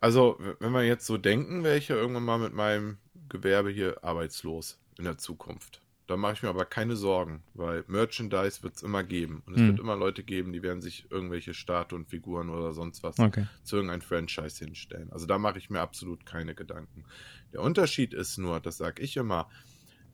Also, 0.00 0.38
wenn 0.60 0.72
wir 0.72 0.84
jetzt 0.84 1.06
so 1.06 1.18
denken, 1.18 1.64
wäre 1.64 1.76
ich 1.76 1.88
ja 1.88 1.96
irgendwann 1.96 2.24
mal 2.24 2.38
mit 2.38 2.54
meinem 2.54 2.98
Gewerbe 3.28 3.70
hier 3.70 4.04
arbeitslos 4.04 4.80
in 4.96 5.04
der 5.04 5.18
Zukunft. 5.18 5.82
Da 6.06 6.16
mache 6.16 6.32
ich 6.34 6.42
mir 6.42 6.48
aber 6.48 6.64
keine 6.64 6.96
Sorgen, 6.96 7.42
weil 7.52 7.84
Merchandise 7.86 8.62
wird 8.62 8.76
es 8.76 8.82
immer 8.82 9.04
geben. 9.04 9.42
Und 9.44 9.54
es 9.54 9.60
hm. 9.60 9.68
wird 9.68 9.80
immer 9.80 9.94
Leute 9.94 10.22
geben, 10.22 10.54
die 10.54 10.62
werden 10.62 10.80
sich 10.80 11.06
irgendwelche 11.10 11.52
Statuen, 11.52 12.06
Figuren 12.06 12.48
oder 12.48 12.72
sonst 12.72 13.02
was 13.02 13.18
okay. 13.18 13.46
zu 13.62 13.76
irgendeinem 13.76 14.00
Franchise 14.00 14.64
hinstellen. 14.64 15.12
Also 15.12 15.26
da 15.26 15.38
mache 15.38 15.58
ich 15.58 15.68
mir 15.68 15.80
absolut 15.80 16.24
keine 16.24 16.54
Gedanken. 16.54 17.04
Der 17.52 17.60
Unterschied 17.60 18.14
ist 18.14 18.38
nur, 18.38 18.58
das 18.58 18.78
sage 18.78 19.02
ich 19.02 19.18
immer, 19.18 19.50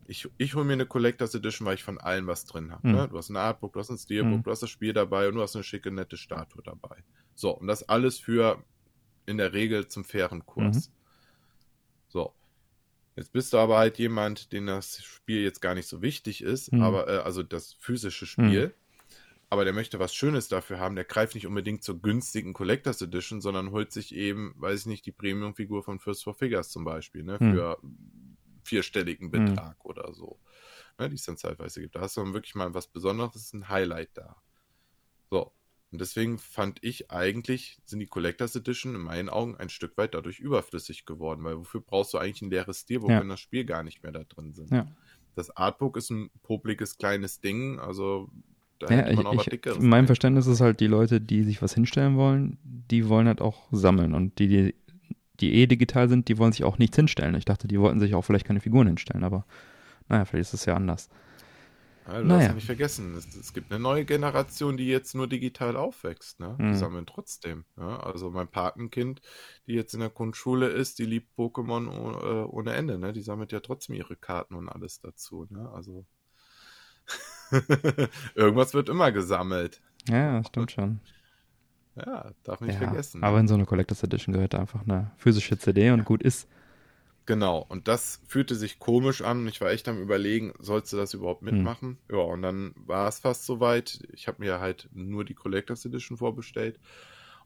ich, 0.07 0.29
ich 0.39 0.55
hole 0.55 0.65
mir 0.65 0.75
eine 0.75 0.87
Collectors 0.87 1.35
Edition, 1.35 1.67
weil 1.67 1.75
ich 1.75 1.85
von 1.85 1.99
allem 1.99 2.27
was 2.27 2.45
drin 2.45 2.73
habe. 2.73 2.87
Mhm. 2.87 2.95
Ne? 2.95 3.09
Du 3.09 3.17
hast 3.17 3.31
ein 3.31 3.37
Artbook, 3.37 3.73
du 3.73 3.81
hast 3.81 3.91
ein 3.91 3.99
Steelbook, 3.99 4.39
mhm. 4.39 4.43
du 4.43 4.51
hast 4.51 4.63
das 4.63 4.71
Spiel 4.71 4.93
dabei 4.93 5.29
und 5.29 5.35
du 5.35 5.43
hast 5.43 5.55
eine 5.55 5.65
schicke, 5.65 5.91
nette 5.91 6.17
Statue 6.17 6.63
dabei. 6.63 7.03
So, 7.35 7.51
und 7.51 7.67
das 7.67 7.89
alles 7.89 8.19
für 8.19 8.63
in 9.27 9.39
der 9.39 9.53
Regel 9.53 9.89
zum 9.89 10.05
fairen 10.05 10.45
Kurs. 10.47 10.89
Mhm. 10.89 10.93
So. 12.09 12.35
Jetzt 13.17 13.33
bist 13.33 13.53
du 13.53 13.59
aber 13.59 13.79
halt 13.79 13.99
jemand, 13.99 14.53
den 14.53 14.67
das 14.67 15.03
Spiel 15.05 15.43
jetzt 15.43 15.61
gar 15.61 15.75
nicht 15.75 15.87
so 15.87 16.03
wichtig 16.03 16.43
ist, 16.43 16.73
mhm. 16.73 16.83
aber 16.83 17.09
äh, 17.09 17.19
also 17.19 17.43
das 17.43 17.75
physische 17.75 18.27
Spiel. 18.27 18.69
Mhm. 18.69 18.73
Aber 19.51 19.65
der 19.65 19.73
möchte 19.73 20.01
was 20.01 20.13
Schönes 20.13 20.49
dafür 20.49 20.81
haben. 20.81 20.97
Der 20.97 21.05
greift 21.05 21.37
nicht 21.37 21.47
unbedingt 21.47 21.85
zur 21.85 22.03
günstigen 22.03 22.55
Collectors 22.55 23.01
Edition, 23.03 23.41
sondern 23.41 23.71
holt 23.71 23.93
sich 23.93 24.13
eben, 24.13 24.55
weiß 24.57 24.81
ich 24.81 24.87
nicht, 24.87 25.07
die 25.07 25.13
Premium-Figur 25.13 25.85
von 25.85 26.01
First 26.01 26.25
for 26.25 26.35
Figures 26.35 26.71
zum 26.71 26.85
Beispiel, 26.85 27.23
ne? 27.23 27.37
Mhm. 27.39 27.53
Für 27.53 27.79
vierstelligen 28.65 29.33
hm. 29.33 29.47
Betrag 29.47 29.77
mhm. 29.85 29.91
oder 29.91 30.13
so, 30.15 30.39
ne, 30.99 31.09
die 31.09 31.17
es 31.17 31.25
dann 31.25 31.37
zeitweise 31.37 31.81
gibt. 31.81 31.95
Da 31.95 32.01
hast 32.01 32.17
du 32.17 32.23
dann 32.23 32.35
wirklich 32.35 32.55
mal 32.55 32.75
was 32.75 32.87
Besonderes, 32.87 33.53
ein 33.53 33.69
Highlight 33.69 34.11
da. 34.15 34.37
So. 35.31 35.53
Und 35.93 36.01
deswegen 36.01 36.39
fand 36.39 36.81
ich 36.83 37.13
eigentlich, 37.13 37.79
sind 37.85 38.01
die 38.01 38.07
Collectors 38.07 38.57
Edition 38.57 38.97
in 38.97 39.01
meinen 39.03 39.29
Augen 39.29 39.55
ein 39.57 39.69
Stück 39.69 39.97
weit 39.97 40.15
dadurch 40.15 40.41
überflüssig 40.41 41.07
geworden, 41.07 41.45
weil 41.45 41.57
wofür 41.57 41.81
brauchst 41.81 42.13
du 42.15 42.19
eigentlich 42.19 42.43
ein 42.43 42.51
leeres 42.51 42.81
Steelbook, 42.81 43.11
ja. 43.11 43.21
wenn 43.21 43.29
das 43.29 43.39
Spiel 43.39 43.65
gar 43.65 43.85
nicht 43.85 44.03
mehr 44.03 44.11
da 44.11 44.25
drin 44.25 44.55
sind? 44.55 44.73
Ja. 44.73 44.89
Das 45.37 45.57
Artbook 45.57 45.97
ist 45.97 46.11
ein 46.11 46.31
popliges 46.43 46.99
kleines 46.99 47.41
Ding, 47.41 47.79
also 47.79 48.29
da 48.81 48.89
ja, 48.89 49.03
hätte 49.03 49.17
man 49.17 49.27
auch 49.27 49.33
ich, 49.35 49.39
was 49.39 49.47
Dickeres. 49.47 49.79
In 49.79 49.89
meinem 49.89 50.07
Verständnis 50.07 50.47
ist 50.47 50.61
halt 50.61 50.81
die 50.81 50.87
Leute, 50.89 51.21
die 51.21 51.45
sich 51.45 51.63
was 51.63 51.75
hinstellen 51.75 52.17
wollen, 52.17 52.59
die 52.65 53.09
wollen 53.09 53.29
halt 53.29 53.41
auch 53.41 53.69
sammeln 53.71 54.15
und 54.15 54.39
die, 54.39 54.49
die 54.49 54.75
die 55.41 55.55
eh 55.55 55.67
digital 55.67 56.09
sind, 56.09 56.29
die 56.29 56.39
wollen 56.39 56.53
sich 56.53 56.65
auch 56.65 56.79
nichts 56.79 56.97
hinstellen. 56.97 57.35
Ich 57.35 57.45
dachte, 57.45 57.69
die 57.69 57.81
wollten 57.81 58.01
sich 58.01 58.15
auch 58.15 58.23
vielleicht 58.23 58.47
keine 58.47 58.61
Figuren 58.61 58.87
hinstellen, 58.87 59.25
aber 59.25 59.47
naja, 60.09 60.25
vielleicht 60.25 60.53
ist 60.53 60.61
es 60.61 60.65
ja 60.67 60.75
anders. 60.75 61.09
Du 62.07 62.13
naja. 62.13 62.35
hast 62.35 62.47
ja 62.49 62.53
nicht 62.53 62.67
vergessen, 62.67 63.15
es, 63.17 63.35
es, 63.35 63.55
gibt 63.55 63.73
eine 63.73 63.81
neue 63.83 64.05
Generation, 64.05 64.77
die 64.77 64.87
jetzt 64.87 65.15
nur 65.15 65.27
digital 65.27 65.75
aufwächst. 65.75 66.39
Ne? 66.39 66.55
Die 66.59 66.65
mhm. 66.65 66.75
sammeln 66.75 67.07
trotzdem. 67.07 67.65
Ja? 67.79 67.99
Also 68.01 68.31
mein 68.31 68.49
Patenkind, 68.49 69.23
die 69.67 69.73
jetzt 69.73 69.95
in 69.95 70.01
der 70.01 70.11
Grundschule 70.11 70.69
ist, 70.69 70.99
die 70.99 71.07
liebt 71.07 71.35
Pokémon 71.39 71.89
ohne, 71.89 72.47
ohne 72.49 72.75
Ende. 72.75 72.99
Ne? 72.99 73.15
Die 73.15 73.23
sammelt 73.23 73.53
ja 73.53 73.61
trotzdem 73.61 73.97
ihre 73.97 74.17
Karten 74.17 74.55
und 74.55 74.69
alles 74.69 75.01
dazu. 75.01 75.47
Ne? 75.49 75.71
Also 75.73 76.05
Irgendwas 78.35 78.75
wird 78.75 78.89
immer 78.89 79.13
gesammelt. 79.13 79.81
Ja, 80.09 80.43
stimmt 80.45 80.73
schon. 80.73 81.01
Ja, 81.97 82.33
darf 82.43 82.61
man 82.61 82.69
nicht 82.69 82.81
ja, 82.81 82.87
vergessen. 82.87 83.23
Aber 83.23 83.39
in 83.39 83.49
so 83.49 83.55
eine 83.55 83.67
Collectors 83.67 84.03
Edition 84.03 84.33
gehört 84.33 84.55
einfach 84.55 84.83
eine 84.83 85.13
physische 85.17 85.59
CD 85.59 85.91
und 85.91 86.05
gut 86.05 86.23
ist. 86.23 86.49
Genau, 87.27 87.65
und 87.69 87.89
das 87.89 88.21
fühlte 88.27 88.55
sich 88.55 88.79
komisch 88.79 89.23
an. 89.23 89.47
Ich 89.49 89.61
war 89.61 89.71
echt 89.71 89.89
am 89.89 90.01
überlegen, 90.01 90.53
sollst 90.59 90.93
du 90.93 90.97
das 90.97 91.15
überhaupt 91.15 91.43
hm. 91.43 91.55
mitmachen? 91.55 91.99
Hm. 92.09 92.17
Ja, 92.17 92.23
und 92.23 92.43
dann 92.43 92.75
war 92.77 93.09
es 93.09 93.21
fast 93.21 93.47
soweit. 93.47 94.01
Ich 94.13 94.29
habe 94.29 94.43
mir 94.43 94.61
halt 94.61 94.89
nur 94.93 95.25
die 95.25 95.35
Collectors 95.35 95.85
Edition 95.85 96.19
vorbestellt. 96.19 96.79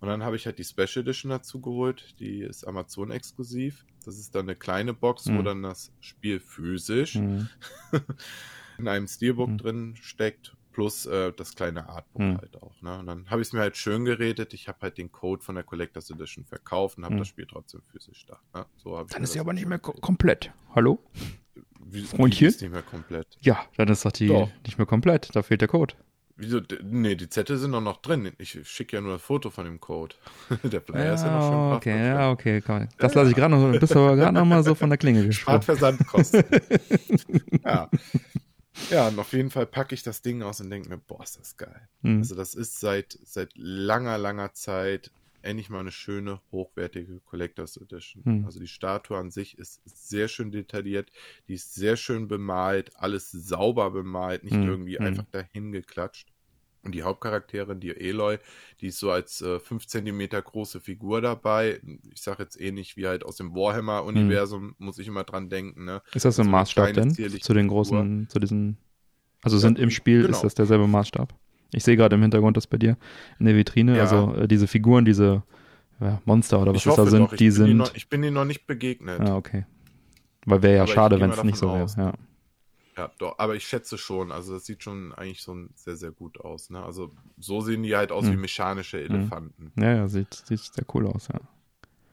Und 0.01 0.09
dann 0.09 0.23
habe 0.23 0.37
ich 0.37 0.47
halt 0.47 0.59
die 0.59 0.65
Special 0.65 1.03
Edition 1.03 1.31
dazu 1.31 1.61
geholt. 1.61 2.19
Die 2.21 2.41
ist 2.41 2.65
Amazon 2.65 3.11
exklusiv. 3.11 3.85
Das 4.05 4.19
ist 4.19 4.35
dann 4.35 4.47
eine 4.47 4.57
kleine 4.57 4.95
Box, 4.95 5.27
hm. 5.27 5.39
wo 5.39 5.43
dann 5.43 5.63
das 5.63 5.93
Spiel 6.01 6.41
physisch 6.41 7.15
hm. 7.15 7.49
in 8.79 8.89
einem 8.89 9.07
Steelbook 9.07 9.51
hm. 9.51 9.59
drin 9.59 9.95
steckt 10.01 10.57
plus 10.79 11.07
äh, 11.07 11.33
das 11.33 11.57
kleine 11.57 11.89
Artbook 11.89 12.23
hm. 12.23 12.39
halt 12.39 12.63
auch. 12.63 12.81
Ne? 12.83 13.01
Und 13.01 13.07
dann 13.07 13.29
habe 13.29 13.43
ich 13.43 13.49
es 13.49 13.53
mir 13.53 13.59
halt 13.59 13.77
schön 13.77 14.05
geredet. 14.05 14.55
Ich 14.55 14.69
habe 14.69 14.79
halt 14.83 14.97
den 14.97 15.11
Code 15.11 15.43
von 15.43 15.57
der 15.57 15.65
Collectors 15.65 16.09
Edition 16.09 16.45
verkauft 16.45 16.99
und 16.99 17.05
habe 17.05 17.15
hm. 17.15 17.19
das 17.19 17.27
Spiel 17.27 17.49
trotzdem 17.51 17.83
physisch 17.91 18.27
da. 18.27 18.39
Ne? 18.55 18.65
So 18.77 19.03
dann 19.03 19.25
ist 19.25 19.33
sie 19.33 19.41
aber 19.41 19.53
nicht 19.55 19.67
mehr 19.67 19.81
ko 19.81 19.93
komplett. 19.95 20.53
Hallo? 20.77 21.01
Wie, 21.81 22.03
Freundchen? 22.03 22.47
Ist 22.47 22.63
nicht 22.63 22.71
mehr 22.71 22.83
komplett. 22.83 23.27
Ja, 23.41 23.59
dann 23.77 23.89
ist 23.89 24.05
doch 24.05 24.13
die 24.13 24.29
doch. 24.29 24.49
nicht 24.65 24.79
mehr 24.79 24.87
komplett. 24.87 25.35
Da 25.35 25.43
fehlt 25.43 25.63
der 25.63 25.67
Code. 25.67 25.97
Wieso? 26.37 26.61
Nee, 26.85 27.17
die 27.17 27.29
Zettel 27.29 27.59
sind 27.59 27.73
doch 27.73 27.81
noch 27.81 28.01
drin. 28.01 28.31
Ich 28.39 28.57
schicke 28.63 28.99
ja 28.99 29.01
nur 29.01 29.15
ein 29.15 29.19
Foto 29.19 29.51
von 29.51 29.65
dem 29.65 29.81
Code. 29.81 30.15
der 30.63 30.81
Flyer 30.81 31.07
ja, 31.07 31.15
ist 31.15 31.23
ja 31.23 31.37
noch 31.37 31.49
schön 31.49 31.77
Okay, 31.77 32.07
ja, 32.07 32.31
okay, 32.31 32.61
komm. 32.61 32.89
Das 32.99 33.17
lasse 33.17 33.31
ich 33.31 33.35
gerade 33.35 33.57
noch, 33.57 33.81
bist 33.81 33.97
aber 33.97 34.15
gerade 34.15 34.35
noch 34.35 34.45
mal 34.45 34.63
so 34.63 34.77
von 34.77 34.91
der 34.91 34.97
Klinge 34.99 35.27
gesprochen. 35.27 35.61
Spart 35.61 35.65
Versandkosten. 35.65 36.45
ja. 37.65 37.91
Ja, 38.91 39.09
und 39.09 39.19
auf 39.19 39.33
jeden 39.33 39.51
Fall 39.51 39.67
packe 39.67 39.95
ich 39.95 40.03
das 40.03 40.23
Ding 40.23 40.43
aus 40.43 40.61
und 40.61 40.71
denke 40.71 40.89
mir, 40.89 40.99
boah, 40.99 41.23
ist 41.23 41.39
das 41.39 41.57
geil. 41.57 41.89
Mhm. 42.03 42.19
Also 42.19 42.35
das 42.35 42.55
ist 42.55 42.81
seit, 42.81 43.19
seit 43.25 43.53
langer, 43.57 44.19
langer 44.19 44.55
Zeit 44.55 45.11
endlich 45.43 45.71
mal 45.71 45.81
eine 45.81 45.93
schöne, 45.93 46.41
hochwertige 46.53 47.21
Collectors 47.21 47.77
Edition. 47.77 48.23
Mhm. 48.25 48.45
Also 48.45 48.61
die 48.61 48.69
Statue 48.69 49.17
an 49.17 49.31
sich 49.31 49.59
ist 49.59 49.81
sehr 49.85 50.29
schön 50.29 50.51
detailliert, 50.51 51.11
die 51.49 51.55
ist 51.55 51.75
sehr 51.75 51.97
schön 51.97 52.29
bemalt, 52.29 52.93
alles 52.97 53.31
sauber 53.31 53.91
bemalt, 53.91 54.45
nicht 54.45 54.57
mhm. 54.57 54.69
irgendwie 54.69 54.99
mhm. 54.99 55.07
einfach 55.07 55.27
dahin 55.31 55.73
geklatscht. 55.73 56.29
Und 56.85 56.95
die 56.95 57.03
Hauptcharakterin, 57.03 57.81
die 57.81 57.91
Eloy, 57.91 58.39
die 58.81 58.87
ist 58.89 58.99
so 58.99 59.11
als 59.11 59.43
äh, 59.43 59.59
5 59.59 59.87
cm 59.87 60.29
große 60.29 60.81
Figur 60.81 61.21
dabei. 61.21 61.81
Ich 62.13 62.23
sage 62.23 62.43
jetzt 62.45 62.61
ähnlich 62.61 62.97
wie 62.97 63.07
halt 63.07 63.25
aus 63.25 63.37
dem 63.37 63.55
Warhammer-Universum, 63.55 64.69
hm. 64.69 64.75
muss 64.79 64.99
ich 64.99 65.09
immer 65.09 65.25
dran 65.25 65.49
denken. 65.49 65.85
Ne? 65.85 66.03
Ist 66.15 66.25
das 66.25 66.37
so 66.37 66.43
ein 66.43 66.51
Maßstab 66.51 66.93
denn? 66.95 67.11
Zu 67.11 67.55
den 67.55 67.69
großen, 67.69 67.99
Figur. 67.99 68.29
zu 68.29 68.39
diesen. 68.39 68.79
Also 69.43 69.57
ja, 69.57 69.61
sind 69.61 69.79
im 69.79 69.91
Spiel, 69.91 70.23
genau. 70.23 70.37
ist 70.37 70.43
das 70.43 70.55
derselbe 70.55 70.87
Maßstab? 70.87 71.35
Ich 71.73 71.85
sehe 71.85 71.97
gerade 71.97 72.17
im 72.17 72.23
Hintergrund 72.23 72.57
das 72.57 72.67
bei 72.67 72.79
dir 72.79 72.97
in 73.39 73.47
der 73.47 73.55
Vitrine. 73.55 73.97
Ja. 73.97 74.03
Also 74.03 74.35
äh, 74.35 74.49
diese 74.49 74.67
Figuren, 74.67 75.05
diese 75.05 75.43
ja, 76.01 76.21
Monster 76.25 76.61
oder 76.61 76.75
was 76.75 76.85
das 76.85 76.97
da 76.97 77.07
sind, 77.07 77.39
die 77.39 77.51
sind. 77.51 77.77
Noch, 77.77 77.95
ich 77.95 78.09
bin 78.09 78.23
ihnen 78.23 78.35
noch 78.35 78.45
nicht 78.45 78.67
begegnet. 78.67 79.21
Ah, 79.21 79.37
okay. 79.37 79.67
Weil 80.47 80.63
wäre 80.63 80.77
ja 80.77 80.83
Aber 80.83 80.93
schade, 80.93 81.21
wenn 81.21 81.31
es 81.31 81.43
nicht 81.43 81.59
so 81.59 81.73
wäre. 81.73 81.87
Ja. 81.97 82.13
Ja, 82.99 83.13
doch, 83.19 83.39
aber 83.39 83.55
ich 83.55 83.65
schätze 83.65 83.97
schon, 83.97 84.33
also 84.33 84.55
das 84.55 84.67
sieht 84.67 84.83
schon 84.83 85.15
eigentlich 85.15 85.41
so 85.41 85.57
sehr, 85.77 85.97
sehr 85.97 86.11
gut 86.11 86.41
aus. 86.41 86.69
Ne? 86.69 86.83
Also 86.83 87.13
so 87.39 87.61
sehen 87.61 87.85
die 87.85 87.95
halt 87.95 88.11
aus 88.11 88.25
hm. 88.25 88.33
wie 88.33 88.37
mechanische 88.39 88.99
hm. 88.99 89.15
Elefanten. 89.15 89.73
Ja, 89.77 89.95
ja, 89.95 90.09
sieht, 90.09 90.35
sieht 90.35 90.59
sehr 90.59 90.85
cool 90.95 91.07
aus, 91.07 91.29
ja. 91.29 91.41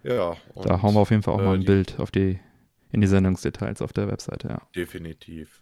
Ja. 0.04 0.38
da 0.62 0.84
hauen 0.84 0.94
wir 0.94 1.00
auf 1.00 1.10
jeden 1.10 1.24
Fall 1.24 1.34
auch 1.34 1.40
äh, 1.40 1.46
mal 1.46 1.56
ein 1.56 1.62
die, 1.62 1.66
Bild 1.66 2.00
auf 2.00 2.12
die, 2.12 2.40
in 2.92 3.02
die 3.02 3.08
Sendungsdetails 3.08 3.82
auf 3.82 3.94
der 3.94 4.08
Webseite, 4.08 4.48
ja. 4.50 4.62
Definitiv. 4.76 5.60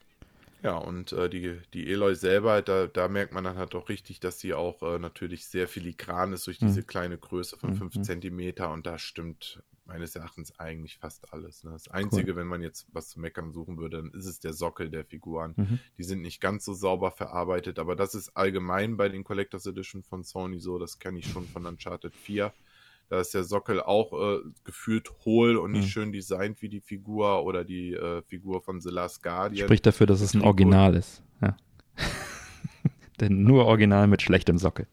Ja, 0.61 0.75
und 0.75 1.13
äh, 1.13 1.29
die, 1.29 1.57
die 1.73 1.89
Eloy 1.89 2.15
selber, 2.15 2.61
da, 2.61 2.87
da 2.87 3.07
merkt 3.07 3.33
man 3.33 3.45
dann 3.45 3.57
halt 3.57 3.75
auch 3.75 3.87
richtig, 3.87 4.19
dass 4.19 4.41
sie 4.41 4.53
auch 4.53 4.83
äh, 4.83 4.99
natürlich 4.99 5.45
sehr 5.45 5.69
filigran 5.69 6.33
ist 6.33 6.47
durch 6.47 6.59
hm. 6.59 6.67
diese 6.67 6.83
kleine 6.83 7.17
Größe 7.17 7.55
von 7.55 7.75
5 7.75 7.95
mhm. 7.95 8.03
Zentimeter 8.03 8.71
und 8.71 8.85
da 8.85 8.97
stimmt 8.97 9.63
meines 9.85 10.15
Erachtens 10.15 10.57
eigentlich 10.59 10.97
fast 10.97 11.33
alles. 11.33 11.63
Ne? 11.63 11.71
Das 11.71 11.87
Einzige, 11.89 12.31
cool. 12.31 12.37
wenn 12.37 12.47
man 12.47 12.61
jetzt 12.61 12.87
was 12.93 13.09
zu 13.09 13.19
meckern 13.19 13.51
suchen 13.51 13.77
würde, 13.77 13.97
dann 13.97 14.11
ist 14.11 14.25
es 14.25 14.39
der 14.39 14.53
Sockel 14.53 14.89
der 14.89 15.05
Figuren. 15.05 15.53
Mhm. 15.55 15.79
Die 15.97 16.03
sind 16.03 16.21
nicht 16.21 16.39
ganz 16.39 16.65
so 16.65 16.73
sauber 16.73 17.11
verarbeitet, 17.11 17.79
aber 17.79 17.95
das 17.95 18.15
ist 18.15 18.35
allgemein 18.35 18.97
bei 18.97 19.09
den 19.09 19.23
Collectors 19.23 19.65
Edition 19.65 20.03
von 20.03 20.23
Sony 20.23 20.59
so. 20.59 20.79
Das 20.79 20.99
kenne 20.99 21.19
ich 21.19 21.27
schon 21.27 21.47
von 21.47 21.65
Uncharted 21.65 22.15
4. 22.15 22.53
Da 23.09 23.19
ist 23.19 23.33
der 23.33 23.43
Sockel 23.43 23.81
auch 23.81 24.13
äh, 24.13 24.39
gefühlt 24.63 25.11
hohl 25.25 25.57
und 25.57 25.71
nicht 25.71 25.83
mhm. 25.83 25.89
schön 25.89 26.11
designt 26.11 26.61
wie 26.61 26.69
die 26.69 26.79
Figur 26.79 27.43
oder 27.43 27.63
die 27.63 27.93
äh, 27.93 28.21
Figur 28.23 28.61
von 28.61 28.79
The 28.79 28.89
Last 28.89 29.21
Guardian. 29.21 29.67
Spricht 29.67 29.85
dafür, 29.85 30.07
dass 30.07 30.21
es 30.21 30.33
ein 30.33 30.41
Original 30.41 30.95
ist. 30.95 31.21
Ja. 31.41 31.55
Denn 33.19 33.43
nur 33.43 33.65
Original 33.65 34.07
mit 34.07 34.21
schlechtem 34.21 34.57
Sockel. 34.57 34.87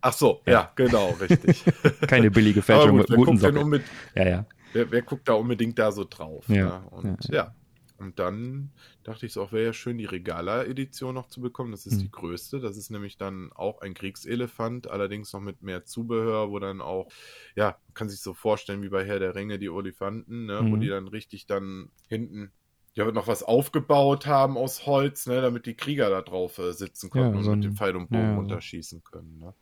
Ach 0.00 0.12
so, 0.12 0.42
ja, 0.46 0.52
ja 0.52 0.72
genau, 0.74 1.10
richtig. 1.20 1.64
Keine 2.06 2.30
billige 2.30 2.62
Fälschung 2.62 2.98
gut, 2.98 3.08
mit 3.08 3.18
guten 3.18 3.38
Socken. 3.38 3.82
Ja, 4.14 4.28
ja. 4.28 4.46
Wer, 4.72 4.90
wer, 4.90 5.02
guckt 5.02 5.28
da 5.28 5.34
unbedingt 5.34 5.78
da 5.78 5.90
so 5.90 6.04
drauf? 6.08 6.48
Ja. 6.48 6.80
Ne? 6.80 6.88
Und 6.90 7.24
ja, 7.28 7.34
ja. 7.34 7.54
Und 7.98 8.20
dann 8.20 8.70
dachte 9.02 9.26
ich, 9.26 9.32
es 9.32 9.38
auch 9.38 9.50
wäre 9.50 9.66
ja 9.66 9.72
schön, 9.72 9.98
die 9.98 10.04
Regala-Edition 10.04 11.12
noch 11.12 11.26
zu 11.26 11.40
bekommen. 11.40 11.72
Das 11.72 11.84
ist 11.84 11.94
hm. 11.94 12.00
die 12.00 12.10
größte. 12.12 12.60
Das 12.60 12.76
ist 12.76 12.90
nämlich 12.90 13.16
dann 13.16 13.50
auch 13.52 13.80
ein 13.80 13.94
Kriegselefant, 13.94 14.88
allerdings 14.88 15.32
noch 15.32 15.40
mit 15.40 15.62
mehr 15.62 15.84
Zubehör, 15.84 16.50
wo 16.50 16.60
dann 16.60 16.80
auch, 16.80 17.08
ja, 17.56 17.76
man 17.86 17.94
kann 17.94 18.08
sich 18.08 18.20
so 18.20 18.34
vorstellen 18.34 18.82
wie 18.82 18.88
bei 18.88 19.04
Herr 19.04 19.18
der 19.18 19.34
Ringe 19.34 19.58
die 19.58 19.68
Olifanten, 19.68 20.46
ne, 20.46 20.60
hm. 20.60 20.72
wo 20.72 20.76
die 20.76 20.88
dann 20.88 21.08
richtig 21.08 21.46
dann 21.46 21.90
hinten 22.08 22.52
ja 22.94 23.10
noch 23.10 23.26
was 23.26 23.42
aufgebaut 23.42 24.26
haben 24.26 24.56
aus 24.56 24.86
Holz, 24.86 25.26
ne, 25.26 25.40
damit 25.40 25.66
die 25.66 25.74
Krieger 25.74 26.08
da 26.08 26.22
drauf 26.22 26.58
äh, 26.58 26.72
sitzen 26.72 27.10
konnten 27.10 27.36
ja, 27.36 27.42
so 27.42 27.50
und 27.50 27.60
mit 27.60 27.66
dem 27.66 27.76
Pfeil 27.76 27.96
und 27.96 28.10
Bogen 28.10 28.22
ja, 28.22 28.36
runterschießen 28.36 29.02
können. 29.02 29.38
Ne? 29.38 29.54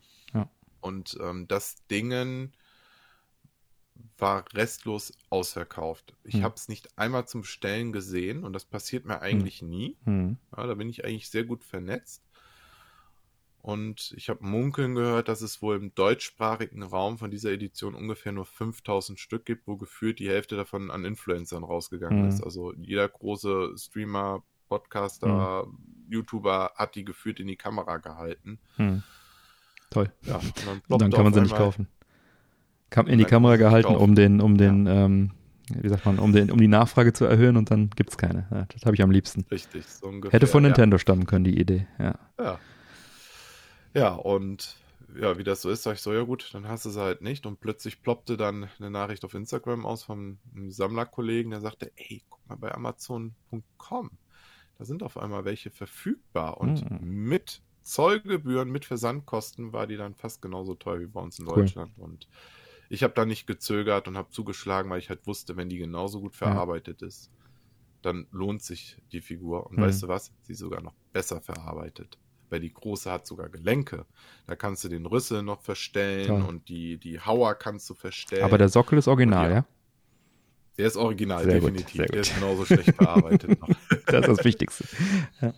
Und 0.80 1.18
ähm, 1.20 1.48
das 1.48 1.84
Dingen 1.88 2.52
war 4.18 4.44
restlos 4.54 5.12
ausverkauft. 5.30 6.14
Ich 6.24 6.36
hm. 6.36 6.42
habe 6.44 6.54
es 6.54 6.68
nicht 6.68 6.98
einmal 6.98 7.26
zum 7.26 7.42
Bestellen 7.42 7.92
gesehen 7.92 8.44
und 8.44 8.52
das 8.52 8.64
passiert 8.64 9.04
mir 9.04 9.20
eigentlich 9.20 9.60
hm. 9.60 9.68
nie. 9.68 9.96
Hm. 10.04 10.36
Ja, 10.56 10.66
da 10.66 10.74
bin 10.74 10.88
ich 10.88 11.04
eigentlich 11.04 11.28
sehr 11.28 11.44
gut 11.44 11.64
vernetzt. 11.64 12.22
Und 13.60 14.14
ich 14.16 14.28
habe 14.28 14.46
munkeln 14.46 14.94
gehört, 14.94 15.26
dass 15.26 15.40
es 15.40 15.60
wohl 15.60 15.74
im 15.76 15.92
deutschsprachigen 15.96 16.84
Raum 16.84 17.18
von 17.18 17.32
dieser 17.32 17.50
Edition 17.50 17.96
ungefähr 17.96 18.30
nur 18.30 18.46
5000 18.46 19.18
Stück 19.18 19.44
gibt, 19.44 19.66
wo 19.66 19.76
gefühlt 19.76 20.20
die 20.20 20.28
Hälfte 20.28 20.56
davon 20.56 20.92
an 20.92 21.04
Influencern 21.04 21.64
rausgegangen 21.64 22.22
hm. 22.22 22.28
ist. 22.28 22.42
Also 22.42 22.72
jeder 22.74 23.08
große 23.08 23.72
Streamer, 23.76 24.44
Podcaster, 24.68 25.64
hm. 25.64 25.78
YouTuber 26.08 26.74
hat 26.76 26.94
die 26.94 27.04
gefühlt 27.04 27.40
in 27.40 27.48
die 27.48 27.56
Kamera 27.56 27.96
gehalten. 27.96 28.60
Toll. 29.90 30.12
Ja, 30.22 30.40
dann, 30.88 30.98
dann, 30.98 31.10
kann 31.10 31.24
man 31.24 31.32
sie 31.32 31.40
nicht 31.40 31.56
kaufen. 31.56 31.88
Kam 32.90 33.06
in 33.06 33.18
die 33.18 33.24
Kamera 33.24 33.56
gehalten, 33.56 33.94
um 33.94 34.14
den, 34.14 34.40
um 34.40 34.56
den, 34.56 34.86
ja. 34.86 35.04
ähm, 35.04 35.32
wie 35.70 35.88
sagt 35.88 36.06
man, 36.06 36.18
um, 36.18 36.32
den, 36.32 36.50
um 36.50 36.58
die 36.58 36.68
Nachfrage 36.68 37.12
zu 37.12 37.24
erhöhen 37.24 37.56
und 37.56 37.70
dann 37.70 37.90
gibt 37.90 38.10
es 38.10 38.18
keine. 38.18 38.46
Ja, 38.50 38.66
das 38.72 38.84
habe 38.84 38.94
ich 38.94 39.02
am 39.02 39.10
liebsten. 39.10 39.44
Richtig, 39.50 39.86
so 39.86 40.06
ungefähr. 40.06 40.32
Hätte 40.36 40.46
von 40.46 40.62
Nintendo 40.62 40.96
ja. 40.96 40.98
stammen 40.98 41.26
können, 41.26 41.44
die 41.44 41.58
Idee, 41.58 41.86
ja. 41.98 42.14
Ja. 42.38 42.58
Ja, 43.94 44.12
und 44.14 44.76
ja, 45.20 45.38
wie 45.38 45.44
das 45.44 45.62
so 45.62 45.70
ist, 45.70 45.82
sag 45.82 45.94
ich 45.94 46.02
so, 46.02 46.12
ja 46.12 46.22
gut, 46.22 46.50
dann 46.52 46.68
hast 46.68 46.84
du 46.84 46.90
sie 46.90 47.00
halt 47.00 47.22
nicht. 47.22 47.46
Und 47.46 47.60
plötzlich 47.60 48.02
ploppte 48.02 48.36
dann 48.36 48.68
eine 48.78 48.90
Nachricht 48.90 49.24
auf 49.24 49.34
Instagram 49.34 49.86
aus 49.86 50.04
vom 50.04 50.38
Sammlerkollegen, 50.68 51.50
der 51.50 51.60
sagte, 51.60 51.92
ey, 51.96 52.22
guck 52.28 52.46
mal 52.48 52.56
bei 52.56 52.74
Amazon.com. 52.74 54.10
Da 54.78 54.84
sind 54.84 55.02
auf 55.02 55.16
einmal 55.16 55.44
welche 55.44 55.70
verfügbar 55.70 56.60
und 56.60 56.88
hm. 56.88 56.98
mit 57.00 57.62
Zollgebühren 57.86 58.68
mit 58.70 58.84
Versandkosten 58.84 59.72
war 59.72 59.86
die 59.86 59.96
dann 59.96 60.14
fast 60.14 60.42
genauso 60.42 60.74
teuer 60.74 61.00
wie 61.00 61.06
bei 61.06 61.20
uns 61.20 61.38
in 61.38 61.46
Deutschland. 61.46 61.92
Cool. 61.96 62.04
Und 62.04 62.28
ich 62.88 63.04
habe 63.04 63.14
da 63.14 63.24
nicht 63.24 63.46
gezögert 63.46 64.08
und 64.08 64.16
habe 64.16 64.28
zugeschlagen, 64.30 64.90
weil 64.90 64.98
ich 64.98 65.08
halt 65.08 65.24
wusste, 65.26 65.56
wenn 65.56 65.68
die 65.68 65.78
genauso 65.78 66.20
gut 66.20 66.34
verarbeitet 66.34 67.02
ja. 67.02 67.08
ist, 67.08 67.30
dann 68.02 68.26
lohnt 68.32 68.62
sich 68.62 68.96
die 69.12 69.20
Figur. 69.20 69.66
Und 69.66 69.78
mhm. 69.78 69.82
weißt 69.82 70.02
du 70.02 70.08
was? 70.08 70.32
Sie 70.42 70.52
ist 70.52 70.58
sogar 70.58 70.82
noch 70.82 70.94
besser 71.12 71.40
verarbeitet. 71.40 72.18
Weil 72.50 72.60
die 72.60 72.74
große 72.74 73.10
hat 73.10 73.24
sogar 73.24 73.48
Gelenke. 73.48 74.04
Da 74.48 74.56
kannst 74.56 74.82
du 74.82 74.88
den 74.88 75.06
Rüssel 75.06 75.44
noch 75.44 75.62
verstellen 75.62 76.26
Toll. 76.26 76.42
und 76.42 76.68
die, 76.68 76.98
die 76.98 77.20
Hauer 77.20 77.54
kannst 77.54 77.88
du 77.88 77.94
verstellen. 77.94 78.44
Aber 78.44 78.58
der 78.58 78.68
Sockel 78.68 78.98
ist 78.98 79.06
original, 79.06 79.50
ja? 79.50 79.66
Der 80.76 80.88
ist 80.88 80.96
original, 80.96 81.44
sehr 81.44 81.54
definitiv. 81.54 82.02
Gut, 82.02 82.14
der 82.14 82.20
ist 82.20 82.34
genauso 82.34 82.64
schlecht 82.64 82.94
verarbeitet 82.94 83.60
noch. 83.60 83.68
Das 84.06 84.26
ist 84.26 84.38
das 84.38 84.44
Wichtigste. 84.44 84.84
Ja. 85.40 85.54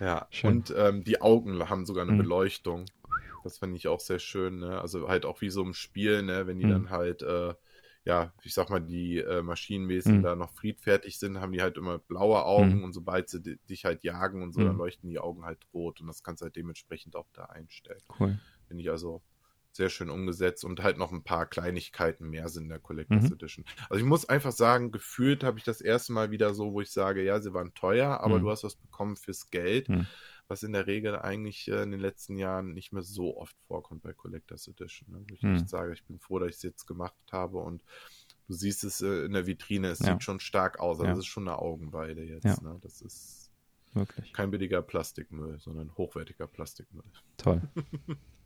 Ja, 0.00 0.26
schön. 0.30 0.50
und 0.50 0.74
ähm, 0.76 1.04
die 1.04 1.20
Augen 1.20 1.68
haben 1.68 1.86
sogar 1.86 2.04
eine 2.04 2.12
mhm. 2.12 2.18
Beleuchtung. 2.18 2.86
Das 3.44 3.58
finde 3.58 3.76
ich 3.76 3.88
auch 3.88 4.00
sehr 4.00 4.18
schön. 4.18 4.58
Ne? 4.60 4.80
Also 4.80 5.08
halt 5.08 5.24
auch 5.24 5.40
wie 5.40 5.50
so 5.50 5.62
im 5.62 5.74
Spiel, 5.74 6.22
ne? 6.22 6.46
wenn 6.46 6.58
die 6.58 6.66
mhm. 6.66 6.70
dann 6.70 6.90
halt, 6.90 7.22
äh, 7.22 7.54
ja, 8.04 8.32
ich 8.42 8.54
sag 8.54 8.70
mal, 8.70 8.80
die 8.80 9.18
äh, 9.18 9.42
Maschinenwesen 9.42 10.18
mhm. 10.18 10.22
da 10.22 10.36
noch 10.36 10.52
friedfertig 10.52 11.18
sind, 11.18 11.40
haben 11.40 11.52
die 11.52 11.62
halt 11.62 11.76
immer 11.76 11.98
blaue 11.98 12.44
Augen 12.44 12.78
mhm. 12.78 12.84
und 12.84 12.92
sobald 12.92 13.28
sie 13.28 13.58
dich 13.68 13.84
halt 13.84 14.04
jagen 14.04 14.42
und 14.42 14.52
so, 14.52 14.60
dann 14.60 14.72
mhm. 14.72 14.78
leuchten 14.78 15.10
die 15.10 15.18
Augen 15.18 15.44
halt 15.44 15.58
rot 15.72 16.00
und 16.00 16.06
das 16.06 16.22
kannst 16.22 16.42
du 16.42 16.44
halt 16.44 16.56
dementsprechend 16.56 17.16
auch 17.16 17.28
da 17.32 17.44
einstellen. 17.44 18.00
Cool. 18.18 18.38
Finde 18.66 18.82
ich 18.82 18.90
also 18.90 19.22
sehr 19.72 19.90
schön 19.90 20.10
umgesetzt 20.10 20.64
und 20.64 20.82
halt 20.82 20.98
noch 20.98 21.12
ein 21.12 21.22
paar 21.22 21.46
Kleinigkeiten 21.46 22.28
mehr 22.28 22.48
sind 22.48 22.64
in 22.64 22.68
der 22.68 22.78
Collectors 22.78 23.24
mhm. 23.24 23.32
Edition. 23.32 23.64
Also 23.88 24.00
ich 24.02 24.08
muss 24.08 24.28
einfach 24.28 24.52
sagen, 24.52 24.90
gefühlt 24.90 25.44
habe 25.44 25.58
ich 25.58 25.64
das 25.64 25.80
erste 25.80 26.12
Mal 26.12 26.30
wieder 26.30 26.54
so, 26.54 26.72
wo 26.72 26.80
ich 26.80 26.90
sage, 26.90 27.22
ja, 27.22 27.40
sie 27.40 27.54
waren 27.54 27.74
teuer, 27.74 28.20
aber 28.20 28.38
mhm. 28.38 28.42
du 28.42 28.50
hast 28.50 28.64
was 28.64 28.74
bekommen 28.74 29.16
fürs 29.16 29.50
Geld, 29.50 29.88
mhm. 29.88 30.06
was 30.48 30.62
in 30.62 30.72
der 30.72 30.86
Regel 30.86 31.16
eigentlich 31.16 31.68
äh, 31.68 31.82
in 31.82 31.92
den 31.92 32.00
letzten 32.00 32.38
Jahren 32.38 32.74
nicht 32.74 32.92
mehr 32.92 33.02
so 33.02 33.36
oft 33.36 33.56
vorkommt 33.66 34.02
bei 34.02 34.12
Collectors 34.12 34.66
Edition. 34.66 35.10
Ne? 35.10 35.24
Wo 35.28 35.34
ich 35.34 35.42
mhm. 35.42 35.66
sage, 35.68 35.92
ich 35.92 36.04
bin 36.04 36.18
froh, 36.18 36.38
dass 36.38 36.50
ich 36.50 36.56
es 36.56 36.62
jetzt 36.62 36.86
gemacht 36.86 37.14
habe 37.30 37.58
und 37.58 37.84
du 38.48 38.54
siehst 38.54 38.82
es 38.82 39.00
äh, 39.00 39.26
in 39.26 39.32
der 39.32 39.46
Vitrine, 39.46 39.88
es 39.88 40.00
ja. 40.00 40.12
sieht 40.12 40.24
schon 40.24 40.40
stark 40.40 40.80
aus, 40.80 40.98
also 40.98 41.04
ja. 41.04 41.10
das 41.10 41.20
ist 41.20 41.26
schon 41.26 41.46
eine 41.46 41.58
Augenweide 41.58 42.24
jetzt. 42.24 42.44
Ja. 42.44 42.60
Ne? 42.62 42.78
Das 42.82 43.00
ist 43.00 43.50
Wirklich. 43.94 44.32
kein 44.32 44.50
billiger 44.50 44.82
Plastikmüll, 44.82 45.58
sondern 45.60 45.94
hochwertiger 45.96 46.46
Plastikmüll. 46.46 47.04
Toll. 47.36 47.62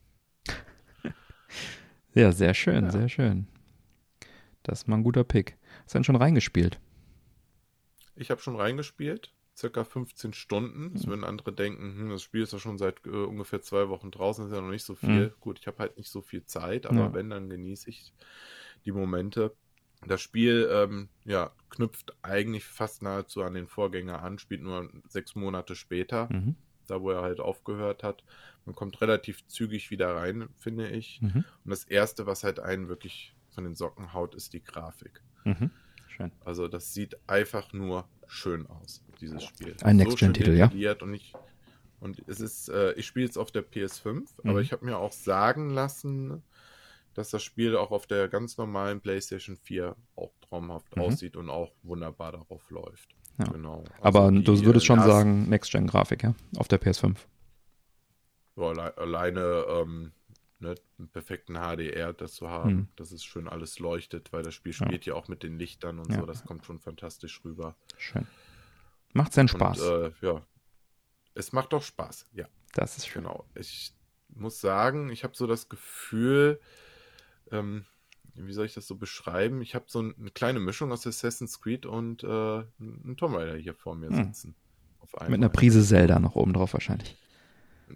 Ja, 2.14 2.32
sehr 2.32 2.54
schön, 2.54 2.84
ja. 2.84 2.90
sehr 2.90 3.08
schön. 3.08 3.46
Das 4.62 4.80
ist 4.80 4.88
mal 4.88 4.96
ein 4.96 5.02
guter 5.02 5.24
Pick. 5.24 5.56
Hast 5.84 5.94
du 5.94 5.98
denn 5.98 6.04
schon 6.04 6.16
reingespielt? 6.16 6.78
Ich 8.14 8.30
habe 8.30 8.40
schon 8.40 8.56
reingespielt, 8.56 9.32
circa 9.56 9.84
15 9.84 10.32
Stunden. 10.32 10.92
Das 10.92 11.06
mhm. 11.06 11.10
würden 11.10 11.24
andere 11.24 11.52
denken, 11.52 11.98
hm, 11.98 12.10
das 12.10 12.22
Spiel 12.22 12.42
ist 12.42 12.52
ja 12.52 12.58
schon 12.58 12.78
seit 12.78 13.04
äh, 13.06 13.10
ungefähr 13.10 13.62
zwei 13.62 13.88
Wochen 13.88 14.10
draußen, 14.10 14.46
ist 14.46 14.52
ja 14.52 14.60
noch 14.60 14.70
nicht 14.70 14.84
so 14.84 14.94
viel. 14.94 15.26
Mhm. 15.28 15.32
Gut, 15.40 15.58
ich 15.58 15.66
habe 15.66 15.78
halt 15.78 15.96
nicht 15.96 16.10
so 16.10 16.20
viel 16.20 16.44
Zeit, 16.44 16.86
aber 16.86 17.00
ja. 17.00 17.14
wenn, 17.14 17.30
dann 17.30 17.48
genieße 17.48 17.88
ich 17.90 18.12
die 18.84 18.92
Momente. 18.92 19.54
Das 20.06 20.20
Spiel 20.20 20.68
ähm, 20.72 21.08
ja, 21.24 21.52
knüpft 21.70 22.14
eigentlich 22.22 22.64
fast 22.64 23.02
nahezu 23.02 23.42
an 23.42 23.54
den 23.54 23.68
Vorgänger 23.68 24.22
an, 24.22 24.38
spielt 24.38 24.62
nur 24.62 24.90
sechs 25.08 25.34
Monate 25.36 25.76
später, 25.76 26.28
mhm. 26.32 26.56
da 26.88 27.00
wo 27.00 27.10
er 27.10 27.22
halt 27.22 27.40
aufgehört 27.40 28.02
hat. 28.02 28.24
Man 28.64 28.74
kommt 28.74 29.00
relativ 29.00 29.46
zügig 29.48 29.90
wieder 29.90 30.14
rein, 30.14 30.48
finde 30.58 30.88
ich. 30.88 31.20
Mhm. 31.20 31.44
Und 31.64 31.70
das 31.70 31.84
Erste, 31.84 32.26
was 32.26 32.44
halt 32.44 32.60
einen 32.60 32.88
wirklich 32.88 33.34
von 33.50 33.64
den 33.64 33.74
Socken 33.74 34.12
haut, 34.12 34.34
ist 34.34 34.52
die 34.52 34.62
Grafik. 34.62 35.22
Mhm. 35.44 35.70
Schön. 36.08 36.32
Also 36.44 36.68
das 36.68 36.92
sieht 36.94 37.16
einfach 37.26 37.72
nur 37.72 38.06
schön 38.26 38.66
aus, 38.66 39.02
dieses 39.20 39.42
Spiel. 39.44 39.76
Ein 39.82 39.96
Next-Gen-Titel, 39.96 40.54
ja. 40.54 40.70
Und 41.00 41.14
ich, 41.14 41.32
und 42.00 42.22
es 42.26 42.40
ist, 42.40 42.68
äh, 42.68 42.92
ich 42.92 43.06
spiele 43.06 43.28
es 43.28 43.36
auf 43.36 43.50
der 43.50 43.64
PS5, 43.64 44.14
mhm. 44.14 44.26
aber 44.44 44.60
ich 44.60 44.72
habe 44.72 44.84
mir 44.84 44.98
auch 44.98 45.12
sagen 45.12 45.70
lassen, 45.70 46.42
dass 47.14 47.30
das 47.30 47.42
Spiel 47.42 47.76
auch 47.76 47.90
auf 47.90 48.06
der 48.06 48.28
ganz 48.28 48.56
normalen 48.56 49.00
PlayStation 49.00 49.56
4 49.56 49.96
auch 50.16 50.32
traumhaft 50.48 50.96
mhm. 50.96 51.02
aussieht 51.02 51.36
und 51.36 51.50
auch 51.50 51.72
wunderbar 51.82 52.32
darauf 52.32 52.70
läuft. 52.70 53.10
Ja. 53.38 53.46
Genau. 53.46 53.84
Also 54.00 54.20
aber 54.20 54.30
du 54.30 54.64
würdest 54.64 54.86
schon 54.86 55.00
sagen, 55.00 55.48
Next-Gen-Grafik, 55.48 56.22
ja? 56.22 56.34
Auf 56.56 56.68
der 56.68 56.80
PS5 56.80 57.16
ja, 58.56 58.94
alleine 58.94 59.64
ähm, 59.68 60.12
ne, 60.62 60.74
einen 60.98 61.08
perfekten 61.08 61.54
HDR 61.54 62.12
das 62.12 62.34
zu 62.34 62.48
haben, 62.48 62.70
hm. 62.70 62.88
dass 62.96 63.12
es 63.12 63.24
schön 63.24 63.48
alles 63.48 63.78
leuchtet, 63.78 64.32
weil 64.32 64.42
das 64.42 64.54
Spiel 64.54 64.72
spielt 64.72 65.04
ja, 65.04 65.12
ja 65.12 65.18
auch 65.18 65.28
mit 65.28 65.42
den 65.42 65.58
Lichtern 65.58 65.98
und 65.98 66.10
ja. 66.10 66.20
so, 66.20 66.26
das 66.26 66.44
kommt 66.44 66.64
schon 66.64 66.78
fantastisch 66.78 67.44
rüber. 67.44 67.74
Schön. 67.98 68.26
Macht 69.12 69.32
seinen 69.34 69.48
Spaß. 69.48 69.80
Und, 69.80 70.04
äh, 70.04 70.12
ja, 70.22 70.42
es 71.34 71.52
macht 71.52 71.72
doch 71.72 71.82
Spaß, 71.82 72.28
ja. 72.32 72.46
Das 72.74 72.96
ist 72.96 73.06
schön. 73.06 73.24
Genau. 73.24 73.44
Ich 73.54 73.92
muss 74.28 74.60
sagen, 74.60 75.10
ich 75.10 75.24
habe 75.24 75.36
so 75.36 75.46
das 75.46 75.68
Gefühl, 75.68 76.58
ähm, 77.50 77.84
wie 78.34 78.52
soll 78.54 78.64
ich 78.64 78.72
das 78.72 78.86
so 78.86 78.96
beschreiben? 78.96 79.60
Ich 79.60 79.74
habe 79.74 79.84
so 79.88 79.98
eine 79.98 80.30
kleine 80.32 80.58
Mischung 80.58 80.90
aus 80.90 81.06
Assassin's 81.06 81.60
Creed 81.60 81.84
und 81.84 82.24
äh, 82.24 82.26
einem 82.26 83.16
Tomb 83.18 83.36
Raider 83.36 83.56
hier 83.56 83.74
vor 83.74 83.94
mir 83.94 84.08
hm. 84.08 84.24
sitzen. 84.24 84.54
Mit 85.28 85.34
einer 85.34 85.50
Prise 85.50 85.84
Zelda 85.84 86.18
noch 86.18 86.36
oben 86.36 86.54
drauf 86.54 86.72
wahrscheinlich 86.72 87.18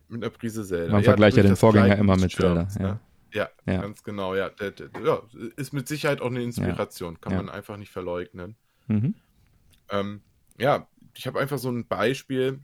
mit 0.09 0.23
einer 0.23 0.31
Prise 0.31 0.65
Zelda. 0.65 0.93
Man 0.93 1.03
ja, 1.03 1.11
vergleicht 1.11 1.37
ja 1.37 1.43
den 1.43 1.57
Vorgänger 1.57 1.97
immer 1.97 2.17
mit 2.17 2.33
Zelda. 2.33 2.69
Ja. 2.79 3.01
Ja, 3.33 3.51
ja, 3.67 3.83
ganz 3.83 4.03
genau. 4.03 4.35
Ja, 4.35 4.51
ist 5.57 5.73
mit 5.73 5.89
Sicherheit 5.89 6.23
auch 6.23 6.31
eine 6.31 6.43
Inspiration, 6.43 7.21
kann 7.21 7.35
man 7.35 7.51
einfach 7.51 7.77
nicht 7.77 7.91
verleugnen. 7.91 8.57
Mhm. 8.87 9.15
Ähm, 9.91 10.23
ja, 10.59 10.89
ich 11.15 11.27
habe 11.27 11.39
einfach 11.39 11.59
so 11.59 11.71
ein 11.71 11.87
Beispiel, 11.87 12.61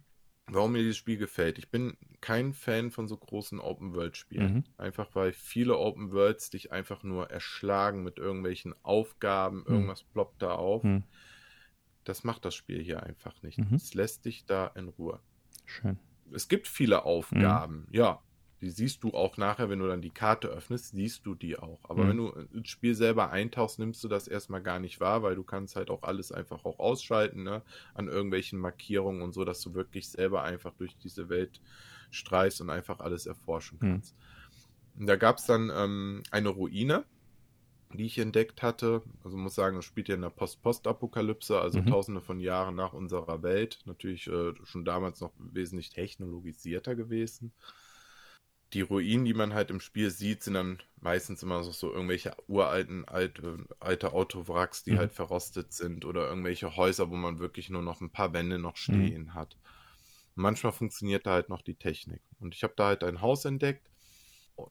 warum 0.46 0.72
mir 0.72 0.78
dieses 0.78 0.96
Spiel 0.96 1.18
gefällt. 1.18 1.58
Ich 1.58 1.70
bin 1.70 1.98
kein 2.22 2.54
Fan 2.54 2.90
von 2.90 3.06
so 3.06 3.16
großen 3.16 3.60
Open-World-Spielen. 3.60 4.54
Mhm. 4.54 4.64
Einfach 4.78 5.14
weil 5.14 5.32
viele 5.32 5.76
Open-Worlds 5.76 6.50
dich 6.50 6.72
einfach 6.72 7.02
nur 7.02 7.30
erschlagen 7.30 8.02
mit 8.02 8.18
irgendwelchen 8.18 8.74
Aufgaben, 8.82 9.58
mhm. 9.58 9.74
irgendwas 9.74 10.04
ploppt 10.04 10.40
da 10.40 10.54
auf. 10.54 10.84
Mhm. 10.84 11.02
Das 12.04 12.24
macht 12.24 12.44
das 12.44 12.54
Spiel 12.54 12.82
hier 12.82 13.02
einfach 13.02 13.42
nicht. 13.42 13.58
Mhm. 13.58 13.74
Es 13.74 13.94
lässt 13.94 14.24
dich 14.24 14.46
da 14.46 14.68
in 14.68 14.88
Ruhe. 14.88 15.20
Schön 15.66 15.98
es 16.34 16.48
gibt 16.48 16.68
viele 16.68 17.04
Aufgaben, 17.04 17.86
mhm. 17.88 17.94
ja. 17.94 18.20
Die 18.60 18.70
siehst 18.70 19.02
du 19.02 19.10
auch 19.10 19.38
nachher, 19.38 19.70
wenn 19.70 19.80
du 19.80 19.88
dann 19.88 20.02
die 20.02 20.10
Karte 20.10 20.46
öffnest, 20.46 20.92
siehst 20.92 21.26
du 21.26 21.34
die 21.34 21.58
auch. 21.58 21.80
Aber 21.82 22.04
mhm. 22.04 22.08
wenn 22.08 22.16
du 22.18 22.28
ins 22.56 22.68
Spiel 22.68 22.94
selber 22.94 23.32
eintauchst, 23.32 23.80
nimmst 23.80 24.04
du 24.04 24.08
das 24.08 24.28
erstmal 24.28 24.62
gar 24.62 24.78
nicht 24.78 25.00
wahr, 25.00 25.24
weil 25.24 25.34
du 25.34 25.42
kannst 25.42 25.74
halt 25.74 25.90
auch 25.90 26.04
alles 26.04 26.30
einfach 26.30 26.64
auch 26.64 26.78
ausschalten, 26.78 27.42
ne? 27.42 27.62
An 27.92 28.06
irgendwelchen 28.06 28.60
Markierungen 28.60 29.20
und 29.20 29.32
so, 29.34 29.44
dass 29.44 29.60
du 29.62 29.74
wirklich 29.74 30.08
selber 30.08 30.44
einfach 30.44 30.74
durch 30.74 30.96
diese 30.96 31.28
Welt 31.28 31.60
streifst 32.12 32.60
und 32.60 32.70
einfach 32.70 33.00
alles 33.00 33.26
erforschen 33.26 33.78
mhm. 33.80 33.86
kannst. 33.94 34.16
Mhm. 34.16 35.00
Und 35.00 35.06
da 35.08 35.16
gab 35.16 35.38
es 35.38 35.46
dann 35.46 35.72
ähm, 35.74 36.22
eine 36.30 36.50
Ruine, 36.50 37.04
die 37.96 38.06
ich 38.06 38.18
entdeckt 38.18 38.62
hatte. 38.62 39.02
Also 39.24 39.36
muss 39.36 39.54
sagen, 39.54 39.76
das 39.76 39.84
spielt 39.84 40.08
ja 40.08 40.14
in 40.14 40.22
der 40.22 40.30
Post-Post-Apokalypse, 40.30 41.60
also 41.60 41.80
mhm. 41.80 41.86
tausende 41.86 42.20
von 42.20 42.40
Jahren 42.40 42.74
nach 42.74 42.92
unserer 42.92 43.42
Welt. 43.42 43.80
Natürlich 43.84 44.26
äh, 44.26 44.52
schon 44.64 44.84
damals 44.84 45.20
noch 45.20 45.32
wesentlich 45.38 45.90
technologisierter 45.90 46.94
gewesen. 46.94 47.52
Die 48.72 48.80
Ruinen, 48.80 49.26
die 49.26 49.34
man 49.34 49.52
halt 49.52 49.70
im 49.70 49.80
Spiel 49.80 50.10
sieht, 50.10 50.42
sind 50.42 50.54
dann 50.54 50.78
meistens 51.00 51.42
immer 51.42 51.62
so, 51.62 51.72
so 51.72 51.92
irgendwelche 51.92 52.34
uralten, 52.48 53.06
alte, 53.06 53.66
alte 53.80 54.12
Autowracks, 54.14 54.82
die 54.82 54.92
mhm. 54.92 54.98
halt 54.98 55.12
verrostet 55.12 55.72
sind 55.72 56.04
oder 56.04 56.28
irgendwelche 56.28 56.76
Häuser, 56.76 57.10
wo 57.10 57.16
man 57.16 57.38
wirklich 57.38 57.68
nur 57.68 57.82
noch 57.82 58.00
ein 58.00 58.10
paar 58.10 58.32
Wände 58.32 58.58
noch 58.58 58.72
mhm. 58.72 58.76
stehen 58.76 59.24
mhm. 59.24 59.34
hat. 59.34 59.56
manchmal 60.34 60.72
funktioniert 60.72 61.26
da 61.26 61.32
halt 61.32 61.50
noch 61.50 61.60
die 61.62 61.74
Technik. 61.74 62.22
Und 62.40 62.54
ich 62.54 62.62
habe 62.62 62.72
da 62.76 62.86
halt 62.86 63.04
ein 63.04 63.20
Haus 63.20 63.44
entdeckt, 63.44 63.91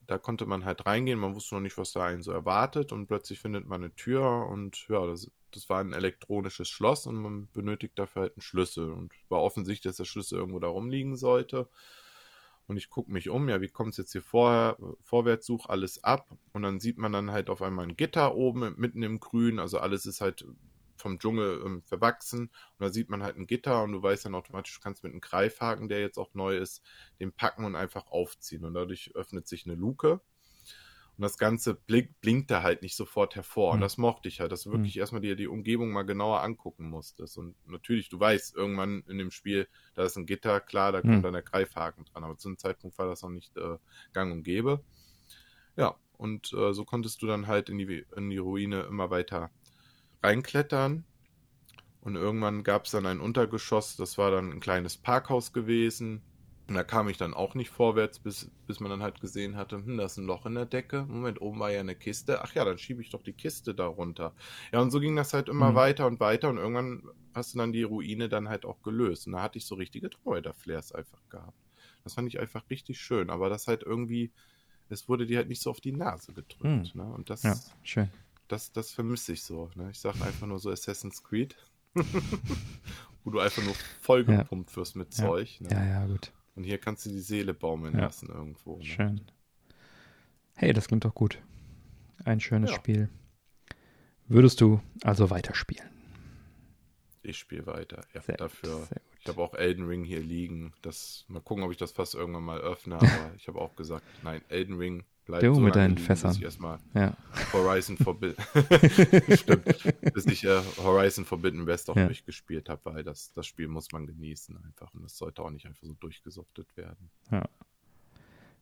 da 0.06 0.18
konnte 0.18 0.46
man 0.46 0.64
halt 0.64 0.86
reingehen, 0.86 1.18
man 1.18 1.34
wusste 1.34 1.54
noch 1.54 1.62
nicht, 1.62 1.78
was 1.78 1.92
da 1.92 2.04
einen 2.04 2.22
so 2.22 2.32
erwartet 2.32 2.92
und 2.92 3.06
plötzlich 3.06 3.40
findet 3.40 3.66
man 3.66 3.82
eine 3.82 3.94
Tür 3.94 4.48
und 4.48 4.86
ja, 4.88 5.06
das, 5.06 5.30
das 5.50 5.68
war 5.68 5.80
ein 5.80 5.92
elektronisches 5.92 6.68
Schloss 6.68 7.06
und 7.06 7.16
man 7.16 7.48
benötigt 7.52 7.98
dafür 7.98 8.22
halt 8.22 8.36
einen 8.36 8.42
Schlüssel 8.42 8.90
und 8.90 9.12
war 9.28 9.42
offensichtlich, 9.42 9.90
dass 9.90 9.96
der 9.96 10.04
Schlüssel 10.04 10.38
irgendwo 10.38 10.58
da 10.58 10.68
rumliegen 10.68 11.16
sollte. 11.16 11.68
Und 12.68 12.76
ich 12.76 12.90
gucke 12.90 13.10
mich 13.10 13.28
um, 13.28 13.48
ja, 13.48 13.60
wie 13.60 13.68
kommt 13.68 13.90
es 13.90 13.96
jetzt 13.98 14.12
hier 14.12 14.22
vorher, 14.22 14.78
vorwärts, 15.02 15.46
suche 15.46 15.68
alles 15.68 16.02
ab 16.04 16.30
und 16.52 16.62
dann 16.62 16.78
sieht 16.78 16.96
man 16.96 17.12
dann 17.12 17.32
halt 17.32 17.50
auf 17.50 17.60
einmal 17.60 17.86
ein 17.86 17.96
Gitter 17.96 18.34
oben 18.36 18.74
mitten 18.78 19.02
im 19.02 19.20
Grün, 19.20 19.58
also 19.58 19.78
alles 19.78 20.06
ist 20.06 20.20
halt 20.20 20.46
vom 21.02 21.18
Dschungel 21.18 21.62
ähm, 21.64 21.82
verwachsen 21.82 22.48
und 22.48 22.80
da 22.80 22.88
sieht 22.88 23.10
man 23.10 23.22
halt 23.22 23.36
ein 23.36 23.46
Gitter 23.46 23.82
und 23.82 23.92
du 23.92 24.02
weißt 24.02 24.24
dann 24.24 24.34
automatisch, 24.34 24.74
du 24.74 24.80
kannst 24.80 25.02
mit 25.02 25.12
einem 25.12 25.20
Greifhaken, 25.20 25.88
der 25.88 26.00
jetzt 26.00 26.18
auch 26.18 26.32
neu 26.34 26.56
ist, 26.56 26.82
den 27.20 27.32
packen 27.32 27.64
und 27.64 27.76
einfach 27.76 28.06
aufziehen 28.06 28.64
und 28.64 28.74
dadurch 28.74 29.14
öffnet 29.14 29.46
sich 29.46 29.66
eine 29.66 29.74
Luke 29.74 30.20
und 31.18 31.22
das 31.22 31.36
Ganze 31.36 31.74
blink, 31.74 32.20
blinkt 32.20 32.50
da 32.50 32.62
halt 32.62 32.82
nicht 32.82 32.96
sofort 32.96 33.36
hervor. 33.36 33.72
Mhm. 33.72 33.74
Und 33.74 33.80
das 33.82 33.98
mochte 33.98 34.28
ich 34.28 34.40
halt, 34.40 34.50
dass 34.50 34.62
du 34.62 34.72
wirklich 34.72 34.96
mhm. 34.96 35.00
erstmal 35.00 35.20
dir 35.20 35.36
die 35.36 35.46
Umgebung 35.46 35.92
mal 35.92 36.04
genauer 36.04 36.42
angucken 36.42 36.88
musstest. 36.88 37.36
Und 37.36 37.54
natürlich, 37.66 38.08
du 38.08 38.18
weißt, 38.18 38.56
irgendwann 38.56 39.02
in 39.08 39.18
dem 39.18 39.30
Spiel, 39.30 39.68
da 39.94 40.04
ist 40.04 40.16
ein 40.16 40.26
Gitter, 40.26 40.60
klar, 40.60 40.90
da 40.90 41.02
kommt 41.02 41.18
mhm. 41.18 41.22
dann 41.22 41.34
der 41.34 41.42
Greifhaken 41.42 42.06
dran. 42.06 42.24
Aber 42.24 42.38
zu 42.38 42.48
einem 42.48 42.58
Zeitpunkt 42.58 42.96
war 42.98 43.06
das 43.06 43.22
noch 43.22 43.30
nicht 43.30 43.56
äh, 43.56 43.76
gang 44.14 44.32
und 44.32 44.42
gäbe. 44.42 44.82
Ja, 45.76 45.96
und 46.16 46.52
äh, 46.54 46.72
so 46.72 46.84
konntest 46.84 47.20
du 47.20 47.26
dann 47.26 47.46
halt 47.46 47.68
in 47.68 47.78
die, 47.78 48.06
in 48.16 48.30
die 48.30 48.38
Ruine 48.38 48.82
immer 48.82 49.10
weiter 49.10 49.50
reinklettern. 50.22 51.04
Und 52.00 52.16
irgendwann 52.16 52.64
gab 52.64 52.86
es 52.86 52.90
dann 52.90 53.06
ein 53.06 53.20
Untergeschoss, 53.20 53.96
das 53.96 54.18
war 54.18 54.30
dann 54.30 54.50
ein 54.50 54.60
kleines 54.60 54.96
Parkhaus 54.96 55.52
gewesen. 55.52 56.22
Und 56.68 56.74
da 56.74 56.84
kam 56.84 57.08
ich 57.08 57.16
dann 57.16 57.34
auch 57.34 57.54
nicht 57.54 57.70
vorwärts, 57.70 58.18
bis, 58.18 58.50
bis 58.66 58.80
man 58.80 58.90
dann 58.90 59.02
halt 59.02 59.20
gesehen 59.20 59.56
hatte, 59.56 59.76
hm, 59.76 59.98
da 59.98 60.06
ist 60.06 60.16
ein 60.16 60.26
Loch 60.26 60.46
in 60.46 60.54
der 60.54 60.64
Decke. 60.64 61.04
Moment, 61.04 61.40
oben 61.40 61.60
war 61.60 61.70
ja 61.70 61.80
eine 61.80 61.94
Kiste. 61.94 62.42
Ach 62.42 62.54
ja, 62.54 62.64
dann 62.64 62.78
schiebe 62.78 63.02
ich 63.02 63.10
doch 63.10 63.22
die 63.22 63.32
Kiste 63.32 63.74
da 63.74 63.86
runter. 63.86 64.32
Ja, 64.72 64.80
und 64.80 64.90
so 64.90 64.98
ging 64.98 65.14
das 65.14 65.32
halt 65.32 65.48
immer 65.48 65.72
mhm. 65.72 65.74
weiter 65.74 66.06
und 66.06 66.18
weiter. 66.18 66.48
Und 66.48 66.58
irgendwann 66.58 67.02
hast 67.34 67.54
du 67.54 67.58
dann 67.58 67.72
die 67.72 67.82
Ruine 67.82 68.28
dann 68.28 68.48
halt 68.48 68.64
auch 68.64 68.82
gelöst. 68.82 69.26
Und 69.26 69.34
da 69.34 69.42
hatte 69.42 69.58
ich 69.58 69.66
so 69.66 69.74
richtige 69.74 70.10
Treuder-Flares 70.10 70.92
einfach 70.92 71.20
gehabt. 71.30 71.58
Das 72.04 72.14
fand 72.14 72.28
ich 72.28 72.40
einfach 72.40 72.68
richtig 72.70 73.00
schön. 73.00 73.30
Aber 73.30 73.48
das 73.48 73.68
halt 73.68 73.82
irgendwie, 73.82 74.32
es 74.88 75.08
wurde 75.08 75.26
dir 75.26 75.38
halt 75.38 75.48
nicht 75.48 75.62
so 75.62 75.70
auf 75.70 75.80
die 75.80 75.92
Nase 75.92 76.32
gedrückt. 76.32 76.94
Mhm. 76.94 77.00
Ne? 77.00 77.04
Und 77.04 77.28
das, 77.28 77.42
ja, 77.42 77.56
schön 77.82 78.08
das, 78.52 78.70
das 78.72 78.90
vermisse 78.92 79.32
ich 79.32 79.42
so. 79.42 79.70
Ne? 79.74 79.90
Ich 79.90 79.98
sage 79.98 80.22
einfach 80.22 80.46
nur 80.46 80.58
so 80.58 80.70
Assassin's 80.70 81.24
Creed, 81.24 81.56
wo 83.24 83.30
du 83.30 83.40
einfach 83.40 83.62
nur 83.64 83.74
vollgepumpt 84.02 84.70
ja. 84.70 84.76
wirst 84.76 84.94
mit 84.94 85.12
Zeug. 85.14 85.60
Ne? 85.60 85.70
Ja, 85.70 85.84
ja, 85.84 86.06
gut. 86.06 86.32
Und 86.54 86.64
hier 86.64 86.78
kannst 86.78 87.06
du 87.06 87.10
die 87.10 87.20
Seele 87.20 87.54
baumeln 87.54 87.94
ja. 87.94 88.02
lassen 88.02 88.28
irgendwo. 88.28 88.76
Ne? 88.76 88.84
Schön. 88.84 89.20
Hey, 90.54 90.74
das 90.74 90.88
klingt 90.88 91.06
doch 91.06 91.14
gut. 91.14 91.40
Ein 92.24 92.40
schönes 92.40 92.70
ja. 92.70 92.76
Spiel. 92.76 93.08
Würdest 94.28 94.60
du 94.60 94.80
also 95.02 95.30
weiterspielen? 95.30 95.88
Ich 97.22 97.38
spiele 97.38 97.66
weiter. 97.66 98.04
Ja, 98.12 98.20
sehr 98.20 98.36
dafür. 98.36 98.80
Gut, 98.80 99.00
ich 99.20 99.28
habe 99.28 99.40
auch 99.40 99.54
Elden 99.54 99.86
Ring 99.86 100.04
hier 100.04 100.20
liegen. 100.20 100.74
Das, 100.82 101.24
mal 101.28 101.40
gucken, 101.40 101.64
ob 101.64 101.70
ich 101.70 101.78
das 101.78 101.92
fast 101.92 102.14
irgendwann 102.14 102.42
mal 102.42 102.60
öffne. 102.60 102.96
Aber 102.96 103.32
ich 103.36 103.48
habe 103.48 103.60
auch 103.60 103.76
gesagt, 103.76 104.04
nein, 104.22 104.42
Elden 104.48 104.76
Ring 104.76 105.04
bleibt. 105.24 105.42
Du 105.42 105.54
so 105.54 105.60
mit 105.60 105.76
deinen 105.76 105.98
Fässern. 105.98 106.32
Bis 106.32 106.42
erstmal 106.42 106.78
ja. 106.94 107.16
Horizon 107.52 107.96
Forbidden. 107.96 108.42
Stimmt. 109.36 110.12
Bis 110.14 110.26
ich 110.26 110.44
äh, 110.44 110.60
Horizon 110.82 111.24
Forbidden 111.24 111.66
West 111.66 111.90
auch 111.90 111.96
ja. 111.96 112.06
durchgespielt 112.06 112.68
habe, 112.68 112.80
weil 112.84 113.04
das, 113.04 113.32
das 113.32 113.46
Spiel 113.46 113.68
muss 113.68 113.92
man 113.92 114.06
genießen 114.06 114.56
einfach. 114.64 114.92
Und 114.94 115.02
das 115.02 115.16
sollte 115.16 115.42
auch 115.42 115.50
nicht 115.50 115.66
einfach 115.66 115.82
so 115.82 115.94
durchgesuchtet 115.94 116.76
werden. 116.76 117.10
Ja. 117.30 117.44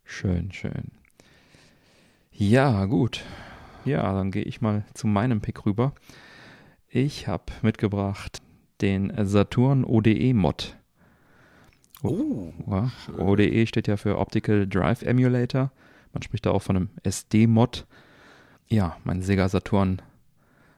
Schön, 0.04 0.52
schön. 0.52 0.92
Ja, 2.32 2.86
gut. 2.86 3.24
Ja, 3.84 4.12
dann 4.12 4.30
gehe 4.30 4.42
ich 4.42 4.60
mal 4.60 4.84
zu 4.94 5.06
meinem 5.06 5.40
Pick 5.40 5.64
rüber. 5.66 5.94
Ich 6.88 7.28
habe 7.28 7.44
mitgebracht 7.62 8.42
den 8.80 9.12
Saturn 9.26 9.84
ODE 9.84 10.34
Mod. 10.34 10.76
Oh, 12.02 12.52
ja, 12.66 12.90
ODE 13.18 13.66
steht 13.66 13.86
ja 13.86 13.96
für 13.96 14.18
Optical 14.18 14.66
Drive 14.66 15.02
Emulator. 15.02 15.70
Man 16.12 16.22
spricht 16.22 16.46
da 16.46 16.50
auch 16.50 16.62
von 16.62 16.76
einem 16.76 16.90
SD-Mod. 17.02 17.86
Ja, 18.68 18.96
mein 19.04 19.22
Sega 19.22 19.48
Saturn 19.48 20.02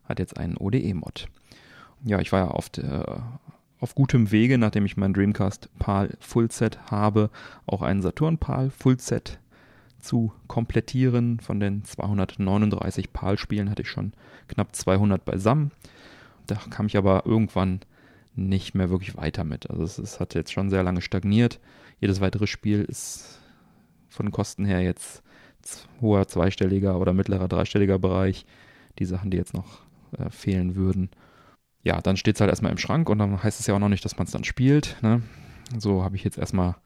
hat 0.05 0.18
jetzt 0.18 0.37
einen 0.37 0.57
ODE-Mod. 0.57 1.26
Ja, 2.05 2.20
ich 2.20 2.33
war 2.33 2.41
ja 2.41 2.49
auf, 2.49 2.68
der, 2.68 3.41
auf 3.80 3.95
gutem 3.95 4.30
Wege, 4.30 4.59
nachdem 4.59 4.87
ich 4.87 4.97
mein 4.97 5.12
Dreamcast 5.14 5.68
PAL 5.78 6.16
Fullset 6.20 6.91
habe, 6.91 7.30
auch 7.66 7.83
einen 7.83 8.03
Saturn 8.03 8.39
PAL 8.39 8.70
Fullset 8.70 9.39
zu 10.01 10.33
komplettieren. 10.49 11.41
Von 11.41 11.61
den 11.61 11.85
239 11.85 13.12
PAL-Spielen 13.12 13.70
hatte 13.70 13.83
ich 13.83 13.89
schon 13.89 14.12
knapp 14.49 14.74
200 14.74 15.24
beisammen. 15.24 15.70
Da 16.47 16.57
kam 16.70 16.87
ich 16.87 16.97
aber 16.97 17.24
irgendwann 17.24 17.80
nicht 18.35 18.74
mehr 18.74 18.91
wirklich 18.91 19.16
weiter 19.16 19.45
mit. 19.45 19.70
Also 19.70 19.85
es, 19.85 19.99
es 19.99 20.20
hat 20.20 20.35
jetzt 20.35 20.53
schon 20.53 20.70
sehr 20.70 20.83
lange 20.83 21.01
stagniert. 21.01 21.61
Jedes 22.01 22.20
weitere 22.20 22.47
Spiel 22.47 22.83
ist 22.83 23.39
von 24.13 24.31
Kosten 24.31 24.65
her 24.65 24.81
jetzt 24.81 25.23
hoher 26.01 26.27
zweistelliger 26.29 26.99
oder 26.99 27.13
mittlerer 27.13 27.49
dreistelliger 27.49 27.99
Bereich. 27.99 28.47
Die 28.99 29.05
Sachen, 29.05 29.31
die 29.31 29.37
jetzt 29.39 29.55
noch 29.55 29.81
äh, 30.19 30.31
fehlen 30.31 30.75
würden. 30.75 31.11
Ja, 31.83 32.01
dann 32.01 32.17
steht 32.17 32.37
es 32.37 32.41
halt 32.41 32.51
erstmal 32.51 32.73
im 32.73 32.79
Schrank 32.79 33.09
und 33.09 33.19
dann 33.19 33.43
heißt 33.43 33.59
es 33.59 33.67
ja 33.67 33.75
auch 33.75 33.79
noch 33.79 33.89
nicht, 33.89 34.05
dass 34.05 34.17
man 34.17 34.27
es 34.27 34.33
dann 34.33 34.45
spielt. 34.45 34.97
Ne? 35.03 35.23
So 35.79 36.05
habe 36.05 36.17
ich 36.17 36.25
jetzt 36.25 36.39
erstmal 36.39 36.77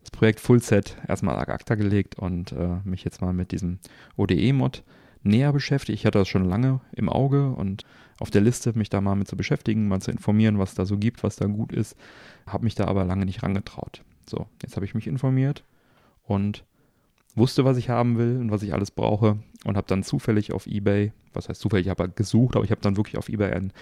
das 0.00 0.10
Projekt 0.10 0.40
Fullset 0.40 0.96
erstmal 1.08 1.36
ad 1.36 1.50
acta 1.50 1.74
gelegt 1.74 2.18
und 2.18 2.52
äh, 2.52 2.76
mich 2.84 3.04
jetzt 3.04 3.20
mal 3.20 3.32
mit 3.32 3.50
diesem 3.50 3.78
ODE-Mod 4.16 4.84
näher 5.22 5.52
beschäftigt. 5.52 5.98
Ich 5.98 6.06
hatte 6.06 6.18
das 6.18 6.28
schon 6.28 6.44
lange 6.44 6.80
im 6.92 7.08
Auge 7.08 7.50
und 7.50 7.84
auf 8.20 8.30
der 8.30 8.42
Liste, 8.42 8.78
mich 8.78 8.88
da 8.88 9.00
mal 9.00 9.16
mit 9.16 9.26
zu 9.26 9.36
beschäftigen, 9.36 9.88
mal 9.88 10.00
zu 10.00 10.10
informieren, 10.10 10.58
was 10.58 10.74
da 10.74 10.86
so 10.86 10.96
gibt, 10.96 11.24
was 11.24 11.36
da 11.36 11.46
gut 11.46 11.72
ist. 11.72 11.96
Habe 12.46 12.64
mich 12.64 12.76
da 12.76 12.86
aber 12.86 13.04
lange 13.04 13.24
nicht 13.24 13.42
rangetraut. 13.42 14.02
So, 14.28 14.46
jetzt 14.62 14.76
habe 14.76 14.86
ich 14.86 14.94
mich 14.94 15.06
informiert 15.06 15.64
und 16.26 16.64
wusste, 17.34 17.64
was 17.64 17.76
ich 17.76 17.88
haben 17.88 18.18
will 18.18 18.38
und 18.38 18.50
was 18.50 18.62
ich 18.62 18.72
alles 18.72 18.90
brauche 18.90 19.38
und 19.64 19.76
habe 19.76 19.86
dann 19.86 20.02
zufällig 20.02 20.52
auf 20.52 20.66
eBay, 20.66 21.12
was 21.32 21.48
heißt 21.48 21.60
zufällig, 21.60 21.86
ich 21.86 21.90
habe 21.90 22.08
gesucht, 22.08 22.56
aber 22.56 22.64
ich 22.64 22.70
habe 22.70 22.80
dann 22.80 22.96
wirklich 22.96 23.18
auf 23.18 23.28
eBay 23.28 23.52
ein, 23.52 23.72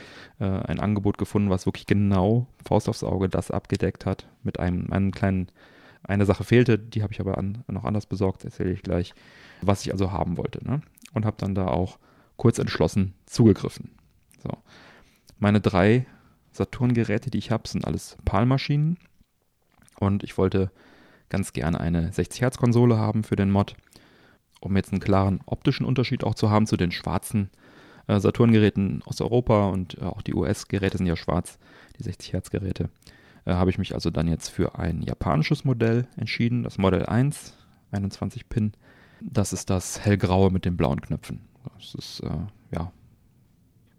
äh, 0.40 0.44
ein 0.44 0.80
Angebot 0.80 1.18
gefunden, 1.18 1.50
was 1.50 1.66
wirklich 1.66 1.86
genau 1.86 2.46
Faust 2.64 2.88
aufs 2.88 3.04
Auge 3.04 3.28
das 3.28 3.50
abgedeckt 3.50 4.06
hat 4.06 4.28
mit 4.42 4.58
einem, 4.58 4.92
einem 4.92 5.12
kleinen, 5.12 5.48
eine 6.02 6.26
Sache 6.26 6.44
fehlte, 6.44 6.78
die 6.78 7.02
habe 7.02 7.12
ich 7.12 7.20
aber 7.20 7.38
an, 7.38 7.64
noch 7.68 7.84
anders 7.84 8.06
besorgt, 8.06 8.44
erzähle 8.44 8.72
ich 8.72 8.82
gleich, 8.82 9.14
was 9.62 9.86
ich 9.86 9.92
also 9.92 10.12
haben 10.12 10.36
wollte. 10.36 10.62
Ne? 10.66 10.82
Und 11.12 11.24
habe 11.24 11.36
dann 11.38 11.54
da 11.54 11.68
auch 11.68 11.98
kurz 12.36 12.58
entschlossen 12.58 13.14
zugegriffen. 13.24 13.92
So. 14.42 14.50
Meine 15.38 15.60
drei 15.60 16.06
Saturn-Geräte, 16.52 17.30
die 17.30 17.38
ich 17.38 17.50
habe, 17.50 17.68
sind 17.68 17.86
alles 17.86 18.16
PAL-Maschinen 18.24 18.98
und 19.98 20.22
ich 20.24 20.36
wollte 20.36 20.70
ganz 21.34 21.52
gerne 21.52 21.80
eine 21.80 22.12
60 22.12 22.42
Hertz 22.42 22.58
Konsole 22.58 22.96
haben 22.96 23.24
für 23.24 23.34
den 23.34 23.50
Mod, 23.50 23.74
um 24.60 24.76
jetzt 24.76 24.92
einen 24.92 25.00
klaren 25.00 25.40
optischen 25.46 25.84
Unterschied 25.84 26.22
auch 26.22 26.36
zu 26.36 26.48
haben 26.48 26.68
zu 26.68 26.76
den 26.76 26.92
schwarzen 26.92 27.50
äh, 28.06 28.20
Saturn-Geräten 28.20 29.02
aus 29.04 29.20
Europa 29.20 29.66
und 29.70 29.98
äh, 29.98 30.02
auch 30.02 30.22
die 30.22 30.32
US-Geräte 30.32 30.96
sind 30.96 31.08
ja 31.08 31.16
schwarz, 31.16 31.58
die 31.98 32.04
60 32.04 32.34
Hertz 32.34 32.50
Geräte. 32.50 32.88
Äh, 33.46 33.54
Habe 33.54 33.70
ich 33.70 33.78
mich 33.78 33.94
also 33.94 34.10
dann 34.10 34.28
jetzt 34.28 34.48
für 34.48 34.78
ein 34.78 35.02
japanisches 35.02 35.64
Modell 35.64 36.06
entschieden, 36.16 36.62
das 36.62 36.78
Model 36.78 37.04
1, 37.04 37.56
21 37.90 38.48
Pin. 38.48 38.72
Das 39.20 39.52
ist 39.52 39.70
das 39.70 40.04
hellgraue 40.04 40.52
mit 40.52 40.64
den 40.64 40.76
blauen 40.76 41.00
Knöpfen. 41.00 41.40
Das 41.76 41.96
ist, 41.96 42.20
äh, 42.20 42.76
ja, 42.76 42.92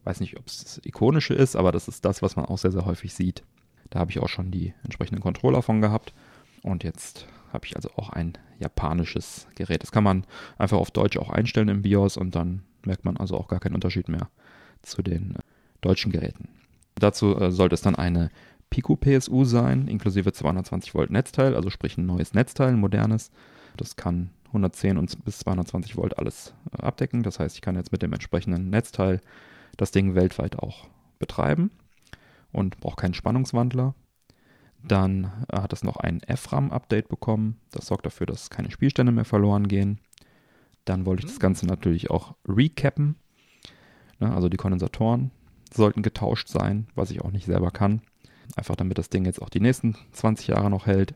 weiß 0.05 0.21
nicht, 0.21 0.39
ob 0.39 0.47
es 0.47 0.63
das 0.63 0.81
ikonische 0.85 1.33
ist, 1.33 1.57
aber 1.57 1.73
das 1.73 1.89
ist 1.89 2.05
das, 2.05 2.21
was 2.21 2.37
man 2.37 2.45
auch 2.45 2.59
sehr, 2.59 2.71
sehr 2.71 2.85
häufig 2.85 3.13
sieht. 3.13 3.43
Da 3.89 3.99
habe 3.99 4.11
ich 4.11 4.19
auch 4.19 4.29
schon 4.29 4.51
die 4.51 4.73
entsprechenden 4.85 5.21
Controller 5.21 5.61
von 5.61 5.81
gehabt. 5.81 6.13
Und 6.65 6.83
jetzt 6.83 7.27
habe 7.53 7.67
ich 7.67 7.75
also 7.75 7.89
auch 7.95 8.09
ein 8.09 8.33
japanisches 8.57 9.47
Gerät. 9.53 9.83
Das 9.83 9.91
kann 9.91 10.03
man 10.03 10.25
einfach 10.57 10.79
auf 10.79 10.89
Deutsch 10.89 11.15
auch 11.17 11.29
einstellen 11.29 11.69
im 11.69 11.83
BIOS 11.83 12.17
und 12.17 12.33
dann 12.33 12.63
merkt 12.83 13.05
man 13.05 13.17
also 13.17 13.37
auch 13.37 13.47
gar 13.47 13.59
keinen 13.59 13.75
Unterschied 13.75 14.09
mehr 14.09 14.29
zu 14.81 15.03
den 15.03 15.35
äh, 15.35 15.39
deutschen 15.81 16.11
Geräten. 16.11 16.49
Dazu 16.95 17.39
äh, 17.39 17.51
sollte 17.51 17.75
es 17.75 17.81
dann 17.81 17.95
eine 17.95 18.31
Pico 18.71 18.95
PSU 18.95 19.45
sein, 19.45 19.87
inklusive 19.87 20.33
220 20.33 20.95
Volt 20.95 21.11
Netzteil, 21.11 21.55
also 21.55 21.69
sprich 21.69 21.99
ein 21.99 22.07
neues 22.07 22.33
Netzteil, 22.33 22.69
ein 22.69 22.79
modernes. 22.79 23.29
Das 23.77 23.95
kann 23.95 24.31
110 24.47 24.97
und 24.97 25.23
bis 25.23 25.37
220 25.39 25.97
Volt 25.97 26.17
alles 26.17 26.55
äh, 26.71 26.81
abdecken. 26.81 27.21
Das 27.21 27.39
heißt, 27.39 27.55
ich 27.55 27.61
kann 27.61 27.75
jetzt 27.75 27.91
mit 27.91 28.01
dem 28.01 28.11
entsprechenden 28.11 28.71
Netzteil 28.71 29.21
das 29.77 29.91
Ding 29.91 30.15
weltweit 30.15 30.57
auch 30.57 30.87
betreiben 31.19 31.69
und 32.51 32.79
brauche 32.79 32.95
keinen 32.95 33.13
Spannungswandler. 33.13 33.93
Dann 34.87 35.31
äh, 35.51 35.59
hat 35.59 35.73
es 35.73 35.83
noch 35.83 35.97
ein 35.97 36.21
FRAM-Update 36.21 37.09
bekommen. 37.09 37.59
Das 37.71 37.87
sorgt 37.87 38.05
dafür, 38.05 38.27
dass 38.27 38.49
keine 38.49 38.71
Spielstände 38.71 39.11
mehr 39.11 39.25
verloren 39.25 39.67
gehen. 39.67 39.99
Dann 40.85 41.05
wollte 41.05 41.25
ich 41.25 41.31
das 41.31 41.39
Ganze 41.39 41.65
natürlich 41.65 42.11
auch 42.11 42.35
recappen. 42.47 43.15
Ne, 44.19 44.33
also 44.33 44.49
die 44.49 44.57
Kondensatoren 44.57 45.31
sollten 45.73 46.03
getauscht 46.03 46.47
sein, 46.47 46.87
was 46.95 47.11
ich 47.11 47.21
auch 47.21 47.31
nicht 47.31 47.45
selber 47.45 47.71
kann. 47.71 48.01
Einfach 48.55 48.75
damit 48.75 48.97
das 48.97 49.09
Ding 49.09 49.25
jetzt 49.25 49.41
auch 49.41 49.49
die 49.49 49.59
nächsten 49.59 49.95
20 50.11 50.47
Jahre 50.47 50.69
noch 50.69 50.85
hält. 50.85 51.15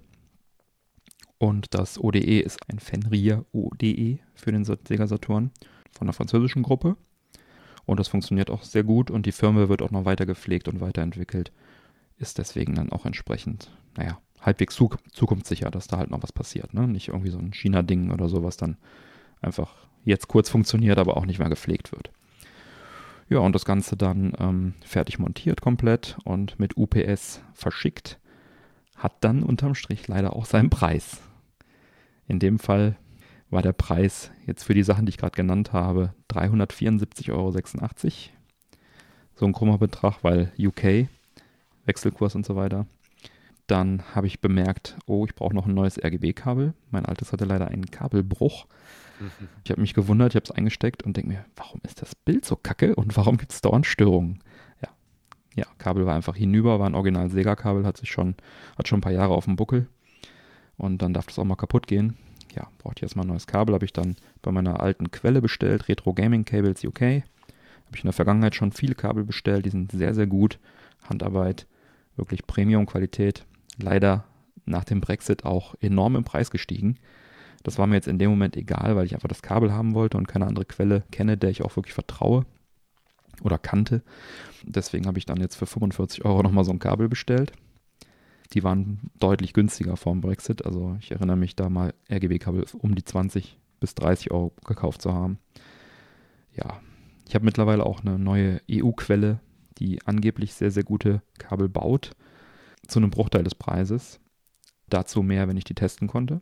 Und 1.37 1.73
das 1.73 1.99
ODE 1.99 2.41
ist 2.41 2.59
ein 2.69 2.79
Fenrir 2.79 3.45
ODE 3.53 4.19
für 4.33 4.51
den 4.51 4.65
Sega 4.65 5.07
Saturn 5.07 5.51
von 5.91 6.07
der 6.07 6.13
französischen 6.13 6.63
Gruppe. 6.63 6.97
Und 7.85 7.99
das 7.99 8.07
funktioniert 8.07 8.49
auch 8.49 8.63
sehr 8.63 8.83
gut 8.83 9.09
und 9.09 9.25
die 9.25 9.31
Firma 9.31 9.69
wird 9.69 9.81
auch 9.81 9.91
noch 9.91 10.05
weiter 10.05 10.25
gepflegt 10.25 10.67
und 10.67 10.81
weiterentwickelt 10.81 11.51
ist 12.19 12.37
deswegen 12.37 12.75
dann 12.75 12.91
auch 12.91 13.05
entsprechend, 13.05 13.71
naja, 13.97 14.19
halbwegs 14.41 14.75
zukunftssicher, 14.75 15.71
dass 15.71 15.87
da 15.87 15.97
halt 15.97 16.11
noch 16.11 16.23
was 16.23 16.31
passiert. 16.31 16.73
Ne? 16.73 16.87
Nicht 16.87 17.09
irgendwie 17.09 17.31
so 17.31 17.39
ein 17.39 17.53
China-Ding 17.53 18.11
oder 18.11 18.29
so, 18.29 18.43
was 18.43 18.57
dann 18.57 18.77
einfach 19.41 19.87
jetzt 20.03 20.27
kurz 20.27 20.49
funktioniert, 20.49 20.97
aber 20.97 21.17
auch 21.17 21.25
nicht 21.25 21.39
mehr 21.39 21.49
gepflegt 21.49 21.91
wird. 21.91 22.11
Ja, 23.29 23.39
und 23.39 23.53
das 23.53 23.65
Ganze 23.65 23.95
dann 23.95 24.33
ähm, 24.39 24.73
fertig 24.81 25.19
montiert 25.19 25.61
komplett 25.61 26.17
und 26.23 26.59
mit 26.59 26.77
UPS 26.77 27.41
verschickt, 27.53 28.19
hat 28.95 29.13
dann 29.21 29.43
unterm 29.43 29.75
Strich 29.75 30.07
leider 30.07 30.35
auch 30.35 30.45
seinen 30.45 30.69
Preis. 30.69 31.21
In 32.27 32.39
dem 32.39 32.59
Fall 32.59 32.97
war 33.49 33.61
der 33.61 33.73
Preis 33.73 34.31
jetzt 34.45 34.63
für 34.63 34.73
die 34.73 34.83
Sachen, 34.83 35.05
die 35.05 35.11
ich 35.11 35.17
gerade 35.17 35.35
genannt 35.35 35.73
habe, 35.73 36.13
374,86 36.31 37.31
Euro. 37.31 37.51
So 39.35 39.45
ein 39.45 39.53
krummer 39.53 39.77
Betrag, 39.77 40.23
weil 40.23 40.51
UK 40.57 41.07
Wechselkurs 41.89 42.35
und 42.35 42.45
so 42.45 42.55
weiter. 42.55 42.85
Dann 43.67 44.03
habe 44.15 44.27
ich 44.27 44.39
bemerkt, 44.39 44.97
oh, 45.05 45.25
ich 45.25 45.35
brauche 45.35 45.53
noch 45.53 45.67
ein 45.67 45.73
neues 45.73 46.01
RGB-Kabel. 46.01 46.73
Mein 46.91 47.05
altes 47.05 47.33
hatte 47.33 47.45
leider 47.45 47.67
einen 47.67 47.85
Kabelbruch. 47.85 48.65
Mhm. 49.19 49.29
Ich 49.65 49.71
habe 49.71 49.81
mich 49.81 49.93
gewundert, 49.93 50.31
ich 50.31 50.35
habe 50.37 50.45
es 50.45 50.51
eingesteckt 50.51 51.03
und 51.03 51.17
denke 51.17 51.29
mir, 51.29 51.45
warum 51.55 51.81
ist 51.83 52.01
das 52.01 52.15
Bild 52.15 52.45
so 52.45 52.55
kacke 52.55 52.95
und 52.95 53.15
warum 53.17 53.37
gibt 53.37 53.51
es 53.51 53.61
dauernd 53.61 53.85
Störungen? 53.85 54.39
Ja, 54.81 54.89
ja, 55.55 55.65
Kabel 55.77 56.05
war 56.05 56.15
einfach 56.15 56.35
hinüber, 56.35 56.79
war 56.79 56.87
ein 56.87 56.95
original 56.95 57.29
Sega-Kabel, 57.29 57.85
hat 57.85 57.97
sich 57.97 58.09
schon, 58.09 58.35
hat 58.77 58.87
schon 58.87 58.99
ein 58.99 59.01
paar 59.01 59.11
Jahre 59.11 59.33
auf 59.33 59.45
dem 59.45 59.57
Buckel. 59.57 59.87
Und 60.77 61.01
dann 61.01 61.13
darf 61.13 61.27
das 61.27 61.37
auch 61.37 61.43
mal 61.43 61.57
kaputt 61.57 61.85
gehen. 61.85 62.15
Ja, 62.55 62.67
brauchte 62.77 62.99
ich 62.99 63.03
erstmal 63.03 63.25
ein 63.25 63.29
neues 63.29 63.45
Kabel, 63.45 63.75
habe 63.75 63.85
ich 63.85 63.93
dann 63.93 64.15
bei 64.41 64.51
meiner 64.51 64.79
alten 64.79 65.11
Quelle 65.11 65.41
bestellt, 65.41 65.89
Retro 65.89 66.13
Gaming 66.13 66.45
Cables 66.45 66.83
UK. 66.83 67.01
Habe 67.01 67.95
ich 67.95 68.03
in 68.03 68.07
der 68.07 68.13
Vergangenheit 68.13 68.55
schon 68.55 68.71
viele 68.71 68.95
Kabel 68.95 69.25
bestellt, 69.25 69.65
die 69.65 69.69
sind 69.69 69.91
sehr, 69.91 70.15
sehr 70.15 70.27
gut. 70.27 70.59
Handarbeit, 71.07 71.67
wirklich 72.19 72.45
Premium-Qualität. 72.45 73.45
Leider 73.81 74.25
nach 74.65 74.83
dem 74.83 75.01
Brexit 75.01 75.45
auch 75.45 75.75
enorm 75.81 76.15
im 76.15 76.23
Preis 76.23 76.51
gestiegen. 76.51 76.97
Das 77.63 77.77
war 77.77 77.87
mir 77.87 77.95
jetzt 77.95 78.07
in 78.07 78.19
dem 78.19 78.29
Moment 78.29 78.55
egal, 78.55 78.95
weil 78.95 79.05
ich 79.05 79.13
einfach 79.13 79.27
das 79.27 79.41
Kabel 79.41 79.73
haben 79.73 79.93
wollte 79.93 80.17
und 80.17 80.27
keine 80.27 80.47
andere 80.47 80.65
Quelle 80.65 81.03
kenne, 81.11 81.37
der 81.37 81.49
ich 81.49 81.61
auch 81.63 81.75
wirklich 81.75 81.93
vertraue 81.93 82.45
oder 83.41 83.57
kannte. 83.57 84.01
Deswegen 84.63 85.07
habe 85.07 85.17
ich 85.17 85.25
dann 85.25 85.39
jetzt 85.39 85.55
für 85.55 85.65
45 85.65 86.23
Euro 86.25 86.43
nochmal 86.43 86.63
so 86.63 86.71
ein 86.71 86.79
Kabel 86.79 87.09
bestellt. 87.09 87.51
Die 88.53 88.63
waren 88.63 89.11
deutlich 89.19 89.53
günstiger 89.53 89.97
vorm 89.97 90.21
Brexit. 90.21 90.65
Also 90.65 90.97
ich 91.01 91.11
erinnere 91.11 91.37
mich 91.37 91.55
da 91.55 91.69
mal 91.69 91.93
RGB-Kabel 92.11 92.65
um 92.77 92.95
die 92.95 93.03
20 93.03 93.57
bis 93.79 93.95
30 93.95 94.31
Euro 94.31 94.53
gekauft 94.65 95.01
zu 95.01 95.13
haben. 95.13 95.39
Ja, 96.55 96.79
ich 97.27 97.35
habe 97.35 97.45
mittlerweile 97.45 97.85
auch 97.85 98.01
eine 98.01 98.17
neue 98.17 98.61
EU-Quelle 98.69 99.39
die 99.79 100.01
angeblich 100.05 100.53
sehr, 100.53 100.71
sehr 100.71 100.83
gute 100.83 101.21
Kabel 101.37 101.69
baut, 101.69 102.11
zu 102.87 102.99
einem 102.99 103.11
Bruchteil 103.11 103.43
des 103.43 103.55
Preises. 103.55 104.19
Dazu 104.89 105.21
mehr, 105.21 105.47
wenn 105.47 105.57
ich 105.57 105.63
die 105.63 105.75
testen 105.75 106.07
konnte. 106.07 106.41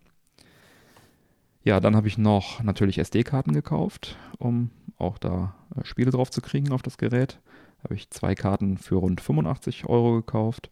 Ja, 1.64 1.80
dann 1.82 1.96
habe 1.96 2.08
ich 2.08 2.18
noch 2.18 2.64
natürlich 2.64 2.98
SD-Karten 2.98 3.52
gekauft, 3.52 4.16
um 4.38 4.72
auch 4.98 5.18
da 5.18 5.54
äh, 5.76 5.84
Spiele 5.84 6.12
drauf 6.12 6.32
zu 6.32 6.42
kriegen 6.42 6.72
auf 6.72 6.82
das 6.82 6.98
Gerät. 6.98 7.40
Habe 7.84 7.96
ich 7.96 8.10
zwei 8.10 8.36
Karten 8.36 8.78
für 8.78 8.96
rund 8.96 9.20
85 9.20 9.86
Euro 9.86 10.16
gekauft. 10.16 10.70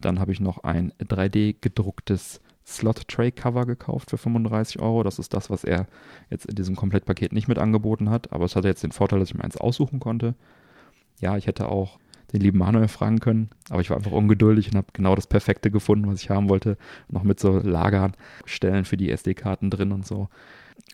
Dann 0.00 0.18
habe 0.18 0.32
ich 0.32 0.40
noch 0.40 0.64
ein 0.64 0.92
3D 0.98 1.56
gedrucktes 1.60 2.40
Slot-Tray-Cover 2.66 3.66
gekauft 3.66 4.10
für 4.10 4.18
35 4.18 4.80
Euro. 4.80 5.02
Das 5.02 5.18
ist 5.18 5.34
das, 5.34 5.50
was 5.50 5.64
er 5.64 5.86
jetzt 6.30 6.46
in 6.46 6.54
diesem 6.54 6.76
Komplettpaket 6.76 7.32
nicht 7.32 7.48
mit 7.48 7.58
angeboten 7.58 8.10
hat. 8.10 8.32
Aber 8.32 8.44
es 8.44 8.56
hatte 8.56 8.68
jetzt 8.68 8.82
den 8.82 8.92
Vorteil, 8.92 9.18
dass 9.18 9.28
ich 9.28 9.34
mir 9.34 9.44
eins 9.44 9.56
aussuchen 9.56 10.00
konnte. 10.00 10.34
Ja, 11.20 11.36
ich 11.36 11.46
hätte 11.46 11.68
auch 11.68 11.98
den 12.32 12.40
lieben 12.40 12.58
Manuel 12.58 12.88
fragen 12.88 13.20
können, 13.20 13.50
aber 13.68 13.80
ich 13.80 13.90
war 13.90 13.96
einfach 13.96 14.12
ungeduldig 14.12 14.68
und 14.68 14.76
habe 14.76 14.86
genau 14.92 15.14
das 15.14 15.26
Perfekte 15.26 15.70
gefunden, 15.70 16.08
was 16.08 16.22
ich 16.22 16.30
haben 16.30 16.48
wollte. 16.48 16.78
Noch 17.08 17.24
mit 17.24 17.38
so 17.38 17.58
Lagerstellen 17.58 18.84
für 18.84 18.96
die 18.96 19.10
SD-Karten 19.10 19.70
drin 19.70 19.92
und 19.92 20.06
so. 20.06 20.28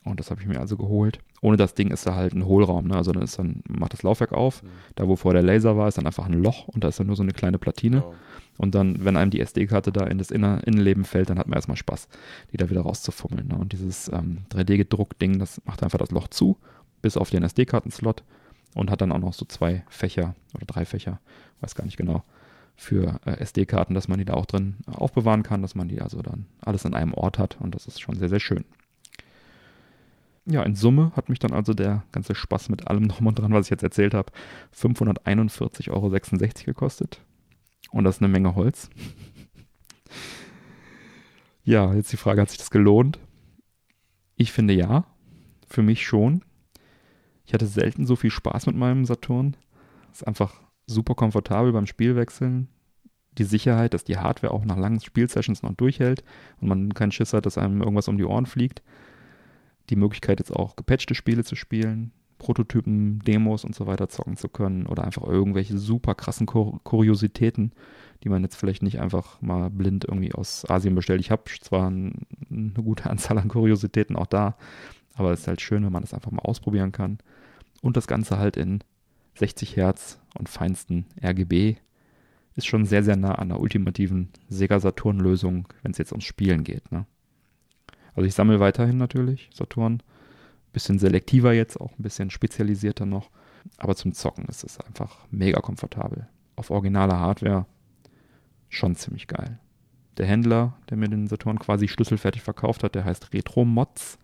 Und 0.04 0.20
das 0.20 0.30
habe 0.30 0.40
ich 0.40 0.46
mir 0.46 0.58
also 0.58 0.76
geholt. 0.76 1.20
Ohne 1.40 1.56
das 1.56 1.74
Ding 1.74 1.90
ist 1.90 2.06
da 2.06 2.14
halt 2.14 2.34
ein 2.34 2.44
Hohlraum. 2.44 2.88
Ne? 2.88 2.96
Also 2.96 3.12
dann, 3.12 3.22
ist 3.22 3.38
dann 3.38 3.62
macht 3.68 3.92
das 3.92 4.02
Laufwerk 4.02 4.32
auf. 4.32 4.62
Mhm. 4.62 4.68
Da, 4.96 5.06
wo 5.06 5.16
vorher 5.16 5.40
der 5.40 5.52
Laser 5.52 5.76
war, 5.76 5.88
ist 5.88 5.98
dann 5.98 6.06
einfach 6.06 6.26
ein 6.26 6.32
Loch 6.32 6.66
und 6.68 6.82
da 6.82 6.88
ist 6.88 6.98
dann 6.98 7.06
nur 7.06 7.16
so 7.16 7.22
eine 7.22 7.32
kleine 7.32 7.58
Platine. 7.58 8.02
Oh. 8.04 8.14
Und 8.56 8.74
dann, 8.74 9.04
wenn 9.04 9.16
einem 9.16 9.30
die 9.30 9.40
SD-Karte 9.40 9.92
da 9.92 10.04
in 10.04 10.18
das 10.18 10.30
Inner 10.30 10.66
Innenleben 10.66 11.04
fällt, 11.04 11.30
dann 11.30 11.38
hat 11.38 11.46
man 11.46 11.56
erstmal 11.56 11.76
Spaß, 11.76 12.08
die 12.52 12.56
da 12.56 12.70
wieder 12.70 12.80
rauszufummeln. 12.80 13.48
Ne? 13.48 13.56
Und 13.56 13.72
dieses 13.72 14.10
ähm, 14.12 14.38
3D-Gedruckt-Ding, 14.50 15.38
das 15.38 15.60
macht 15.64 15.82
einfach 15.82 15.98
das 15.98 16.10
Loch 16.10 16.26
zu, 16.28 16.56
bis 17.00 17.16
auf 17.16 17.30
den 17.30 17.44
SD-Karten-Slot 17.44 18.24
und 18.78 18.90
hat 18.90 19.00
dann 19.00 19.12
auch 19.12 19.18
noch 19.18 19.32
so 19.32 19.44
zwei 19.44 19.84
Fächer 19.88 20.34
oder 20.54 20.64
drei 20.66 20.84
Fächer, 20.84 21.20
weiß 21.60 21.74
gar 21.74 21.84
nicht 21.84 21.96
genau, 21.96 22.22
für 22.76 23.20
äh, 23.26 23.38
SD-Karten, 23.40 23.94
dass 23.94 24.06
man 24.06 24.18
die 24.18 24.24
da 24.24 24.34
auch 24.34 24.46
drin 24.46 24.76
aufbewahren 24.86 25.42
kann, 25.42 25.62
dass 25.62 25.74
man 25.74 25.88
die 25.88 26.00
also 26.00 26.22
dann 26.22 26.46
alles 26.60 26.86
an 26.86 26.94
einem 26.94 27.12
Ort 27.12 27.38
hat 27.38 27.58
und 27.60 27.74
das 27.74 27.86
ist 27.86 28.00
schon 28.00 28.16
sehr, 28.16 28.28
sehr 28.28 28.40
schön. 28.40 28.64
Ja, 30.46 30.62
in 30.62 30.76
Summe 30.76 31.12
hat 31.14 31.28
mich 31.28 31.40
dann 31.40 31.52
also 31.52 31.74
der 31.74 32.04
ganze 32.12 32.34
Spaß 32.34 32.68
mit 32.68 32.86
allem 32.86 33.08
drum 33.08 33.26
und 33.26 33.38
dran, 33.38 33.52
was 33.52 33.66
ich 33.66 33.70
jetzt 33.70 33.82
erzählt 33.82 34.14
habe, 34.14 34.32
541,66 34.74 35.90
Euro 35.90 36.10
gekostet. 36.64 37.20
Und 37.90 38.04
das 38.04 38.16
ist 38.16 38.22
eine 38.22 38.32
Menge 38.32 38.54
Holz. 38.54 38.88
ja, 41.64 41.92
jetzt 41.94 42.12
die 42.12 42.16
Frage, 42.16 42.40
hat 42.40 42.48
sich 42.48 42.58
das 42.58 42.70
gelohnt? 42.70 43.18
Ich 44.36 44.52
finde 44.52 44.72
ja, 44.72 45.04
für 45.66 45.82
mich 45.82 46.06
schon. 46.06 46.44
Ich 47.48 47.54
hatte 47.54 47.66
selten 47.66 48.04
so 48.04 48.14
viel 48.14 48.30
Spaß 48.30 48.66
mit 48.66 48.76
meinem 48.76 49.06
Saturn. 49.06 49.56
Ist 50.12 50.26
einfach 50.26 50.60
super 50.86 51.14
komfortabel 51.14 51.72
beim 51.72 51.86
Spielwechseln. 51.86 52.68
Die 53.38 53.44
Sicherheit, 53.44 53.94
dass 53.94 54.04
die 54.04 54.18
Hardware 54.18 54.52
auch 54.52 54.66
nach 54.66 54.76
langen 54.76 55.00
Spielsessions 55.00 55.62
noch 55.62 55.72
durchhält 55.72 56.22
und 56.60 56.68
man 56.68 56.92
keinen 56.92 57.10
Schiss 57.10 57.32
hat, 57.32 57.46
dass 57.46 57.56
einem 57.56 57.80
irgendwas 57.80 58.06
um 58.08 58.18
die 58.18 58.26
Ohren 58.26 58.44
fliegt. 58.44 58.82
Die 59.88 59.96
Möglichkeit, 59.96 60.40
jetzt 60.40 60.54
auch 60.54 60.76
gepatchte 60.76 61.14
Spiele 61.14 61.42
zu 61.42 61.56
spielen, 61.56 62.12
Prototypen, 62.36 63.20
Demos 63.20 63.64
und 63.64 63.74
so 63.74 63.86
weiter 63.86 64.10
zocken 64.10 64.36
zu 64.36 64.50
können 64.50 64.84
oder 64.84 65.04
einfach 65.04 65.22
irgendwelche 65.22 65.78
super 65.78 66.14
krassen 66.14 66.46
Kur 66.46 66.78
Kuriositäten, 66.84 67.72
die 68.24 68.28
man 68.28 68.42
jetzt 68.42 68.56
vielleicht 68.56 68.82
nicht 68.82 69.00
einfach 69.00 69.40
mal 69.40 69.70
blind 69.70 70.04
irgendwie 70.04 70.34
aus 70.34 70.68
Asien 70.68 70.94
bestellt. 70.94 71.22
Ich 71.22 71.30
habe 71.30 71.44
zwar 71.62 71.88
ein, 71.88 72.26
eine 72.50 72.84
gute 72.84 73.08
Anzahl 73.10 73.38
an 73.38 73.48
Kuriositäten 73.48 74.16
auch 74.16 74.26
da, 74.26 74.58
aber 75.14 75.32
es 75.32 75.40
ist 75.40 75.48
halt 75.48 75.62
schön, 75.62 75.82
wenn 75.82 75.92
man 75.92 76.02
das 76.02 76.12
einfach 76.12 76.30
mal 76.30 76.42
ausprobieren 76.42 76.92
kann. 76.92 77.18
Und 77.82 77.96
das 77.96 78.06
Ganze 78.06 78.38
halt 78.38 78.56
in 78.56 78.82
60 79.34 79.76
Hertz 79.76 80.18
und 80.36 80.48
feinsten 80.48 81.06
RGB 81.22 81.76
ist 82.54 82.66
schon 82.66 82.86
sehr, 82.86 83.04
sehr 83.04 83.16
nah 83.16 83.36
an 83.36 83.50
der 83.50 83.60
ultimativen 83.60 84.30
Sega 84.48 84.80
Saturn-Lösung, 84.80 85.68
wenn 85.82 85.92
es 85.92 85.98
jetzt 85.98 86.12
ums 86.12 86.24
Spielen 86.24 86.64
geht. 86.64 86.90
Ne? 86.90 87.06
Also 88.14 88.26
ich 88.26 88.34
sammle 88.34 88.58
weiterhin 88.58 88.98
natürlich 88.98 89.48
Saturn. 89.54 90.02
Bisschen 90.72 90.98
selektiver 90.98 91.52
jetzt, 91.52 91.80
auch 91.80 91.96
ein 91.98 92.02
bisschen 92.02 92.30
spezialisierter 92.30 93.06
noch. 93.06 93.30
Aber 93.76 93.94
zum 93.94 94.12
Zocken 94.12 94.44
ist 94.46 94.64
es 94.64 94.80
einfach 94.80 95.26
mega 95.30 95.60
komfortabel. 95.60 96.28
Auf 96.56 96.70
originaler 96.70 97.20
Hardware 97.20 97.66
schon 98.68 98.96
ziemlich 98.96 99.28
geil. 99.28 99.60
Der 100.18 100.26
Händler, 100.26 100.76
der 100.90 100.96
mir 100.96 101.08
den 101.08 101.28
Saturn 101.28 101.58
quasi 101.58 101.86
schlüsselfertig 101.86 102.42
verkauft 102.42 102.82
hat, 102.82 102.96
der 102.96 103.04
heißt 103.04 103.32
Retro 103.32 103.64
Mods, 103.64 104.18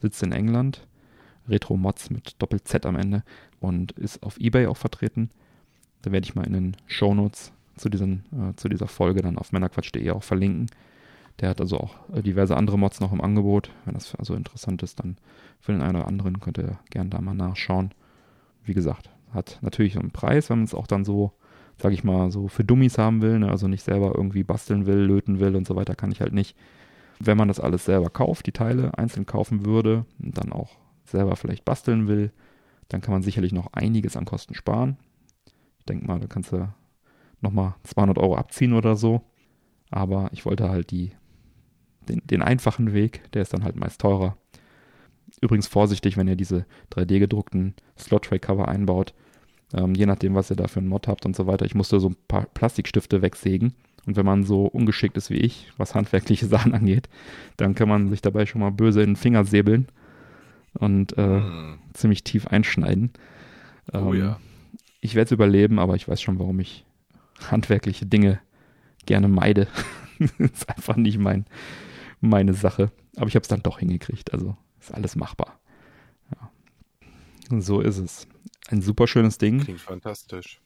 sitzt 0.00 0.22
in 0.22 0.32
England 0.32 0.86
Retro 1.48 1.76
Mods 1.76 2.10
mit 2.10 2.40
Doppel-Z 2.40 2.86
am 2.86 2.96
Ende 2.96 3.22
und 3.60 3.92
ist 3.92 4.22
auf 4.22 4.38
Ebay 4.38 4.66
auch 4.66 4.76
vertreten. 4.76 5.30
Da 6.02 6.12
werde 6.12 6.26
ich 6.26 6.34
mal 6.34 6.46
in 6.46 6.52
den 6.52 6.76
Shownotes 6.86 7.52
zu, 7.76 7.88
diesen, 7.88 8.24
äh, 8.32 8.54
zu 8.56 8.68
dieser 8.68 8.86
Folge 8.88 9.22
dann 9.22 9.38
auf 9.38 9.52
männerquatsch.de 9.52 10.10
auch 10.10 10.22
verlinken. 10.22 10.66
Der 11.40 11.48
hat 11.48 11.60
also 11.60 11.78
auch 11.78 11.96
äh, 12.14 12.22
diverse 12.22 12.56
andere 12.56 12.78
Mods 12.78 13.00
noch 13.00 13.12
im 13.12 13.20
Angebot. 13.20 13.70
Wenn 13.84 13.94
das 13.94 14.14
also 14.14 14.34
interessant 14.34 14.82
ist, 14.82 15.00
dann 15.00 15.16
für 15.60 15.72
den 15.72 15.82
einen 15.82 15.96
oder 15.96 16.06
anderen 16.06 16.40
könnt 16.40 16.58
ihr 16.58 16.78
gerne 16.90 17.10
da 17.10 17.20
mal 17.20 17.34
nachschauen. 17.34 17.92
Wie 18.64 18.74
gesagt, 18.74 19.10
hat 19.32 19.58
natürlich 19.62 19.98
einen 19.98 20.10
Preis, 20.10 20.50
wenn 20.50 20.58
man 20.58 20.64
es 20.66 20.74
auch 20.74 20.86
dann 20.86 21.04
so, 21.04 21.32
sag 21.78 21.92
ich 21.92 22.04
mal, 22.04 22.30
so 22.30 22.48
für 22.48 22.64
Dummies 22.64 22.98
haben 22.98 23.20
will, 23.20 23.38
ne? 23.40 23.50
also 23.50 23.66
nicht 23.66 23.82
selber 23.82 24.12
irgendwie 24.14 24.44
basteln 24.44 24.86
will, 24.86 24.98
löten 24.98 25.40
will 25.40 25.56
und 25.56 25.66
so 25.66 25.74
weiter, 25.76 25.94
kann 25.96 26.12
ich 26.12 26.20
halt 26.20 26.32
nicht. 26.32 26.56
Wenn 27.18 27.36
man 27.36 27.48
das 27.48 27.60
alles 27.60 27.84
selber 27.84 28.10
kauft, 28.10 28.46
die 28.46 28.52
Teile 28.52 28.96
einzeln 28.96 29.26
kaufen 29.26 29.64
würde, 29.64 30.04
dann 30.18 30.52
auch 30.52 30.76
selber 31.04 31.36
vielleicht 31.36 31.64
basteln 31.64 32.08
will, 32.08 32.32
dann 32.88 33.00
kann 33.00 33.12
man 33.12 33.22
sicherlich 33.22 33.52
noch 33.52 33.72
einiges 33.72 34.16
an 34.16 34.24
Kosten 34.24 34.54
sparen. 34.54 34.96
Ich 35.78 35.84
denke 35.86 36.06
mal, 36.06 36.20
da 36.20 36.26
kannst 36.26 36.52
du 36.52 36.68
nochmal 37.40 37.74
200 37.84 38.18
Euro 38.18 38.36
abziehen 38.36 38.72
oder 38.72 38.96
so. 38.96 39.22
Aber 39.90 40.30
ich 40.32 40.44
wollte 40.44 40.68
halt 40.68 40.90
die, 40.90 41.12
den, 42.08 42.22
den 42.24 42.42
einfachen 42.42 42.92
Weg, 42.92 43.30
der 43.32 43.42
ist 43.42 43.52
dann 43.52 43.64
halt 43.64 43.76
meist 43.76 44.00
teurer. 44.00 44.36
Übrigens 45.40 45.66
vorsichtig, 45.66 46.16
wenn 46.16 46.28
ihr 46.28 46.36
diese 46.36 46.64
3D-gedruckten 46.92 47.74
Slot-Tray-Cover 47.98 48.68
einbaut. 48.68 49.14
Ähm, 49.72 49.94
je 49.94 50.06
nachdem, 50.06 50.34
was 50.34 50.50
ihr 50.50 50.56
da 50.56 50.68
für 50.68 50.80
einen 50.80 50.88
Mod 50.88 51.08
habt 51.08 51.26
und 51.26 51.36
so 51.36 51.46
weiter. 51.46 51.66
Ich 51.66 51.74
musste 51.74 52.00
so 52.00 52.10
ein 52.10 52.16
paar 52.28 52.46
Plastikstifte 52.46 53.22
wegsägen. 53.22 53.74
Und 54.06 54.16
wenn 54.16 54.26
man 54.26 54.44
so 54.44 54.66
ungeschickt 54.66 55.16
ist 55.16 55.30
wie 55.30 55.38
ich, 55.38 55.70
was 55.76 55.94
handwerkliche 55.94 56.46
Sachen 56.48 56.74
angeht, 56.74 57.08
dann 57.56 57.74
kann 57.74 57.88
man 57.88 58.08
sich 58.10 58.22
dabei 58.22 58.46
schon 58.46 58.60
mal 58.60 58.70
böse 58.70 59.02
in 59.02 59.10
den 59.10 59.16
Finger 59.16 59.44
säbeln 59.44 59.88
und 60.74 61.16
äh, 61.16 61.40
mhm. 61.40 61.78
ziemlich 61.92 62.24
tief 62.24 62.46
einschneiden. 62.46 63.12
Ähm, 63.92 64.06
oh 64.06 64.14
ja. 64.14 64.40
Ich 65.00 65.14
werde 65.14 65.26
es 65.26 65.32
überleben, 65.32 65.78
aber 65.78 65.96
ich 65.96 66.08
weiß 66.08 66.20
schon, 66.20 66.38
warum 66.38 66.60
ich 66.60 66.84
handwerkliche 67.50 68.06
Dinge 68.06 68.40
gerne 69.06 69.28
meide. 69.28 69.68
ist 70.38 70.68
einfach 70.68 70.96
nicht 70.96 71.18
mein, 71.18 71.46
meine 72.20 72.54
Sache. 72.54 72.90
Aber 73.16 73.28
ich 73.28 73.34
habe 73.34 73.42
es 73.42 73.48
dann 73.48 73.62
doch 73.62 73.78
hingekriegt. 73.78 74.32
Also 74.32 74.56
ist 74.80 74.94
alles 74.94 75.16
machbar. 75.16 75.60
Ja. 76.32 77.60
So 77.60 77.80
ist 77.80 77.98
es. 77.98 78.26
Ein 78.68 78.80
super 78.80 79.06
schönes 79.06 79.38
Ding. 79.38 79.60
Klingt 79.60 79.80
fantastisch. 79.80 80.60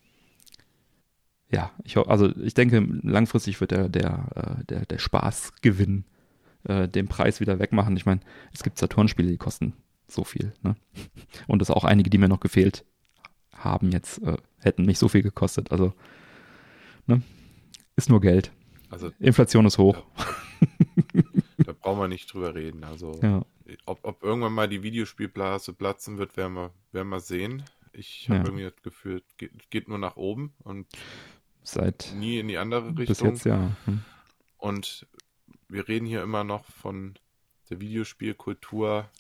Ja, 1.51 1.73
ich, 1.83 1.97
also 1.97 2.29
ich 2.37 2.55
denke, 2.55 2.87
langfristig 3.03 3.61
wird 3.61 3.71
der, 3.71 3.89
der, 3.89 4.59
äh, 4.61 4.65
der, 4.65 4.87
der 4.87 4.99
Spaß 4.99 5.55
gewinnen, 5.63 6.05
äh, 6.65 6.89
den 6.89 7.09
Preis 7.09 7.41
wieder 7.41 7.59
wegmachen. 7.59 7.97
Ich 7.97 8.05
meine, 8.05 8.21
es 8.53 8.63
gibt 8.63 8.79
Saturn-Spiele, 8.79 9.31
die 9.31 9.39
kosten 9.39 9.73
so 10.11 10.25
viel. 10.25 10.53
Ne? 10.63 10.77
Und 11.47 11.63
es 11.63 11.71
auch 11.71 11.85
einige, 11.85 12.11
die 12.11 12.19
mir 12.19 12.29
noch 12.29 12.41
gefehlt 12.41 12.85
haben, 13.55 13.91
jetzt 13.93 14.23
äh, 14.23 14.37
hätten 14.59 14.85
mich 14.85 14.99
so 14.99 15.09
viel 15.09 15.23
gekostet. 15.23 15.73
Also 15.73 15.93
ne? 17.07 17.23
ist 17.97 18.09
nur 18.09 18.21
Geld. 18.21 18.53
Also, 18.91 19.13
Inflation 19.19 19.67
ist 19.67 19.79
hoch. 19.79 20.03
Ja. 20.17 21.23
da 21.67 21.73
brauchen 21.73 22.01
wir 22.01 22.09
nicht 22.09 22.33
drüber 22.33 22.55
reden. 22.55 22.85
Also 22.85 23.19
ja. 23.23 23.45
ob, 23.85 24.01
ob 24.03 24.23
irgendwann 24.23 24.53
mal 24.53 24.69
die 24.69 24.83
Videospielblase 24.83 25.73
platzen 25.73 26.19
wird, 26.19 26.37
werden 26.37 26.55
wir, 26.55 26.73
werden 26.93 27.09
wir 27.09 27.21
sehen. 27.21 27.63
Ich 27.93 28.29
habe 28.29 28.39
ja. 28.39 28.45
irgendwie 28.45 28.65
das 28.65 28.83
Gefühl, 28.83 29.23
geht, 29.37 29.71
geht 29.71 29.89
nur 29.89 29.99
nach 29.99 30.17
oben 30.17 30.55
und 30.61 30.87
Seit 31.63 32.15
nie 32.17 32.39
in 32.39 32.49
die 32.49 32.57
andere 32.57 32.87
Richtung. 32.87 33.07
Bis 33.07 33.21
jetzt 33.21 33.45
ja. 33.45 33.77
Hm. 33.85 34.03
Und 34.57 35.07
wir 35.69 35.87
reden 35.87 36.07
hier 36.07 36.23
immer 36.23 36.43
noch 36.43 36.65
von 36.65 37.19
der 37.69 37.81
Videospielkultur 37.81 39.11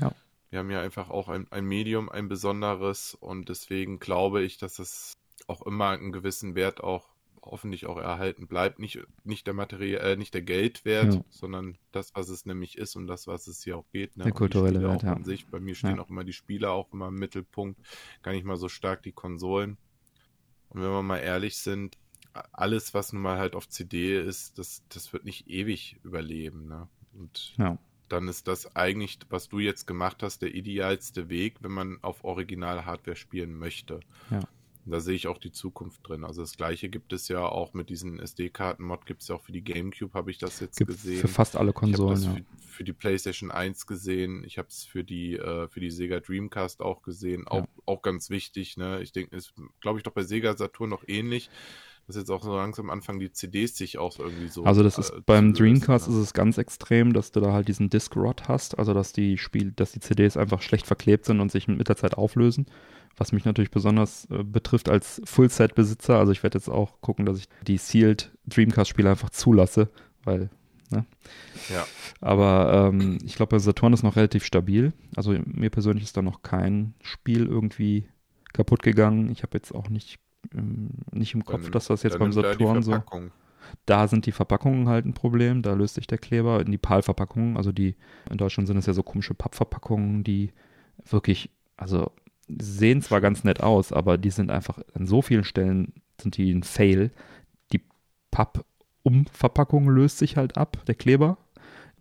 ja. 0.00 0.12
Wir 0.50 0.60
haben 0.60 0.70
ja 0.70 0.80
einfach 0.80 1.10
auch 1.10 1.28
ein, 1.28 1.50
ein 1.50 1.64
Medium, 1.64 2.08
ein 2.08 2.28
besonderes 2.28 3.14
und 3.14 3.48
deswegen 3.48 3.98
glaube 3.98 4.42
ich, 4.42 4.56
dass 4.56 4.78
es 4.78 5.18
auch 5.48 5.62
immer 5.62 5.88
einen 5.88 6.12
gewissen 6.12 6.54
Wert 6.54 6.80
auch 6.80 7.08
hoffentlich 7.42 7.86
auch 7.86 7.98
erhalten 7.98 8.46
bleibt. 8.46 8.78
Nicht, 8.78 9.00
nicht 9.24 9.48
der 9.48 9.54
Materie, 9.54 9.98
äh, 9.98 10.16
nicht 10.16 10.32
der 10.32 10.42
Geldwert, 10.42 11.14
ja. 11.14 11.24
sondern 11.28 11.76
das, 11.90 12.14
was 12.14 12.28
es 12.28 12.46
nämlich 12.46 12.78
ist 12.78 12.94
und 12.94 13.08
das, 13.08 13.26
was 13.26 13.48
es 13.48 13.64
hier 13.64 13.76
auch 13.76 13.90
geht. 13.90 14.16
Ne? 14.16 14.22
Der 14.22 14.32
kulturelle 14.32 14.80
Wert, 14.80 15.02
ja. 15.02 15.14
An 15.14 15.24
sich. 15.24 15.46
Bei 15.48 15.58
mir 15.58 15.74
stehen 15.74 15.96
ja. 15.96 16.02
auch 16.02 16.08
immer 16.08 16.22
die 16.22 16.32
Spieler 16.32 16.70
auch 16.70 16.92
immer 16.92 17.08
im 17.08 17.16
Mittelpunkt, 17.16 17.80
gar 18.22 18.30
nicht 18.30 18.44
mal 18.44 18.56
so 18.56 18.68
stark 18.68 19.02
die 19.02 19.12
Konsolen. 19.12 19.76
Und 20.68 20.82
wenn 20.82 20.90
wir 20.90 21.02
mal 21.02 21.18
ehrlich 21.18 21.56
sind, 21.56 21.98
alles, 22.52 22.94
was 22.94 23.12
nun 23.12 23.22
mal 23.22 23.38
halt 23.38 23.56
auf 23.56 23.68
CD 23.68 24.20
ist, 24.20 24.56
das, 24.58 24.84
das 24.88 25.12
wird 25.12 25.24
nicht 25.24 25.48
ewig 25.48 25.98
überleben. 26.04 26.68
Ne? 26.68 26.88
Und 27.12 27.54
ja 27.58 27.76
dann 28.08 28.28
ist 28.28 28.48
das 28.48 28.74
eigentlich, 28.76 29.18
was 29.30 29.48
du 29.48 29.58
jetzt 29.58 29.86
gemacht 29.86 30.22
hast, 30.22 30.42
der 30.42 30.54
idealste 30.54 31.28
Weg, 31.28 31.56
wenn 31.60 31.72
man 31.72 31.98
auf 32.02 32.24
Original-Hardware 32.24 33.16
spielen 33.16 33.54
möchte. 33.54 34.00
Ja. 34.30 34.40
Da 34.86 35.00
sehe 35.00 35.14
ich 35.14 35.28
auch 35.28 35.38
die 35.38 35.50
Zukunft 35.50 36.06
drin. 36.06 36.24
Also 36.24 36.42
das 36.42 36.58
gleiche 36.58 36.90
gibt 36.90 37.14
es 37.14 37.28
ja 37.28 37.40
auch 37.40 37.72
mit 37.72 37.88
diesen 37.88 38.18
SD-Karten-Mod, 38.20 39.06
gibt 39.06 39.22
es 39.22 39.28
ja 39.28 39.36
auch 39.36 39.40
für 39.40 39.52
die 39.52 39.64
GameCube, 39.64 40.12
habe 40.12 40.30
ich 40.30 40.36
das 40.36 40.60
jetzt 40.60 40.76
gibt 40.76 40.90
gesehen. 40.90 41.20
Für 41.20 41.28
fast 41.28 41.56
alle 41.56 41.72
Konsolen, 41.72 42.22
ja. 42.22 42.34
Für, 42.34 42.44
für, 42.66 42.84
die 42.84 42.92
PlayStation 42.92 43.50
1 43.50 43.86
gesehen. 43.86 44.44
Ich 44.44 44.58
habe 44.58 44.68
es 44.68 44.84
für 44.84 45.02
die 45.02 45.36
äh, 45.36 45.68
für 45.68 45.80
die 45.80 45.90
Sega 45.90 46.20
Dreamcast 46.20 46.82
auch 46.82 47.00
gesehen. 47.00 47.46
Auch, 47.46 47.60
ja. 47.60 47.68
auch 47.86 48.02
ganz 48.02 48.28
wichtig. 48.28 48.76
Ne? 48.76 49.00
Ich 49.02 49.12
denke, 49.12 49.34
ist, 49.34 49.54
glaube 49.80 49.98
ich, 49.98 50.02
doch 50.02 50.12
bei 50.12 50.22
Sega 50.22 50.54
Saturn 50.54 50.90
noch 50.90 51.04
ähnlich 51.06 51.48
dass 52.06 52.16
jetzt 52.16 52.30
auch 52.30 52.42
so 52.42 52.54
langsam 52.54 52.90
anfangen, 52.90 53.20
die 53.20 53.32
CDs 53.32 53.76
sich 53.76 53.98
auch 53.98 54.18
irgendwie 54.18 54.48
so. 54.48 54.64
Also 54.64 54.82
das 54.82 54.98
ist 54.98 55.10
äh, 55.10 55.20
beim 55.24 55.54
Dreamcast 55.54 56.08
ist 56.08 56.14
es 56.14 56.32
ganz 56.32 56.58
extrem, 56.58 57.12
dass 57.12 57.32
du 57.32 57.40
da 57.40 57.52
halt 57.52 57.68
diesen 57.68 57.90
Disc-Rot 57.90 58.48
hast, 58.48 58.78
also 58.78 58.94
dass 58.94 59.12
die 59.12 59.38
Spiel, 59.38 59.72
dass 59.72 59.92
die 59.92 60.00
CDs 60.00 60.36
einfach 60.36 60.62
schlecht 60.62 60.86
verklebt 60.86 61.24
sind 61.24 61.40
und 61.40 61.50
sich 61.50 61.68
mit 61.68 61.88
der 61.88 61.96
Zeit 61.96 62.14
auflösen. 62.14 62.66
Was 63.16 63.32
mich 63.32 63.44
natürlich 63.44 63.70
besonders 63.70 64.26
äh, 64.30 64.42
betrifft 64.42 64.88
als 64.88 65.22
Full-Set-Besitzer. 65.24 66.18
Also 66.18 66.32
ich 66.32 66.42
werde 66.42 66.58
jetzt 66.58 66.68
auch 66.68 67.00
gucken, 67.00 67.26
dass 67.26 67.38
ich 67.38 67.48
die 67.66 67.78
Sealed 67.78 68.32
Dreamcast-Spiele 68.46 69.08
einfach 69.08 69.30
zulasse, 69.30 69.88
weil 70.24 70.50
Ne? 70.90 71.06
Ja. 71.70 71.86
Aber 72.20 72.90
ähm, 72.92 73.18
ich 73.24 73.36
glaube, 73.36 73.56
bei 73.56 73.58
Saturn 73.58 73.92
ist 73.92 74.02
noch 74.02 74.16
relativ 74.16 74.44
stabil. 74.44 74.92
Also 75.16 75.34
mir 75.44 75.70
persönlich 75.70 76.04
ist 76.04 76.16
da 76.16 76.22
noch 76.22 76.42
kein 76.42 76.94
Spiel 77.02 77.46
irgendwie 77.46 78.08
kaputt 78.52 78.82
gegangen. 78.82 79.30
Ich 79.30 79.42
habe 79.42 79.56
jetzt 79.56 79.74
auch 79.74 79.88
nicht 79.88 80.18
nicht 81.12 81.34
im 81.34 81.44
Kopf, 81.44 81.64
dann, 81.64 81.72
dass 81.72 81.86
das 81.86 82.02
jetzt 82.02 82.18
beim 82.18 82.32
Saturn 82.32 82.82
so. 82.82 83.02
Da 83.86 84.08
sind 84.08 84.26
die 84.26 84.32
Verpackungen 84.32 84.88
halt 84.88 85.06
ein 85.06 85.14
Problem, 85.14 85.62
da 85.62 85.72
löst 85.72 85.94
sich 85.94 86.06
der 86.06 86.18
Kleber 86.18 86.60
in 86.60 86.70
die 86.70 86.78
PAL-Verpackungen. 86.78 87.56
Also 87.56 87.72
die, 87.72 87.96
in 88.30 88.36
Deutschland 88.36 88.66
sind 88.66 88.76
es 88.76 88.86
ja 88.86 88.92
so 88.92 89.02
komische 89.02 89.34
Pappverpackungen, 89.34 90.22
die 90.22 90.52
wirklich, 91.08 91.50
also 91.76 92.10
sehen 92.48 93.00
zwar 93.02 93.20
ganz 93.20 93.42
nett 93.42 93.62
aus, 93.62 93.92
aber 93.92 94.18
die 94.18 94.30
sind 94.30 94.50
einfach 94.50 94.78
an 94.94 95.06
so 95.06 95.22
vielen 95.22 95.44
Stellen 95.44 95.94
sind 96.20 96.36
die 96.36 96.52
ein 96.52 96.62
Fail. 96.62 97.10
Die 97.72 97.80
Papp-Umverpackung 98.30 99.88
löst 99.88 100.18
sich 100.18 100.36
halt 100.36 100.56
ab, 100.56 100.84
der 100.86 100.94
Kleber 100.94 101.38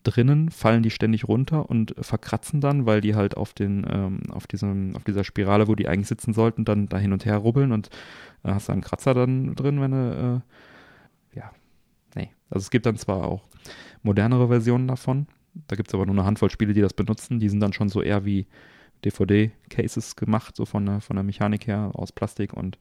drinnen 0.04 0.52
fallen 0.52 0.84
die 0.84 0.90
ständig 0.90 1.28
runter 1.28 1.70
und 1.70 1.96
verkratzen 2.00 2.62
dann, 2.62 2.86
weil 2.86 3.02
die 3.02 3.16
halt 3.16 3.38
auf 3.38 3.54
den, 3.54 3.86
ähm, 3.90 4.22
auf 4.30 4.48
diesem, 4.48 4.96
auf 4.96 5.04
dieser 5.04 5.24
Spirale, 5.24 5.68
wo 5.68 5.76
die 5.76 5.88
eigentlich 5.88 6.08
sitzen 6.08 6.34
sollten, 6.34 6.66
dann 6.66 6.88
da 6.88 6.98
hin 6.98 7.14
und 7.14 7.26
her 7.26 7.38
rubbeln 7.38 7.72
und 7.72 7.90
äh, 8.44 8.52
hast 8.52 8.68
du 8.68 8.74
einen 8.74 8.82
Kratzer 8.82 9.14
dann 9.14 9.56
drin, 9.56 9.82
wenn 9.82 9.92
du, 9.92 10.44
äh, 11.34 11.38
ja, 11.38 11.52
nee. 12.16 12.32
Also 12.50 12.64
es 12.64 12.72
gibt 12.72 12.86
dann 12.86 12.98
zwar 12.98 13.24
auch 13.26 13.44
modernere 14.04 14.48
Versionen 14.48 14.88
davon, 14.88 15.28
da 15.68 15.76
gibt 15.76 15.90
es 15.90 15.94
aber 15.94 16.06
nur 16.06 16.16
eine 16.16 16.26
Handvoll 16.26 16.50
Spiele, 16.50 16.74
die 16.74 16.82
das 16.82 16.94
benutzen, 16.94 17.40
die 17.40 17.50
sind 17.50 17.60
dann 17.60 17.74
schon 17.74 17.90
so 17.90 18.02
eher 18.02 18.26
wie 18.26 18.48
DVD-Cases 19.06 20.16
gemacht, 20.16 20.56
so 20.56 20.66
von 20.66 20.86
der, 20.86 21.02
von 21.02 21.16
der 21.16 21.24
Mechanik 21.24 21.68
her, 21.68 21.92
aus 21.94 22.12
Plastik 22.12 22.54
und 22.54 22.78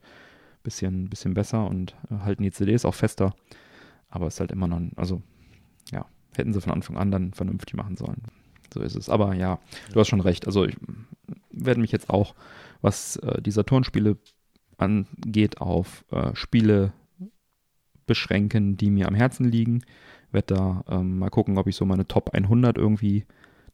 bisschen, 0.63 1.09
bisschen 1.09 1.33
besser 1.33 1.67
und 1.67 1.95
äh, 2.09 2.19
halten 2.19 2.43
die 2.43 2.51
CDs 2.51 2.85
auch 2.85 2.95
fester. 2.95 3.35
Aber 4.09 4.27
es 4.27 4.35
ist 4.35 4.39
halt 4.39 4.51
immer 4.51 4.67
noch, 4.67 4.81
also 4.95 5.21
ja, 5.91 6.05
Hätten 6.35 6.53
sie 6.53 6.61
von 6.61 6.73
Anfang 6.73 6.97
an 6.97 7.11
dann 7.11 7.33
vernünftig 7.33 7.75
machen 7.75 7.97
sollen. 7.97 8.23
So 8.73 8.81
ist 8.81 8.95
es. 8.95 9.09
Aber 9.09 9.33
ja, 9.33 9.59
du 9.91 9.99
hast 9.99 10.07
schon 10.07 10.21
recht. 10.21 10.47
Also 10.47 10.65
ich 10.65 10.75
werde 11.51 11.81
mich 11.81 11.91
jetzt 11.91 12.09
auch, 12.09 12.35
was 12.81 13.17
äh, 13.17 13.41
die 13.41 13.51
Saturn-Spiele 13.51 14.17
angeht, 14.77 15.61
auf 15.61 16.05
äh, 16.11 16.35
Spiele 16.35 16.93
beschränken, 18.05 18.77
die 18.77 18.89
mir 18.89 19.07
am 19.07 19.15
Herzen 19.15 19.45
liegen. 19.45 19.83
Werde 20.31 20.55
da 20.55 20.83
ähm, 20.89 21.19
mal 21.19 21.29
gucken, 21.29 21.57
ob 21.57 21.67
ich 21.67 21.75
so 21.75 21.85
meine 21.85 22.07
Top 22.07 22.31
100 22.33 22.77
irgendwie 22.77 23.25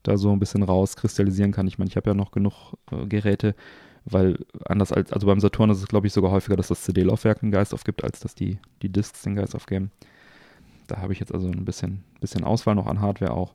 da 0.03 0.17
so 0.17 0.31
ein 0.31 0.39
bisschen 0.39 0.63
rauskristallisieren 0.63 1.51
kann. 1.51 1.67
Ich 1.67 1.77
meine, 1.77 1.89
ich 1.89 1.97
habe 1.97 2.09
ja 2.09 2.13
noch 2.13 2.31
genug 2.31 2.77
äh, 2.91 3.05
Geräte, 3.05 3.55
weil 4.05 4.45
anders 4.65 4.91
als, 4.91 5.11
also 5.11 5.27
beim 5.27 5.39
Saturn 5.39 5.69
ist 5.69 5.79
es, 5.79 5.87
glaube 5.87 6.07
ich, 6.07 6.13
sogar 6.13 6.31
häufiger, 6.31 6.55
dass 6.55 6.67
das 6.67 6.83
CD-Laufwerk 6.83 7.43
einen 7.43 7.51
Geist 7.51 7.73
aufgibt, 7.73 8.03
als 8.03 8.19
dass 8.19 8.35
die, 8.35 8.59
die 8.81 8.89
Discs 8.89 9.23
den 9.23 9.35
Geist 9.35 9.55
aufgeben. 9.55 9.91
Da 10.91 10.97
habe 10.97 11.13
ich 11.13 11.19
jetzt 11.19 11.33
also 11.33 11.47
ein 11.47 11.65
bisschen, 11.65 12.03
bisschen 12.19 12.43
Auswahl 12.43 12.75
noch 12.75 12.87
an 12.87 13.01
Hardware 13.01 13.33
auch. 13.33 13.53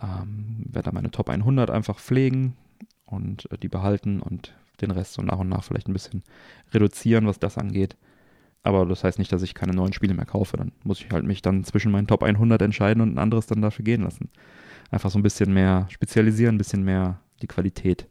Ähm, 0.00 0.66
werde 0.70 0.90
da 0.90 0.92
meine 0.92 1.10
Top 1.10 1.28
100 1.28 1.70
einfach 1.70 1.98
pflegen 1.98 2.56
und 3.04 3.50
äh, 3.50 3.58
die 3.58 3.68
behalten 3.68 4.20
und 4.20 4.54
den 4.80 4.90
Rest 4.90 5.14
so 5.14 5.22
nach 5.22 5.38
und 5.38 5.48
nach 5.48 5.62
vielleicht 5.64 5.88
ein 5.88 5.92
bisschen 5.92 6.22
reduzieren, 6.72 7.26
was 7.26 7.38
das 7.38 7.58
angeht. 7.58 7.96
Aber 8.62 8.86
das 8.86 9.04
heißt 9.04 9.18
nicht, 9.18 9.30
dass 9.30 9.42
ich 9.42 9.54
keine 9.54 9.74
neuen 9.74 9.92
Spiele 9.92 10.14
mehr 10.14 10.24
kaufe. 10.24 10.56
Dann 10.56 10.72
muss 10.82 11.00
ich 11.00 11.10
halt 11.12 11.24
mich 11.24 11.42
dann 11.42 11.64
zwischen 11.64 11.92
meinen 11.92 12.06
Top 12.06 12.22
100 12.22 12.62
entscheiden 12.62 13.02
und 13.02 13.14
ein 13.14 13.18
anderes 13.18 13.46
dann 13.46 13.62
dafür 13.62 13.84
gehen 13.84 14.02
lassen. 14.02 14.30
Einfach 14.90 15.10
so 15.10 15.18
ein 15.18 15.22
bisschen 15.22 15.52
mehr 15.52 15.86
spezialisieren, 15.90 16.54
ein 16.54 16.58
bisschen 16.58 16.82
mehr 16.82 17.20
die 17.42 17.46
Qualität. 17.46 18.08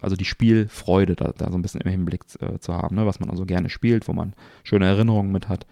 Also 0.00 0.14
die 0.14 0.24
Spielfreude 0.24 1.16
da, 1.16 1.32
da 1.32 1.50
so 1.50 1.58
ein 1.58 1.62
bisschen 1.62 1.80
im 1.80 1.90
Hinblick 1.90 2.22
äh, 2.40 2.58
zu 2.60 2.74
haben, 2.74 2.94
ne? 2.96 3.06
was 3.06 3.18
man 3.18 3.30
also 3.30 3.44
gerne 3.44 3.68
spielt, 3.68 4.06
wo 4.06 4.12
man 4.12 4.34
schöne 4.62 4.86
Erinnerungen 4.86 5.32
mit 5.32 5.48
hat. 5.48 5.66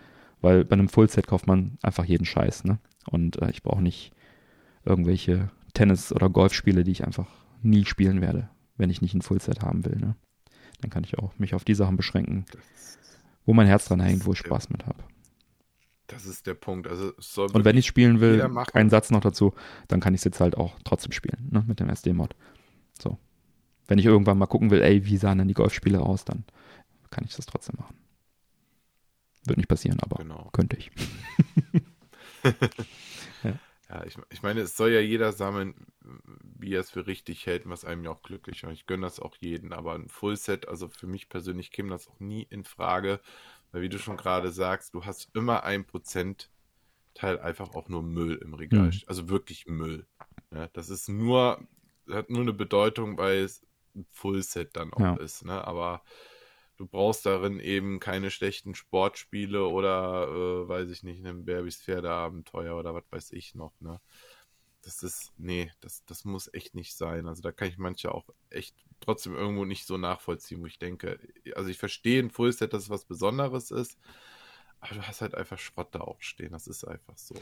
Weil 0.45 0.67
bei 0.67 0.75
einem 0.75 0.91
Fullset 0.91 1.27
kauft 1.27 1.47
man 1.47 1.79
einfach 1.81 2.05
jeden 2.05 2.27
Scheiß, 2.27 2.65
ne? 2.65 2.79
Und 3.11 3.41
äh, 3.41 3.49
ich 3.49 3.63
brauche 3.63 3.81
nicht 3.81 4.13
irgendwelche 4.85 5.51
Tennis- 5.73 6.13
oder 6.13 6.29
Golfspiele, 6.29 6.85
die 6.85 6.91
ich 6.91 7.07
einfach 7.07 7.29
nie 7.63 7.87
spielen 7.87 8.21
werde, 8.21 8.51
wenn 8.77 8.91
ich 8.91 9.01
nicht 9.01 9.15
ein 9.15 9.23
Fullset 9.23 9.63
haben 9.63 9.87
will, 9.87 9.97
ne? 9.97 10.17
Dann 10.83 10.91
kann 10.91 11.03
ich 11.03 11.19
auch 11.19 11.33
mich 11.39 11.55
auf 11.55 11.65
die 11.65 11.75
Sachen 11.75 11.97
beschränken, 11.97 12.45
wo 13.47 13.55
mein 13.55 13.67
Herz 13.67 13.87
dran 13.87 14.01
hängt, 14.01 14.27
wo 14.27 14.33
ich 14.33 14.39
Spaß 14.41 14.69
mit 14.69 14.85
habe. 14.85 15.03
Das 16.09 16.27
ist 16.27 16.47
der 16.47 16.53
Punkt. 16.53 16.89
Also 16.89 17.15
und 17.55 17.65
wenn 17.65 17.79
ich 17.79 17.87
spielen 17.87 18.21
will, 18.21 18.47
ein 18.75 18.91
Satz 18.91 19.11
noch 19.11 19.23
dazu, 19.23 19.55
dann 19.89 20.01
kann 20.01 20.13
ich 20.13 20.21
es 20.21 20.25
jetzt 20.25 20.41
halt 20.41 20.59
auch 20.59 20.75
trotzdem 20.85 21.13
spielen, 21.13 21.49
ne, 21.51 21.65
mit 21.67 21.81
dem 21.81 21.89
SD-Mod. 21.89 22.37
So. 23.03 23.17
Wenn 23.87 23.97
ich 23.99 24.05
irgendwann 24.05 24.37
mal 24.37 24.45
gucken 24.45 24.71
will, 24.71 24.83
ey, 24.83 25.07
wie 25.07 25.17
sahen 25.17 25.39
denn 25.39 25.49
die 25.49 25.55
Golfspiele 25.55 26.01
aus, 26.01 26.27
dann 26.27 26.45
kann 27.09 27.25
ich 27.25 27.35
das 27.35 27.47
trotzdem 27.47 27.77
machen. 27.79 27.97
Wird 29.47 29.59
nicht 29.59 29.69
passieren, 29.69 29.99
aber 30.01 30.17
genau. 30.17 30.49
könnte 30.53 30.77
ich. 30.77 30.91
ja. 33.43 33.59
ja, 33.91 34.05
ich, 34.05 34.17
ich 34.31 34.43
meine, 34.43 34.61
es 34.61 34.77
soll 34.77 34.91
ja 34.91 35.01
jeder 35.01 35.33
sammeln, 35.33 35.75
wie 36.59 36.75
er 36.75 36.81
es 36.81 36.91
für 36.91 37.07
richtig 37.07 37.47
hält, 37.47 37.69
was 37.69 37.85
einem 37.85 38.05
ja 38.05 38.11
auch 38.11 38.23
glücklich 38.23 38.63
macht. 38.63 38.75
Ich 38.75 38.87
gönne 38.87 39.07
das 39.07 39.21
auch 39.21 39.37
jeden, 39.41 39.73
aber 39.73 39.95
ein 39.95 40.09
Fullset, 40.09 40.69
also 40.69 40.89
für 40.89 41.07
mich 41.07 41.29
persönlich 41.29 41.71
käme 41.71 41.91
das 41.91 42.09
auch 42.09 42.21
nie 42.21 42.47
in 42.49 42.65
Frage, 42.65 43.21
weil 43.73 43.83
wie 43.83 43.89
du 43.89 43.99
schon 43.99 44.17
gerade 44.17 44.51
sagst, 44.51 44.95
du 44.95 45.05
hast 45.05 45.31
immer 45.35 45.65
ein 45.65 45.85
Prozent 45.85 46.51
Teil 47.15 47.39
einfach 47.39 47.75
auch 47.75 47.89
nur 47.89 48.03
Müll 48.03 48.37
im 48.43 48.55
Regal, 48.55 48.89
mhm. 48.89 49.01
also 49.07 49.29
wirklich 49.29 49.67
Müll. 49.67 50.07
Ja, 50.53 50.69
das 50.73 50.89
ist 50.89 51.09
nur, 51.09 51.61
hat 52.11 52.29
nur 52.29 52.43
eine 52.43 52.53
Bedeutung, 52.53 53.17
weil 53.19 53.39
es 53.39 53.65
ein 53.95 54.07
Fullset 54.11 54.77
dann 54.77 54.93
auch 54.93 55.01
ja. 55.01 55.17
ist, 55.17 55.45
ne? 55.45 55.65
aber 55.67 56.03
du 56.77 56.87
brauchst 56.87 57.27
darin 57.27 57.61
eben 57.61 58.01
keine 58.01 58.31
schlechten 58.31 58.75
Sportspiele 58.75 59.67
oder, 59.67 60.29
äh, 60.29 60.69
weiß 60.69 60.91
ich 60.91 61.03
nicht, 61.03 61.25
ein 61.25 61.45
Bärbis 61.45 61.77
Pferdeabenteuer 61.83 62.77
oder 62.77 62.95
was 62.95 63.05
weiß 63.11 63.33
ich 63.33 63.55
noch, 63.55 63.73
ne? 63.81 64.01
Das 64.83 65.03
ist, 65.03 65.33
nee, 65.39 65.73
das, 65.81 66.05
das 66.05 66.27
muss 66.27 66.53
echt 66.53 66.75
nicht 66.75 66.95
sein. 66.95 67.27
Also 67.27 67.41
da 67.41 67.53
kann 67.53 67.69
ich 67.69 67.79
manche 67.79 68.13
auch 68.15 68.27
echt 68.51 68.77
trotzdem 69.01 69.35
irgendwo 69.35 69.65
nicht 69.65 69.87
so 69.87 69.97
nachvollziehen, 69.97 70.61
wo 70.61 70.67
ich 70.67 70.79
denke, 70.79 71.19
also 71.55 71.71
ich 71.71 71.79
verstehe 71.79 72.23
ein 72.23 72.31
Fullset, 72.31 72.75
dass 72.75 72.85
es 72.85 72.91
was 72.91 73.07
Besonderes 73.07 73.71
ist, 73.71 73.97
aber 74.81 74.97
du 74.97 75.03
hast 75.03 75.23
halt 75.23 75.35
einfach 75.35 75.59
Schrott 75.59 75.89
da 75.93 76.01
auch 76.01 76.21
stehen. 76.21 76.53
Das 76.53 76.67
ist 76.67 76.85
einfach 76.85 77.17
so. 77.17 77.35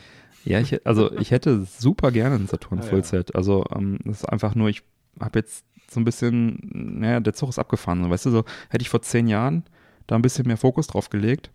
Ja, 0.44 0.60
ich, 0.60 0.86
also 0.86 1.12
ich 1.18 1.32
hätte 1.32 1.64
super 1.64 2.12
gerne 2.12 2.36
ein 2.36 2.46
Saturn 2.46 2.82
Fullset. 2.82 3.34
Also 3.34 3.64
ähm, 3.74 3.98
das 4.04 4.22
ist 4.22 4.28
einfach 4.28 4.54
nur, 4.54 4.68
ich 4.68 4.84
habe 5.18 5.40
jetzt 5.40 5.64
so 5.92 6.00
ein 6.00 6.04
bisschen, 6.04 6.58
naja, 6.72 7.20
der 7.20 7.34
Zug 7.34 7.48
ist 7.48 7.58
abgefahren. 7.58 8.08
Weißt 8.08 8.26
du, 8.26 8.30
so 8.30 8.44
hätte 8.70 8.82
ich 8.82 8.88
vor 8.88 9.02
zehn 9.02 9.26
Jahren 9.26 9.64
da 10.06 10.16
ein 10.16 10.22
bisschen 10.22 10.46
mehr 10.46 10.56
Fokus 10.56 10.86
drauf 10.86 11.10
gelegt, 11.10 11.50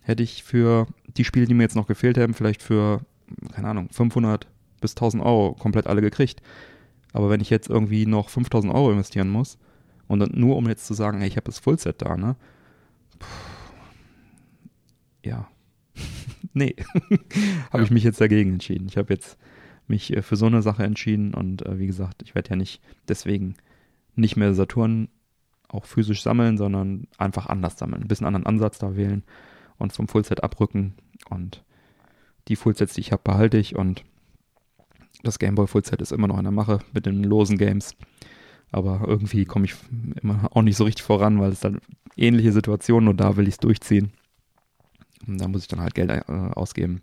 hätte 0.00 0.22
ich 0.22 0.42
für 0.42 0.86
die 1.16 1.24
Spiele, 1.24 1.46
die 1.46 1.54
mir 1.54 1.64
jetzt 1.64 1.76
noch 1.76 1.86
gefehlt 1.86 2.18
haben, 2.18 2.34
vielleicht 2.34 2.62
für, 2.62 3.00
keine 3.52 3.68
Ahnung, 3.68 3.88
500 3.90 4.46
bis 4.80 4.92
1000 4.92 5.22
Euro 5.22 5.54
komplett 5.54 5.86
alle 5.86 6.00
gekriegt. 6.00 6.40
Aber 7.12 7.28
wenn 7.28 7.40
ich 7.40 7.50
jetzt 7.50 7.68
irgendwie 7.68 8.06
noch 8.06 8.28
5000 8.28 8.72
Euro 8.72 8.92
investieren 8.92 9.28
muss 9.28 9.58
und 10.08 10.20
dann 10.20 10.32
nur 10.34 10.56
um 10.56 10.68
jetzt 10.68 10.86
zu 10.86 10.94
sagen, 10.94 11.18
hey, 11.18 11.28
ich 11.28 11.36
habe 11.36 11.46
das 11.46 11.58
Fullset 11.58 12.00
da, 12.02 12.16
ne? 12.16 12.36
Puh, 13.18 13.26
ja. 15.24 15.48
nee. 16.52 16.76
habe 17.72 17.82
ich 17.82 17.90
mich 17.90 18.04
jetzt 18.04 18.20
dagegen 18.20 18.54
entschieden. 18.54 18.86
Ich 18.88 18.96
habe 18.96 19.12
jetzt 19.12 19.36
mich 19.86 20.16
äh, 20.16 20.22
für 20.22 20.36
so 20.36 20.46
eine 20.46 20.62
Sache 20.62 20.84
entschieden 20.84 21.34
und 21.34 21.66
äh, 21.66 21.78
wie 21.78 21.86
gesagt, 21.86 22.22
ich 22.22 22.34
werde 22.34 22.50
ja 22.50 22.56
nicht 22.56 22.80
deswegen 23.08 23.56
nicht 24.14 24.36
mehr 24.36 24.54
Saturn 24.54 25.08
auch 25.68 25.84
physisch 25.84 26.22
sammeln, 26.22 26.58
sondern 26.58 27.06
einfach 27.18 27.46
anders 27.46 27.78
sammeln. 27.78 28.02
Ein 28.02 28.08
bisschen 28.08 28.26
anderen 28.26 28.46
Ansatz 28.46 28.78
da 28.78 28.96
wählen 28.96 29.22
und 29.78 29.92
vom 29.92 30.08
Fullset 30.08 30.42
abrücken. 30.42 30.94
Und 31.28 31.64
die 32.48 32.56
Fullsets, 32.56 32.94
die 32.94 33.00
ich 33.00 33.12
habe, 33.12 33.22
behalte 33.22 33.58
ich. 33.58 33.76
Und 33.76 34.04
das 35.22 35.38
Gameboy 35.38 35.66
Fullset 35.66 36.00
ist 36.02 36.12
immer 36.12 36.28
noch 36.28 36.38
in 36.38 36.44
der 36.44 36.52
Mache 36.52 36.80
mit 36.92 37.06
den 37.06 37.22
losen 37.22 37.58
Games. 37.58 37.94
Aber 38.72 39.02
irgendwie 39.06 39.44
komme 39.44 39.64
ich 39.64 39.74
immer 40.22 40.48
auch 40.52 40.62
nicht 40.62 40.76
so 40.76 40.84
richtig 40.84 41.04
voran, 41.04 41.40
weil 41.40 41.52
es 41.52 41.60
dann 41.60 41.80
ähnliche 42.16 42.52
Situationen 42.52 43.08
und 43.08 43.18
da 43.18 43.36
will 43.36 43.48
ich 43.48 43.54
es 43.54 43.58
durchziehen. 43.58 44.12
Und 45.26 45.40
da 45.40 45.48
muss 45.48 45.62
ich 45.62 45.68
dann 45.68 45.80
halt 45.80 45.94
Geld 45.94 46.10
äh, 46.10 46.22
ausgeben. 46.28 47.02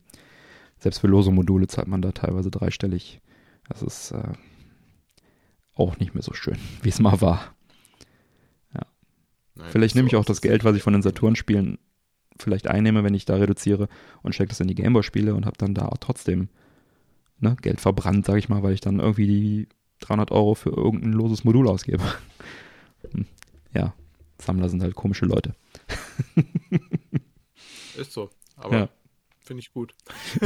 Selbst 0.80 1.00
für 1.00 1.08
lose 1.08 1.32
Module 1.32 1.68
zahlt 1.68 1.88
man 1.88 2.02
da 2.02 2.12
teilweise 2.12 2.52
dreistellig. 2.52 3.22
Das 3.68 3.82
ist 3.82 4.12
äh, 4.12 4.34
auch 5.78 5.98
nicht 6.00 6.14
mehr 6.14 6.24
so 6.24 6.34
schön, 6.34 6.58
wie 6.82 6.90
es 6.90 7.00
mal 7.00 7.22
war. 7.22 7.56
Ja. 8.74 8.86
Nein, 9.56 9.68
vielleicht 9.70 9.96
nehme 9.96 10.08
ich 10.08 10.16
auch 10.16 10.26
das 10.26 10.42
Geld, 10.42 10.64
was 10.64 10.76
ich 10.76 10.84
von 10.84 10.94
den 10.94 11.02
Saturn-Spielen 11.02 11.80
vielleicht 12.40 12.68
einnehme, 12.68 13.04
wenn 13.04 13.14
ich 13.14 13.26
da 13.26 13.36
reduziere 13.36 13.88
und 14.22 14.34
stecke 14.34 14.50
das 14.50 14.60
in 14.60 14.68
die 14.68 14.76
Gameboy-Spiele 14.76 15.34
und 15.34 15.46
habe 15.46 15.58
dann 15.58 15.74
da 15.74 15.88
auch 15.88 15.98
trotzdem 15.98 16.50
ne, 17.40 17.56
Geld 17.62 17.82
verbrannt, 17.82 18.26
sage 18.26 18.40
ich 18.40 18.50
mal, 18.50 18.64
weil 18.64 18.74
ich 18.74 18.82
dann 18.82 19.00
irgendwie 19.00 19.28
die 19.28 19.68
300 20.02 20.32
Euro 20.32 20.56
für 20.56 20.70
irgendein 20.70 21.14
loses 21.14 21.44
Modul 21.44 21.68
ausgebe. 21.68 22.04
Hm. 23.12 23.28
ja, 23.76 23.94
Sammler 24.40 24.70
sind 24.70 24.82
halt 24.82 24.96
komische 24.96 25.26
Leute. 25.26 25.56
Ist 27.96 28.12
so, 28.12 28.32
aber 28.56 28.76
ja. 28.76 28.90
Finde 29.48 29.62
ich 29.62 29.74
gut. 29.74 29.94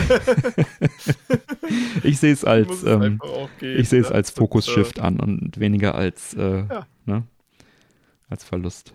ich 2.03 2.19
sehe 2.19 2.33
es 2.33 2.45
als, 2.45 2.83
ähm, 2.83 3.19
ich 3.59 3.89
sehe 3.89 4.01
es 4.01 4.09
ne? 4.09 4.15
als 4.15 4.29
Fokus-Shift 4.31 4.99
äh, 4.99 5.01
an 5.01 5.19
und 5.19 5.59
weniger 5.59 5.95
als, 5.95 6.33
äh, 6.35 6.65
ja. 6.67 6.87
ne, 7.05 7.23
als 8.29 8.43
Verlust. 8.43 8.93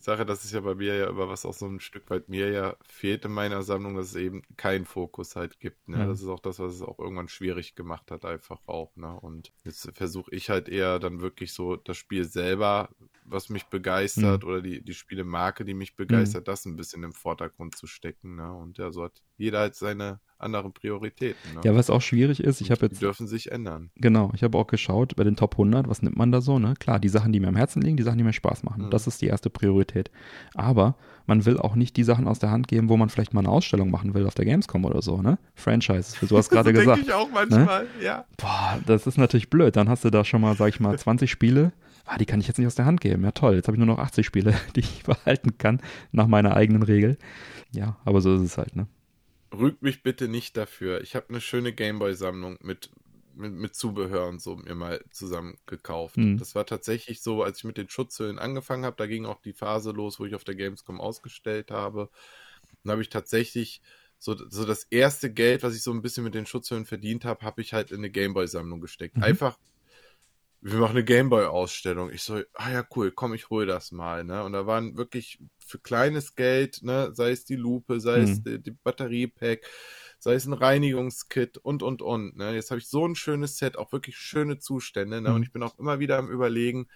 Sache, 0.00 0.24
das 0.24 0.44
ist 0.44 0.52
ja 0.52 0.60
bei 0.60 0.74
mir 0.74 0.96
ja 0.96 1.08
immer 1.08 1.28
was 1.28 1.44
auch 1.44 1.52
so 1.52 1.66
ein 1.66 1.78
Stück 1.78 2.08
weit 2.08 2.30
mir 2.30 2.50
ja 2.50 2.74
fehlt 2.88 3.26
in 3.26 3.32
meiner 3.32 3.62
Sammlung, 3.62 3.96
dass 3.96 4.08
es 4.08 4.16
eben 4.16 4.42
keinen 4.56 4.86
Fokus 4.86 5.36
halt 5.36 5.60
gibt. 5.60 5.88
Ne? 5.88 5.98
Ja. 5.98 6.06
Das 6.06 6.22
ist 6.22 6.28
auch 6.28 6.40
das, 6.40 6.58
was 6.58 6.74
es 6.74 6.82
auch 6.82 6.98
irgendwann 6.98 7.28
schwierig 7.28 7.74
gemacht 7.74 8.10
hat, 8.10 8.24
einfach 8.24 8.66
auch. 8.66 8.96
Ne? 8.96 9.12
Und 9.20 9.52
jetzt 9.62 9.90
versuche 9.92 10.34
ich 10.34 10.48
halt 10.48 10.70
eher 10.70 10.98
dann 10.98 11.20
wirklich 11.20 11.52
so 11.52 11.76
das 11.76 11.98
Spiel 11.98 12.24
selber, 12.24 12.88
was 13.30 13.48
mich 13.48 13.66
begeistert, 13.66 14.42
mhm. 14.42 14.48
oder 14.48 14.62
die, 14.62 14.82
die 14.82 14.94
Spielemarke, 14.94 15.64
die 15.64 15.74
mich 15.74 15.96
begeistert, 15.96 16.42
mhm. 16.42 16.50
das 16.50 16.64
ein 16.66 16.76
bisschen 16.76 17.02
im 17.02 17.12
Vordergrund 17.12 17.74
zu 17.74 17.86
stecken. 17.86 18.36
Ne? 18.36 18.52
Und 18.52 18.78
ja, 18.78 18.90
so 18.90 19.04
hat 19.04 19.22
jeder 19.36 19.60
halt 19.60 19.74
seine 19.74 20.20
andere 20.38 20.70
Prioritäten. 20.70 21.54
Ne? 21.54 21.60
Ja, 21.64 21.74
was 21.74 21.90
auch 21.90 22.02
schwierig 22.02 22.42
ist, 22.42 22.60
ich 22.60 22.70
habe 22.70 22.86
jetzt. 22.86 22.96
Die 22.96 23.04
dürfen 23.04 23.26
sich 23.26 23.52
ändern. 23.52 23.90
Genau, 23.96 24.32
ich 24.34 24.42
habe 24.42 24.56
auch 24.58 24.66
geschaut 24.66 25.16
bei 25.16 25.24
den 25.24 25.36
Top 25.36 25.54
100, 25.54 25.88
was 25.88 26.02
nimmt 26.02 26.16
man 26.16 26.32
da 26.32 26.40
so, 26.40 26.58
ne? 26.58 26.74
Klar, 26.78 26.98
die 26.98 27.08
Sachen, 27.08 27.32
die 27.32 27.40
mir 27.40 27.48
am 27.48 27.56
Herzen 27.56 27.82
liegen, 27.82 27.96
die 27.96 28.02
Sachen, 28.02 28.18
die 28.18 28.24
mir 28.24 28.32
Spaß 28.32 28.62
machen. 28.64 28.86
Mhm. 28.86 28.90
Das 28.90 29.06
ist 29.06 29.20
die 29.22 29.26
erste 29.26 29.50
Priorität. 29.50 30.10
Aber 30.54 30.96
man 31.26 31.44
will 31.46 31.58
auch 31.58 31.74
nicht 31.74 31.96
die 31.96 32.04
Sachen 32.04 32.26
aus 32.26 32.38
der 32.38 32.50
Hand 32.50 32.68
geben, 32.68 32.88
wo 32.88 32.96
man 32.96 33.08
vielleicht 33.08 33.34
mal 33.34 33.40
eine 33.40 33.50
Ausstellung 33.50 33.90
machen 33.90 34.14
will 34.14 34.26
auf 34.26 34.34
der 34.34 34.44
Gamescom 34.44 34.84
oder 34.84 35.02
so, 35.02 35.22
ne? 35.22 35.38
Franchises, 35.54 36.16
für 36.16 36.26
sowas 36.26 36.48
gerade 36.50 36.72
gesagt. 36.72 36.98
Denke 36.98 37.10
ich 37.10 37.14
auch 37.14 37.30
manchmal, 37.30 37.84
ne? 37.84 37.88
ja. 38.02 38.24
Boah, 38.36 38.78
das 38.86 39.06
ist 39.06 39.18
natürlich 39.18 39.50
blöd. 39.50 39.76
Dann 39.76 39.88
hast 39.88 40.04
du 40.04 40.10
da 40.10 40.24
schon 40.24 40.40
mal, 40.40 40.56
sag 40.56 40.68
ich 40.68 40.80
mal, 40.80 40.98
20 40.98 41.30
Spiele. 41.30 41.72
Ah, 42.04 42.18
die 42.18 42.26
kann 42.26 42.40
ich 42.40 42.48
jetzt 42.48 42.58
nicht 42.58 42.66
aus 42.66 42.74
der 42.74 42.86
Hand 42.86 43.00
geben. 43.00 43.22
Ja, 43.24 43.30
toll. 43.30 43.54
Jetzt 43.54 43.68
habe 43.68 43.76
ich 43.76 43.78
nur 43.78 43.86
noch 43.86 43.98
80 43.98 44.26
Spiele, 44.26 44.54
die 44.76 44.80
ich 44.80 45.04
behalten 45.04 45.58
kann, 45.58 45.80
nach 46.12 46.26
meiner 46.26 46.56
eigenen 46.56 46.82
Regel. 46.82 47.18
Ja, 47.72 47.98
aber 48.04 48.20
so 48.20 48.34
ist 48.34 48.42
es 48.42 48.58
halt, 48.58 48.74
ne? 48.74 48.86
rügt 49.52 49.82
mich 49.82 50.02
bitte 50.02 50.28
nicht 50.28 50.56
dafür. 50.56 51.00
Ich 51.00 51.16
habe 51.16 51.28
eine 51.28 51.40
schöne 51.40 51.72
Gameboy-Sammlung 51.72 52.58
mit, 52.62 52.90
mit, 53.34 53.52
mit, 53.52 53.74
Zubehör 53.74 54.28
und 54.28 54.40
so 54.40 54.56
mir 54.56 54.74
mal 54.74 55.02
zusammen 55.10 55.56
gekauft. 55.66 56.16
Mhm. 56.16 56.38
Das 56.38 56.54
war 56.54 56.66
tatsächlich 56.66 57.20
so, 57.22 57.42
als 57.42 57.58
ich 57.58 57.64
mit 57.64 57.76
den 57.76 57.88
Schutzhüllen 57.88 58.38
angefangen 58.38 58.84
habe, 58.84 58.96
da 58.96 59.06
ging 59.06 59.26
auch 59.26 59.40
die 59.40 59.52
Phase 59.52 59.90
los, 59.90 60.20
wo 60.20 60.26
ich 60.26 60.34
auf 60.34 60.44
der 60.44 60.54
Gamescom 60.54 61.00
ausgestellt 61.00 61.70
habe. 61.70 62.10
Dann 62.84 62.92
habe 62.92 63.02
ich 63.02 63.08
tatsächlich 63.08 63.82
so, 64.18 64.36
so 64.48 64.64
das 64.64 64.84
erste 64.84 65.32
Geld, 65.32 65.62
was 65.62 65.74
ich 65.74 65.82
so 65.82 65.92
ein 65.92 66.02
bisschen 66.02 66.24
mit 66.24 66.34
den 66.34 66.46
Schutzhüllen 66.46 66.84
verdient 66.84 67.24
habe, 67.24 67.44
habe 67.44 67.60
ich 67.62 67.72
halt 67.72 67.90
in 67.90 67.98
eine 67.98 68.10
Gameboy-Sammlung 68.10 68.80
gesteckt. 68.80 69.16
Mhm. 69.16 69.24
Einfach 69.24 69.58
wir 70.62 70.78
machen 70.78 70.92
eine 70.92 71.04
Gameboy-Ausstellung. 71.04 72.10
Ich 72.10 72.22
so, 72.22 72.40
ah 72.54 72.70
ja, 72.70 72.84
cool, 72.94 73.10
komm, 73.12 73.32
ich 73.32 73.48
hol 73.48 73.66
das 73.66 73.92
mal, 73.92 74.24
ne? 74.24 74.44
Und 74.44 74.52
da 74.52 74.66
waren 74.66 74.96
wirklich 74.96 75.40
für 75.58 75.78
kleines 75.78 76.34
Geld, 76.34 76.82
ne, 76.82 77.10
sei 77.14 77.30
es 77.30 77.44
die 77.44 77.56
Lupe, 77.56 78.00
sei 78.00 78.18
mhm. 78.18 78.24
es 78.24 78.42
die, 78.42 78.62
die 78.62 78.70
Batteriepack, 78.70 79.66
sei 80.18 80.34
es 80.34 80.44
ein 80.44 80.52
Reinigungskit 80.52 81.56
und, 81.58 81.82
und, 81.82 82.02
und, 82.02 82.36
ne? 82.36 82.54
Jetzt 82.54 82.70
habe 82.70 82.78
ich 82.78 82.88
so 82.88 83.06
ein 83.06 83.14
schönes 83.14 83.56
Set, 83.56 83.78
auch 83.78 83.92
wirklich 83.92 84.18
schöne 84.18 84.58
Zustände, 84.58 85.22
ne? 85.22 85.30
Mhm. 85.30 85.36
Und 85.36 85.42
ich 85.44 85.52
bin 85.52 85.62
auch 85.62 85.78
immer 85.78 85.98
wieder 85.98 86.18
am 86.18 86.28
überlegen, 86.28 86.88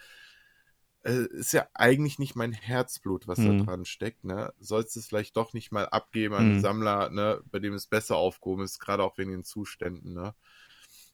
äh, 1.03 1.27
ist 1.33 1.55
ja 1.55 1.67
eigentlich 1.73 2.19
nicht 2.19 2.37
mein 2.37 2.53
Herzblut, 2.53 3.27
was 3.27 3.39
mhm. 3.39 3.61
da 3.61 3.65
dran 3.65 3.85
steckt, 3.87 4.25
ne? 4.25 4.53
Sollst 4.59 4.95
du 4.95 5.01
es 5.01 5.07
vielleicht 5.07 5.39
doch 5.39 5.55
nicht 5.55 5.73
mal 5.73 5.89
abgeben 5.89 6.35
an 6.35 6.45
einen 6.45 6.57
mhm. 6.57 6.61
Sammler, 6.61 7.09
ne, 7.09 7.41
bei 7.51 7.61
dem 7.61 7.73
es 7.73 7.87
besser 7.87 8.17
aufgehoben 8.17 8.65
ist, 8.65 8.79
gerade 8.79 9.03
auch 9.03 9.17
wegen 9.17 9.31
den 9.31 9.45
Zuständen, 9.45 10.13
ne? 10.13 10.35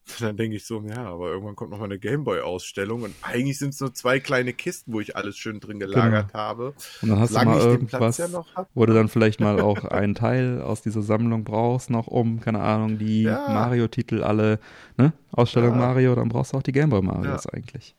dann 0.21 0.37
denke 0.37 0.57
ich 0.57 0.65
so, 0.65 0.83
ja, 0.83 1.05
aber 1.07 1.29
irgendwann 1.29 1.57
kommt 1.57 1.71
noch 1.71 1.79
mal 1.79 1.85
eine 1.85 1.99
Gameboy-Ausstellung 1.99 3.03
und 3.03 3.15
eigentlich 3.23 3.59
sind 3.59 3.71
es 3.71 3.81
nur 3.81 3.95
zwei 3.95 4.21
kleine 4.21 4.53
Kisten, 4.53 4.93
wo 4.93 5.01
ich 5.01 5.17
alles 5.17 5.37
schön 5.37 5.61
drin 5.61 5.79
gelagert 5.79 6.29
genau. 6.29 6.39
habe. 6.39 6.75
Und 7.03 7.09
dann 7.09 7.21
hast 7.21 7.35
du 7.35 7.45
mal 7.45 7.61
irgendwas, 7.61 8.19
ja 8.19 8.29
wo 8.75 8.87
du 8.87 8.95
dann 8.95 9.09
vielleicht 9.09 9.41
mal 9.41 9.61
auch 9.61 9.85
einen 9.85 10.15
Teil 10.15 10.63
aus 10.63 10.83
dieser 10.83 11.03
Sammlung 11.03 11.45
brauchst, 11.45 11.91
noch 11.91 12.07
um, 12.07 12.41
keine 12.41 12.61
Ahnung, 12.61 12.99
die 12.99 13.23
ja. 13.23 13.49
Mario-Titel 13.49 14.23
alle, 14.23 14.59
ne? 14.97 15.13
Ausstellung 15.33 15.73
ja. 15.73 15.79
Mario, 15.79 16.15
dann 16.15 16.29
brauchst 16.29 16.53
du 16.53 16.57
auch 16.57 16.63
die 16.63 16.73
Gameboy-Marios 16.73 17.47
eigentlich. 17.47 17.95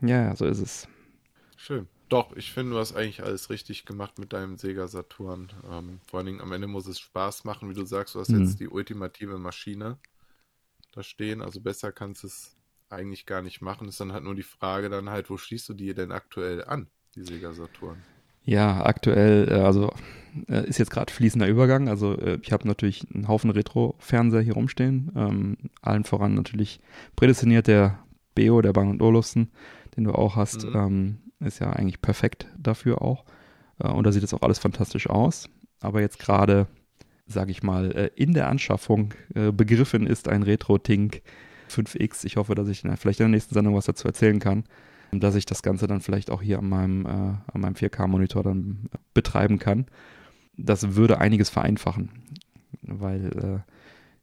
Ja, 0.00 0.34
so 0.36 0.44
ist 0.44 0.60
es. 0.60 0.88
Schön. 1.56 1.88
Doch, 2.08 2.34
ich 2.36 2.52
finde, 2.52 2.72
du 2.72 2.78
hast 2.78 2.94
eigentlich 2.94 3.22
alles 3.22 3.50
richtig 3.50 3.84
gemacht 3.84 4.18
mit 4.18 4.32
deinem 4.32 4.56
Sega 4.56 4.88
Saturn. 4.88 5.48
Ähm, 5.70 6.00
vor 6.06 6.18
allen 6.18 6.26
Dingen 6.26 6.40
am 6.40 6.52
Ende 6.52 6.66
muss 6.66 6.86
es 6.86 6.98
Spaß 7.00 7.44
machen, 7.44 7.68
wie 7.68 7.74
du 7.74 7.84
sagst, 7.84 8.14
du 8.14 8.20
hast 8.20 8.30
mhm. 8.30 8.44
jetzt 8.44 8.60
die 8.60 8.68
ultimative 8.68 9.36
Maschine 9.38 9.98
da 10.98 11.02
stehen. 11.02 11.40
Also 11.40 11.60
besser 11.60 11.92
kannst 11.92 12.24
du 12.24 12.26
es 12.26 12.56
eigentlich 12.90 13.24
gar 13.24 13.42
nicht 13.42 13.62
machen. 13.62 13.88
Ist 13.88 14.00
dann 14.00 14.12
halt 14.12 14.24
nur 14.24 14.34
die 14.34 14.42
Frage 14.42 14.90
dann 14.90 15.10
halt, 15.10 15.30
wo 15.30 15.36
schließt 15.36 15.68
du 15.68 15.74
die 15.74 15.94
denn 15.94 16.12
aktuell 16.12 16.64
an, 16.64 16.88
die 17.14 17.24
Sega 17.24 17.52
Saturn? 17.52 17.98
Ja, 18.44 18.84
aktuell, 18.84 19.48
äh, 19.50 19.60
also 19.60 19.92
äh, 20.48 20.66
ist 20.66 20.78
jetzt 20.78 20.90
gerade 20.90 21.12
fließender 21.12 21.46
Übergang. 21.46 21.88
Also 21.88 22.18
äh, 22.18 22.38
ich 22.42 22.52
habe 22.52 22.66
natürlich 22.66 23.06
einen 23.14 23.28
Haufen 23.28 23.50
Retro-Fernseher 23.50 24.40
hier 24.40 24.54
rumstehen. 24.54 25.12
Ähm, 25.14 25.56
allen 25.82 26.04
voran 26.04 26.34
natürlich 26.34 26.80
prädestiniert 27.14 27.66
der 27.66 27.98
Beo, 28.34 28.60
der 28.60 28.72
Bang 28.72 29.00
Olufsen, 29.00 29.50
den 29.96 30.04
du 30.04 30.12
auch 30.12 30.36
hast, 30.36 30.64
mhm. 30.64 30.74
ähm, 30.74 31.18
ist 31.40 31.60
ja 31.60 31.70
eigentlich 31.70 32.00
perfekt 32.02 32.48
dafür 32.58 33.02
auch. 33.02 33.24
und 33.78 34.04
da 34.04 34.10
sieht 34.10 34.24
es 34.24 34.34
auch 34.34 34.42
alles 34.42 34.58
fantastisch 34.58 35.08
aus. 35.08 35.48
Aber 35.80 36.00
jetzt 36.00 36.18
gerade 36.18 36.66
sage 37.28 37.50
ich 37.50 37.62
mal, 37.62 37.92
äh, 37.92 38.10
in 38.16 38.32
der 38.32 38.48
Anschaffung 38.48 39.14
äh, 39.34 39.52
begriffen 39.52 40.06
ist, 40.06 40.28
ein 40.28 40.42
Retro-Tink 40.42 41.22
5X. 41.70 42.24
Ich 42.24 42.36
hoffe, 42.36 42.54
dass 42.54 42.68
ich 42.68 42.82
vielleicht 42.96 43.20
in 43.20 43.24
der 43.24 43.28
nächsten 43.28 43.54
Sendung 43.54 43.74
was 43.74 43.84
dazu 43.84 44.08
erzählen 44.08 44.38
kann, 44.38 44.64
dass 45.12 45.34
ich 45.34 45.44
das 45.44 45.62
Ganze 45.62 45.86
dann 45.86 46.00
vielleicht 46.00 46.30
auch 46.30 46.42
hier 46.42 46.58
an 46.58 46.68
meinem, 46.68 47.06
äh, 47.06 47.58
meinem 47.58 47.74
4K-Monitor 47.74 48.42
dann 48.42 48.88
betreiben 49.12 49.58
kann. 49.58 49.86
Das 50.56 50.96
würde 50.96 51.18
einiges 51.20 51.50
vereinfachen, 51.50 52.10
weil 52.82 53.62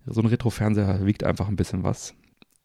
so 0.06 0.20
ein 0.20 0.28
Retro-Fernseher 0.28 1.06
wiegt 1.06 1.24
einfach 1.24 1.48
ein 1.48 1.56
bisschen 1.56 1.84
was. 1.84 2.14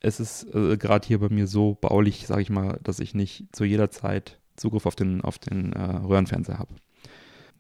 Es 0.01 0.19
ist 0.19 0.49
gerade 0.51 1.07
hier 1.07 1.21
bei 1.21 1.29
mir 1.29 1.47
so 1.47 1.79
baulich, 1.81 2.27
sage 2.27 2.43
ich 2.43 2.51
mal, 2.51 2.81
dass 2.83 2.99
ich 2.99 3.15
nicht 3.15 3.47
zu 3.53 3.65
jeder 3.65 3.89
Zeit 3.91 4.41
Zugriff 4.57 4.87
auf 4.87 4.97
den, 4.97 5.21
auf 5.21 5.39
den 5.39 5.73
Röhrenfernseher 5.73 6.59
habe. 6.59 6.75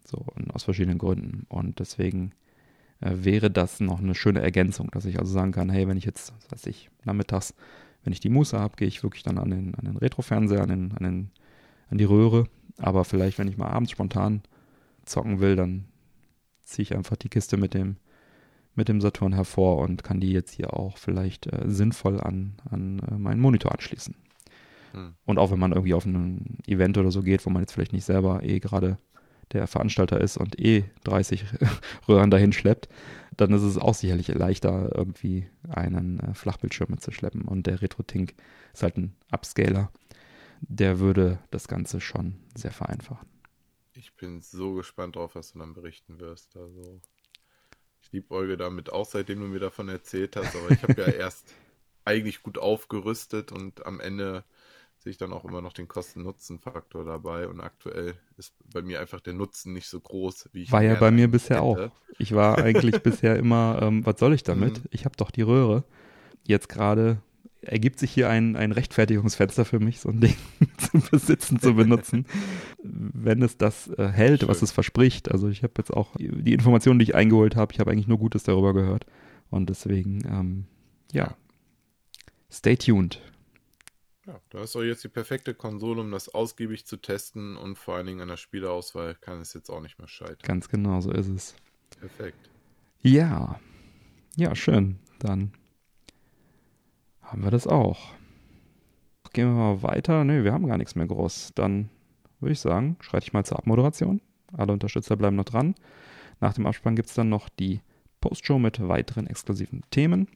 So, 0.04 0.26
aus 0.52 0.64
verschiedenen 0.64 0.98
Gründen. 0.98 1.46
Und 1.48 1.78
deswegen 1.78 2.32
wäre 3.00 3.50
das 3.50 3.80
noch 3.80 4.00
eine 4.00 4.14
schöne 4.14 4.40
Ergänzung, 4.40 4.90
dass 4.90 5.06
ich 5.06 5.18
also 5.18 5.32
sagen 5.32 5.52
kann, 5.52 5.70
hey, 5.70 5.88
wenn 5.88 5.96
ich 5.96 6.04
jetzt, 6.04 6.32
was 6.34 6.52
weiß 6.52 6.66
ich, 6.66 6.90
nachmittags, 7.04 7.54
wenn 8.04 8.12
ich 8.12 8.20
die 8.20 8.28
Muße 8.28 8.58
habe, 8.58 8.76
gehe 8.76 8.88
ich 8.88 9.02
wirklich 9.02 9.22
dann 9.22 9.38
an 9.38 9.50
den, 9.50 9.74
an 9.74 9.84
den 9.84 9.96
Retro-Fernseher, 9.96 10.62
an, 10.62 10.68
den, 10.68 10.92
an, 10.92 11.02
den, 11.02 11.30
an 11.90 11.98
die 11.98 12.04
Röhre. 12.04 12.44
Aber 12.78 13.04
vielleicht, 13.04 13.38
wenn 13.38 13.48
ich 13.48 13.56
mal 13.56 13.68
abends 13.68 13.90
spontan 13.90 14.42
zocken 15.04 15.40
will, 15.40 15.56
dann 15.56 15.84
ziehe 16.62 16.82
ich 16.82 16.94
einfach 16.94 17.16
die 17.16 17.28
Kiste 17.28 17.56
mit 17.56 17.74
dem, 17.74 17.96
mit 18.74 18.88
dem 18.88 19.00
Saturn 19.00 19.32
hervor 19.32 19.78
und 19.78 20.04
kann 20.04 20.20
die 20.20 20.32
jetzt 20.32 20.52
hier 20.52 20.74
auch 20.74 20.96
vielleicht 20.96 21.46
äh, 21.46 21.64
sinnvoll 21.66 22.20
an, 22.20 22.54
an 22.70 23.00
äh, 23.00 23.18
meinen 23.18 23.40
Monitor 23.40 23.72
anschließen. 23.72 24.14
Hm. 24.92 25.14
Und 25.24 25.38
auch 25.38 25.50
wenn 25.50 25.58
man 25.58 25.72
irgendwie 25.72 25.94
auf 25.94 26.06
ein 26.06 26.58
Event 26.66 26.96
oder 26.96 27.10
so 27.10 27.22
geht, 27.22 27.44
wo 27.44 27.50
man 27.50 27.62
jetzt 27.62 27.72
vielleicht 27.72 27.92
nicht 27.92 28.04
selber 28.04 28.42
eh 28.42 28.60
gerade 28.60 28.98
der 29.52 29.66
Veranstalter 29.66 30.20
ist 30.20 30.36
und 30.36 30.58
eh 30.58 30.84
30 31.04 31.44
Röhren 32.08 32.30
dahin 32.30 32.52
schleppt, 32.52 32.88
dann 33.36 33.52
ist 33.52 33.62
es 33.62 33.78
auch 33.78 33.94
sicherlich 33.94 34.28
leichter, 34.28 34.90
irgendwie 34.94 35.48
einen 35.68 36.20
äh, 36.20 36.34
Flachbildschirm 36.34 36.90
mitzuschleppen. 36.90 37.42
Und 37.42 37.66
der 37.66 37.80
RetroTink 37.80 38.34
ist 38.72 38.82
halt 38.82 38.96
ein 38.96 39.16
Upscaler. 39.30 39.90
Der 40.60 40.98
würde 40.98 41.38
das 41.50 41.68
Ganze 41.68 42.00
schon 42.00 42.36
sehr 42.54 42.72
vereinfachen. 42.72 43.26
Ich 43.94 44.14
bin 44.14 44.40
so 44.40 44.74
gespannt 44.74 45.16
drauf, 45.16 45.34
was 45.34 45.52
du 45.52 45.58
dann 45.58 45.74
berichten 45.74 46.20
wirst. 46.20 46.56
Also, 46.56 47.00
ich 48.02 48.12
liebe 48.12 48.34
Olge 48.34 48.56
damit 48.56 48.92
auch, 48.92 49.06
seitdem 49.06 49.40
du 49.40 49.46
mir 49.46 49.58
davon 49.58 49.88
erzählt 49.88 50.36
hast. 50.36 50.54
Aber 50.54 50.70
ich 50.70 50.82
habe 50.82 51.00
ja 51.00 51.08
erst 51.08 51.54
eigentlich 52.04 52.42
gut 52.42 52.58
aufgerüstet 52.58 53.52
und 53.52 53.86
am 53.86 54.00
Ende 54.00 54.44
sehe 55.00 55.10
ich 55.10 55.16
dann 55.16 55.32
auch 55.32 55.44
immer 55.46 55.62
noch 55.62 55.72
den 55.72 55.88
Kosten-Nutzen-Faktor 55.88 57.04
dabei 57.04 57.48
und 57.48 57.60
aktuell 57.60 58.14
ist 58.36 58.54
bei 58.72 58.82
mir 58.82 59.00
einfach 59.00 59.20
der 59.20 59.32
Nutzen 59.32 59.72
nicht 59.72 59.88
so 59.88 59.98
groß, 59.98 60.50
wie 60.52 60.62
ich 60.62 60.72
War 60.72 60.82
ja 60.82 60.94
bei 60.94 61.10
mir 61.10 61.28
bisher 61.28 61.56
hätte. 61.56 61.64
auch. 61.64 61.90
Ich 62.18 62.34
war 62.34 62.58
eigentlich 62.58 63.02
bisher 63.02 63.36
immer, 63.36 63.80
ähm, 63.80 64.04
was 64.04 64.20
soll 64.20 64.34
ich 64.34 64.42
damit? 64.42 64.78
Mhm. 64.78 64.88
Ich 64.90 65.06
habe 65.06 65.16
doch 65.16 65.30
die 65.30 65.42
Röhre. 65.42 65.84
Jetzt 66.46 66.68
gerade 66.68 67.22
ergibt 67.62 67.98
sich 67.98 68.10
hier 68.10 68.28
ein, 68.28 68.56
ein 68.56 68.72
Rechtfertigungsfenster 68.72 69.64
für 69.64 69.80
mich, 69.80 70.00
so 70.00 70.10
ein 70.10 70.20
Ding 70.20 70.36
zu 70.78 70.98
besitzen, 71.10 71.60
zu 71.60 71.74
benutzen, 71.74 72.26
wenn 72.82 73.42
es 73.42 73.56
das 73.56 73.88
äh, 73.88 74.08
hält, 74.08 74.40
Schön. 74.40 74.48
was 74.50 74.60
es 74.60 74.70
verspricht. 74.70 75.30
Also 75.30 75.48
ich 75.48 75.62
habe 75.62 75.74
jetzt 75.78 75.92
auch 75.92 76.14
die 76.18 76.52
Informationen, 76.52 76.98
die 76.98 77.04
ich 77.04 77.14
eingeholt 77.14 77.56
habe, 77.56 77.72
ich 77.72 77.80
habe 77.80 77.90
eigentlich 77.90 78.08
nur 78.08 78.18
Gutes 78.18 78.42
darüber 78.42 78.74
gehört. 78.74 79.06
Und 79.48 79.70
deswegen, 79.70 80.22
ähm, 80.26 80.64
ja, 81.12 81.34
stay 82.50 82.76
tuned. 82.76 83.20
Ja, 84.26 84.38
da 84.50 84.62
ist 84.62 84.74
doch 84.74 84.82
jetzt 84.82 85.02
die 85.02 85.08
perfekte 85.08 85.54
Konsole, 85.54 86.00
um 86.00 86.10
das 86.10 86.28
ausgiebig 86.28 86.84
zu 86.86 86.98
testen 86.98 87.56
und 87.56 87.76
vor 87.76 87.96
allen 87.96 88.06
Dingen 88.06 88.20
an 88.20 88.28
der 88.28 88.36
Spielerauswahl 88.36 89.14
kann 89.14 89.40
es 89.40 89.54
jetzt 89.54 89.70
auch 89.70 89.80
nicht 89.80 89.98
mehr 89.98 90.08
scheitern. 90.08 90.38
Ganz 90.42 90.68
genau, 90.68 91.00
so 91.00 91.10
ist 91.10 91.28
es. 91.28 91.54
Perfekt. 91.98 92.50
Ja. 93.02 93.58
Ja, 94.36 94.54
schön. 94.54 94.98
Dann 95.18 95.52
haben 97.22 97.42
wir 97.42 97.50
das 97.50 97.66
auch. 97.66 98.14
Gehen 99.32 99.48
wir 99.48 99.54
mal 99.54 99.82
weiter. 99.82 100.24
Ne, 100.24 100.44
wir 100.44 100.52
haben 100.52 100.66
gar 100.66 100.76
nichts 100.76 100.96
mehr 100.96 101.06
groß. 101.06 101.52
Dann 101.54 101.88
würde 102.40 102.52
ich 102.52 102.60
sagen, 102.60 102.96
schreite 103.00 103.24
ich 103.24 103.32
mal 103.32 103.44
zur 103.44 103.58
Abmoderation. 103.58 104.20
Alle 104.52 104.72
Unterstützer 104.72 105.16
bleiben 105.16 105.36
noch 105.36 105.44
dran. 105.44 105.74
Nach 106.40 106.52
dem 106.52 106.66
Abspann 106.66 106.96
gibt 106.96 107.08
es 107.08 107.14
dann 107.14 107.28
noch 107.28 107.48
die 107.48 107.80
Postshow 108.20 108.58
mit 108.58 108.86
weiteren 108.86 109.26
exklusiven 109.26 109.82
Themen. 109.90 110.28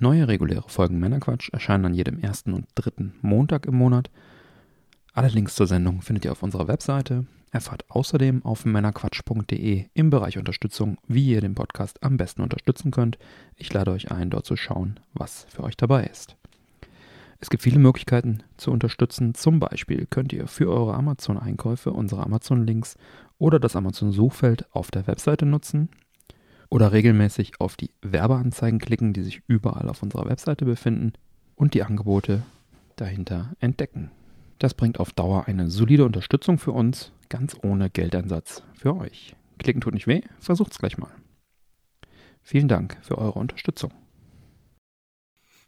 Neue 0.00 0.26
reguläre 0.26 0.68
Folgen 0.68 0.98
Männerquatsch 0.98 1.50
erscheinen 1.52 1.86
an 1.86 1.94
jedem 1.94 2.18
ersten 2.18 2.52
und 2.52 2.66
dritten 2.74 3.14
Montag 3.22 3.66
im 3.66 3.76
Monat. 3.76 4.10
Alle 5.12 5.28
Links 5.28 5.54
zur 5.54 5.68
Sendung 5.68 6.02
findet 6.02 6.24
ihr 6.24 6.32
auf 6.32 6.42
unserer 6.42 6.66
Webseite. 6.66 7.26
Erfahrt 7.52 7.88
außerdem 7.88 8.44
auf 8.44 8.64
männerquatsch.de 8.64 9.84
im 9.94 10.10
Bereich 10.10 10.36
Unterstützung, 10.36 10.98
wie 11.06 11.28
ihr 11.28 11.40
den 11.40 11.54
Podcast 11.54 12.02
am 12.02 12.16
besten 12.16 12.42
unterstützen 12.42 12.90
könnt. 12.90 13.18
Ich 13.54 13.72
lade 13.72 13.92
euch 13.92 14.10
ein, 14.10 14.30
dort 14.30 14.46
zu 14.46 14.56
schauen, 14.56 14.98
was 15.12 15.46
für 15.48 15.62
euch 15.62 15.76
dabei 15.76 16.06
ist. 16.06 16.34
Es 17.38 17.48
gibt 17.48 17.62
viele 17.62 17.78
Möglichkeiten 17.78 18.42
zu 18.56 18.72
unterstützen. 18.72 19.34
Zum 19.34 19.60
Beispiel 19.60 20.06
könnt 20.10 20.32
ihr 20.32 20.48
für 20.48 20.68
eure 20.70 20.94
Amazon-Einkäufe 20.94 21.92
unsere 21.92 22.24
Amazon-Links 22.24 22.96
oder 23.38 23.60
das 23.60 23.76
Amazon-Suchfeld 23.76 24.66
auf 24.74 24.90
der 24.90 25.06
Webseite 25.06 25.46
nutzen 25.46 25.88
oder 26.70 26.92
regelmäßig 26.92 27.60
auf 27.60 27.76
die 27.76 27.90
Werbeanzeigen 28.02 28.78
klicken, 28.78 29.12
die 29.12 29.22
sich 29.22 29.42
überall 29.46 29.88
auf 29.88 30.02
unserer 30.02 30.28
Webseite 30.28 30.64
befinden 30.64 31.12
und 31.54 31.74
die 31.74 31.82
Angebote 31.82 32.42
dahinter 32.96 33.52
entdecken. 33.60 34.10
Das 34.58 34.74
bringt 34.74 35.00
auf 35.00 35.12
Dauer 35.12 35.46
eine 35.46 35.70
solide 35.70 36.04
Unterstützung 36.04 36.58
für 36.58 36.72
uns, 36.72 37.12
ganz 37.28 37.56
ohne 37.62 37.90
Geldeinsatz 37.90 38.62
für 38.74 38.96
euch. 38.96 39.34
Klicken 39.58 39.80
tut 39.80 39.94
nicht 39.94 40.06
weh, 40.06 40.22
versucht's 40.38 40.78
gleich 40.78 40.98
mal. 40.98 41.10
Vielen 42.42 42.68
Dank 42.68 42.98
für 43.02 43.18
eure 43.18 43.38
Unterstützung. 43.38 43.92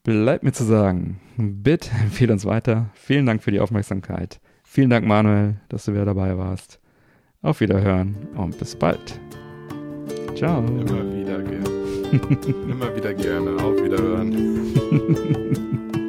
Bleibt 0.02 0.44
mir 0.44 0.52
zu 0.52 0.64
sagen, 0.64 1.20
bitte 1.36 1.90
empfehle 2.02 2.32
uns 2.32 2.44
weiter. 2.44 2.90
Vielen 2.94 3.26
Dank 3.26 3.42
für 3.42 3.50
die 3.50 3.60
Aufmerksamkeit. 3.60 4.40
Vielen 4.62 4.90
Dank, 4.90 5.06
Manuel, 5.06 5.56
dass 5.68 5.86
du 5.86 5.92
wieder 5.92 6.04
dabei 6.04 6.36
warst. 6.38 6.80
Auf 7.42 7.60
Wiederhören 7.60 8.14
und 8.36 8.58
bis 8.58 8.76
bald. 8.76 9.20
Ciao. 10.36 10.58
Immer 10.60 11.12
wieder 11.14 11.42
gerne. 11.42 11.68
Immer 12.68 12.96
wieder 12.96 13.14
gerne. 13.14 13.50
Auf 13.62 13.82
Wiederhören. 13.82 14.32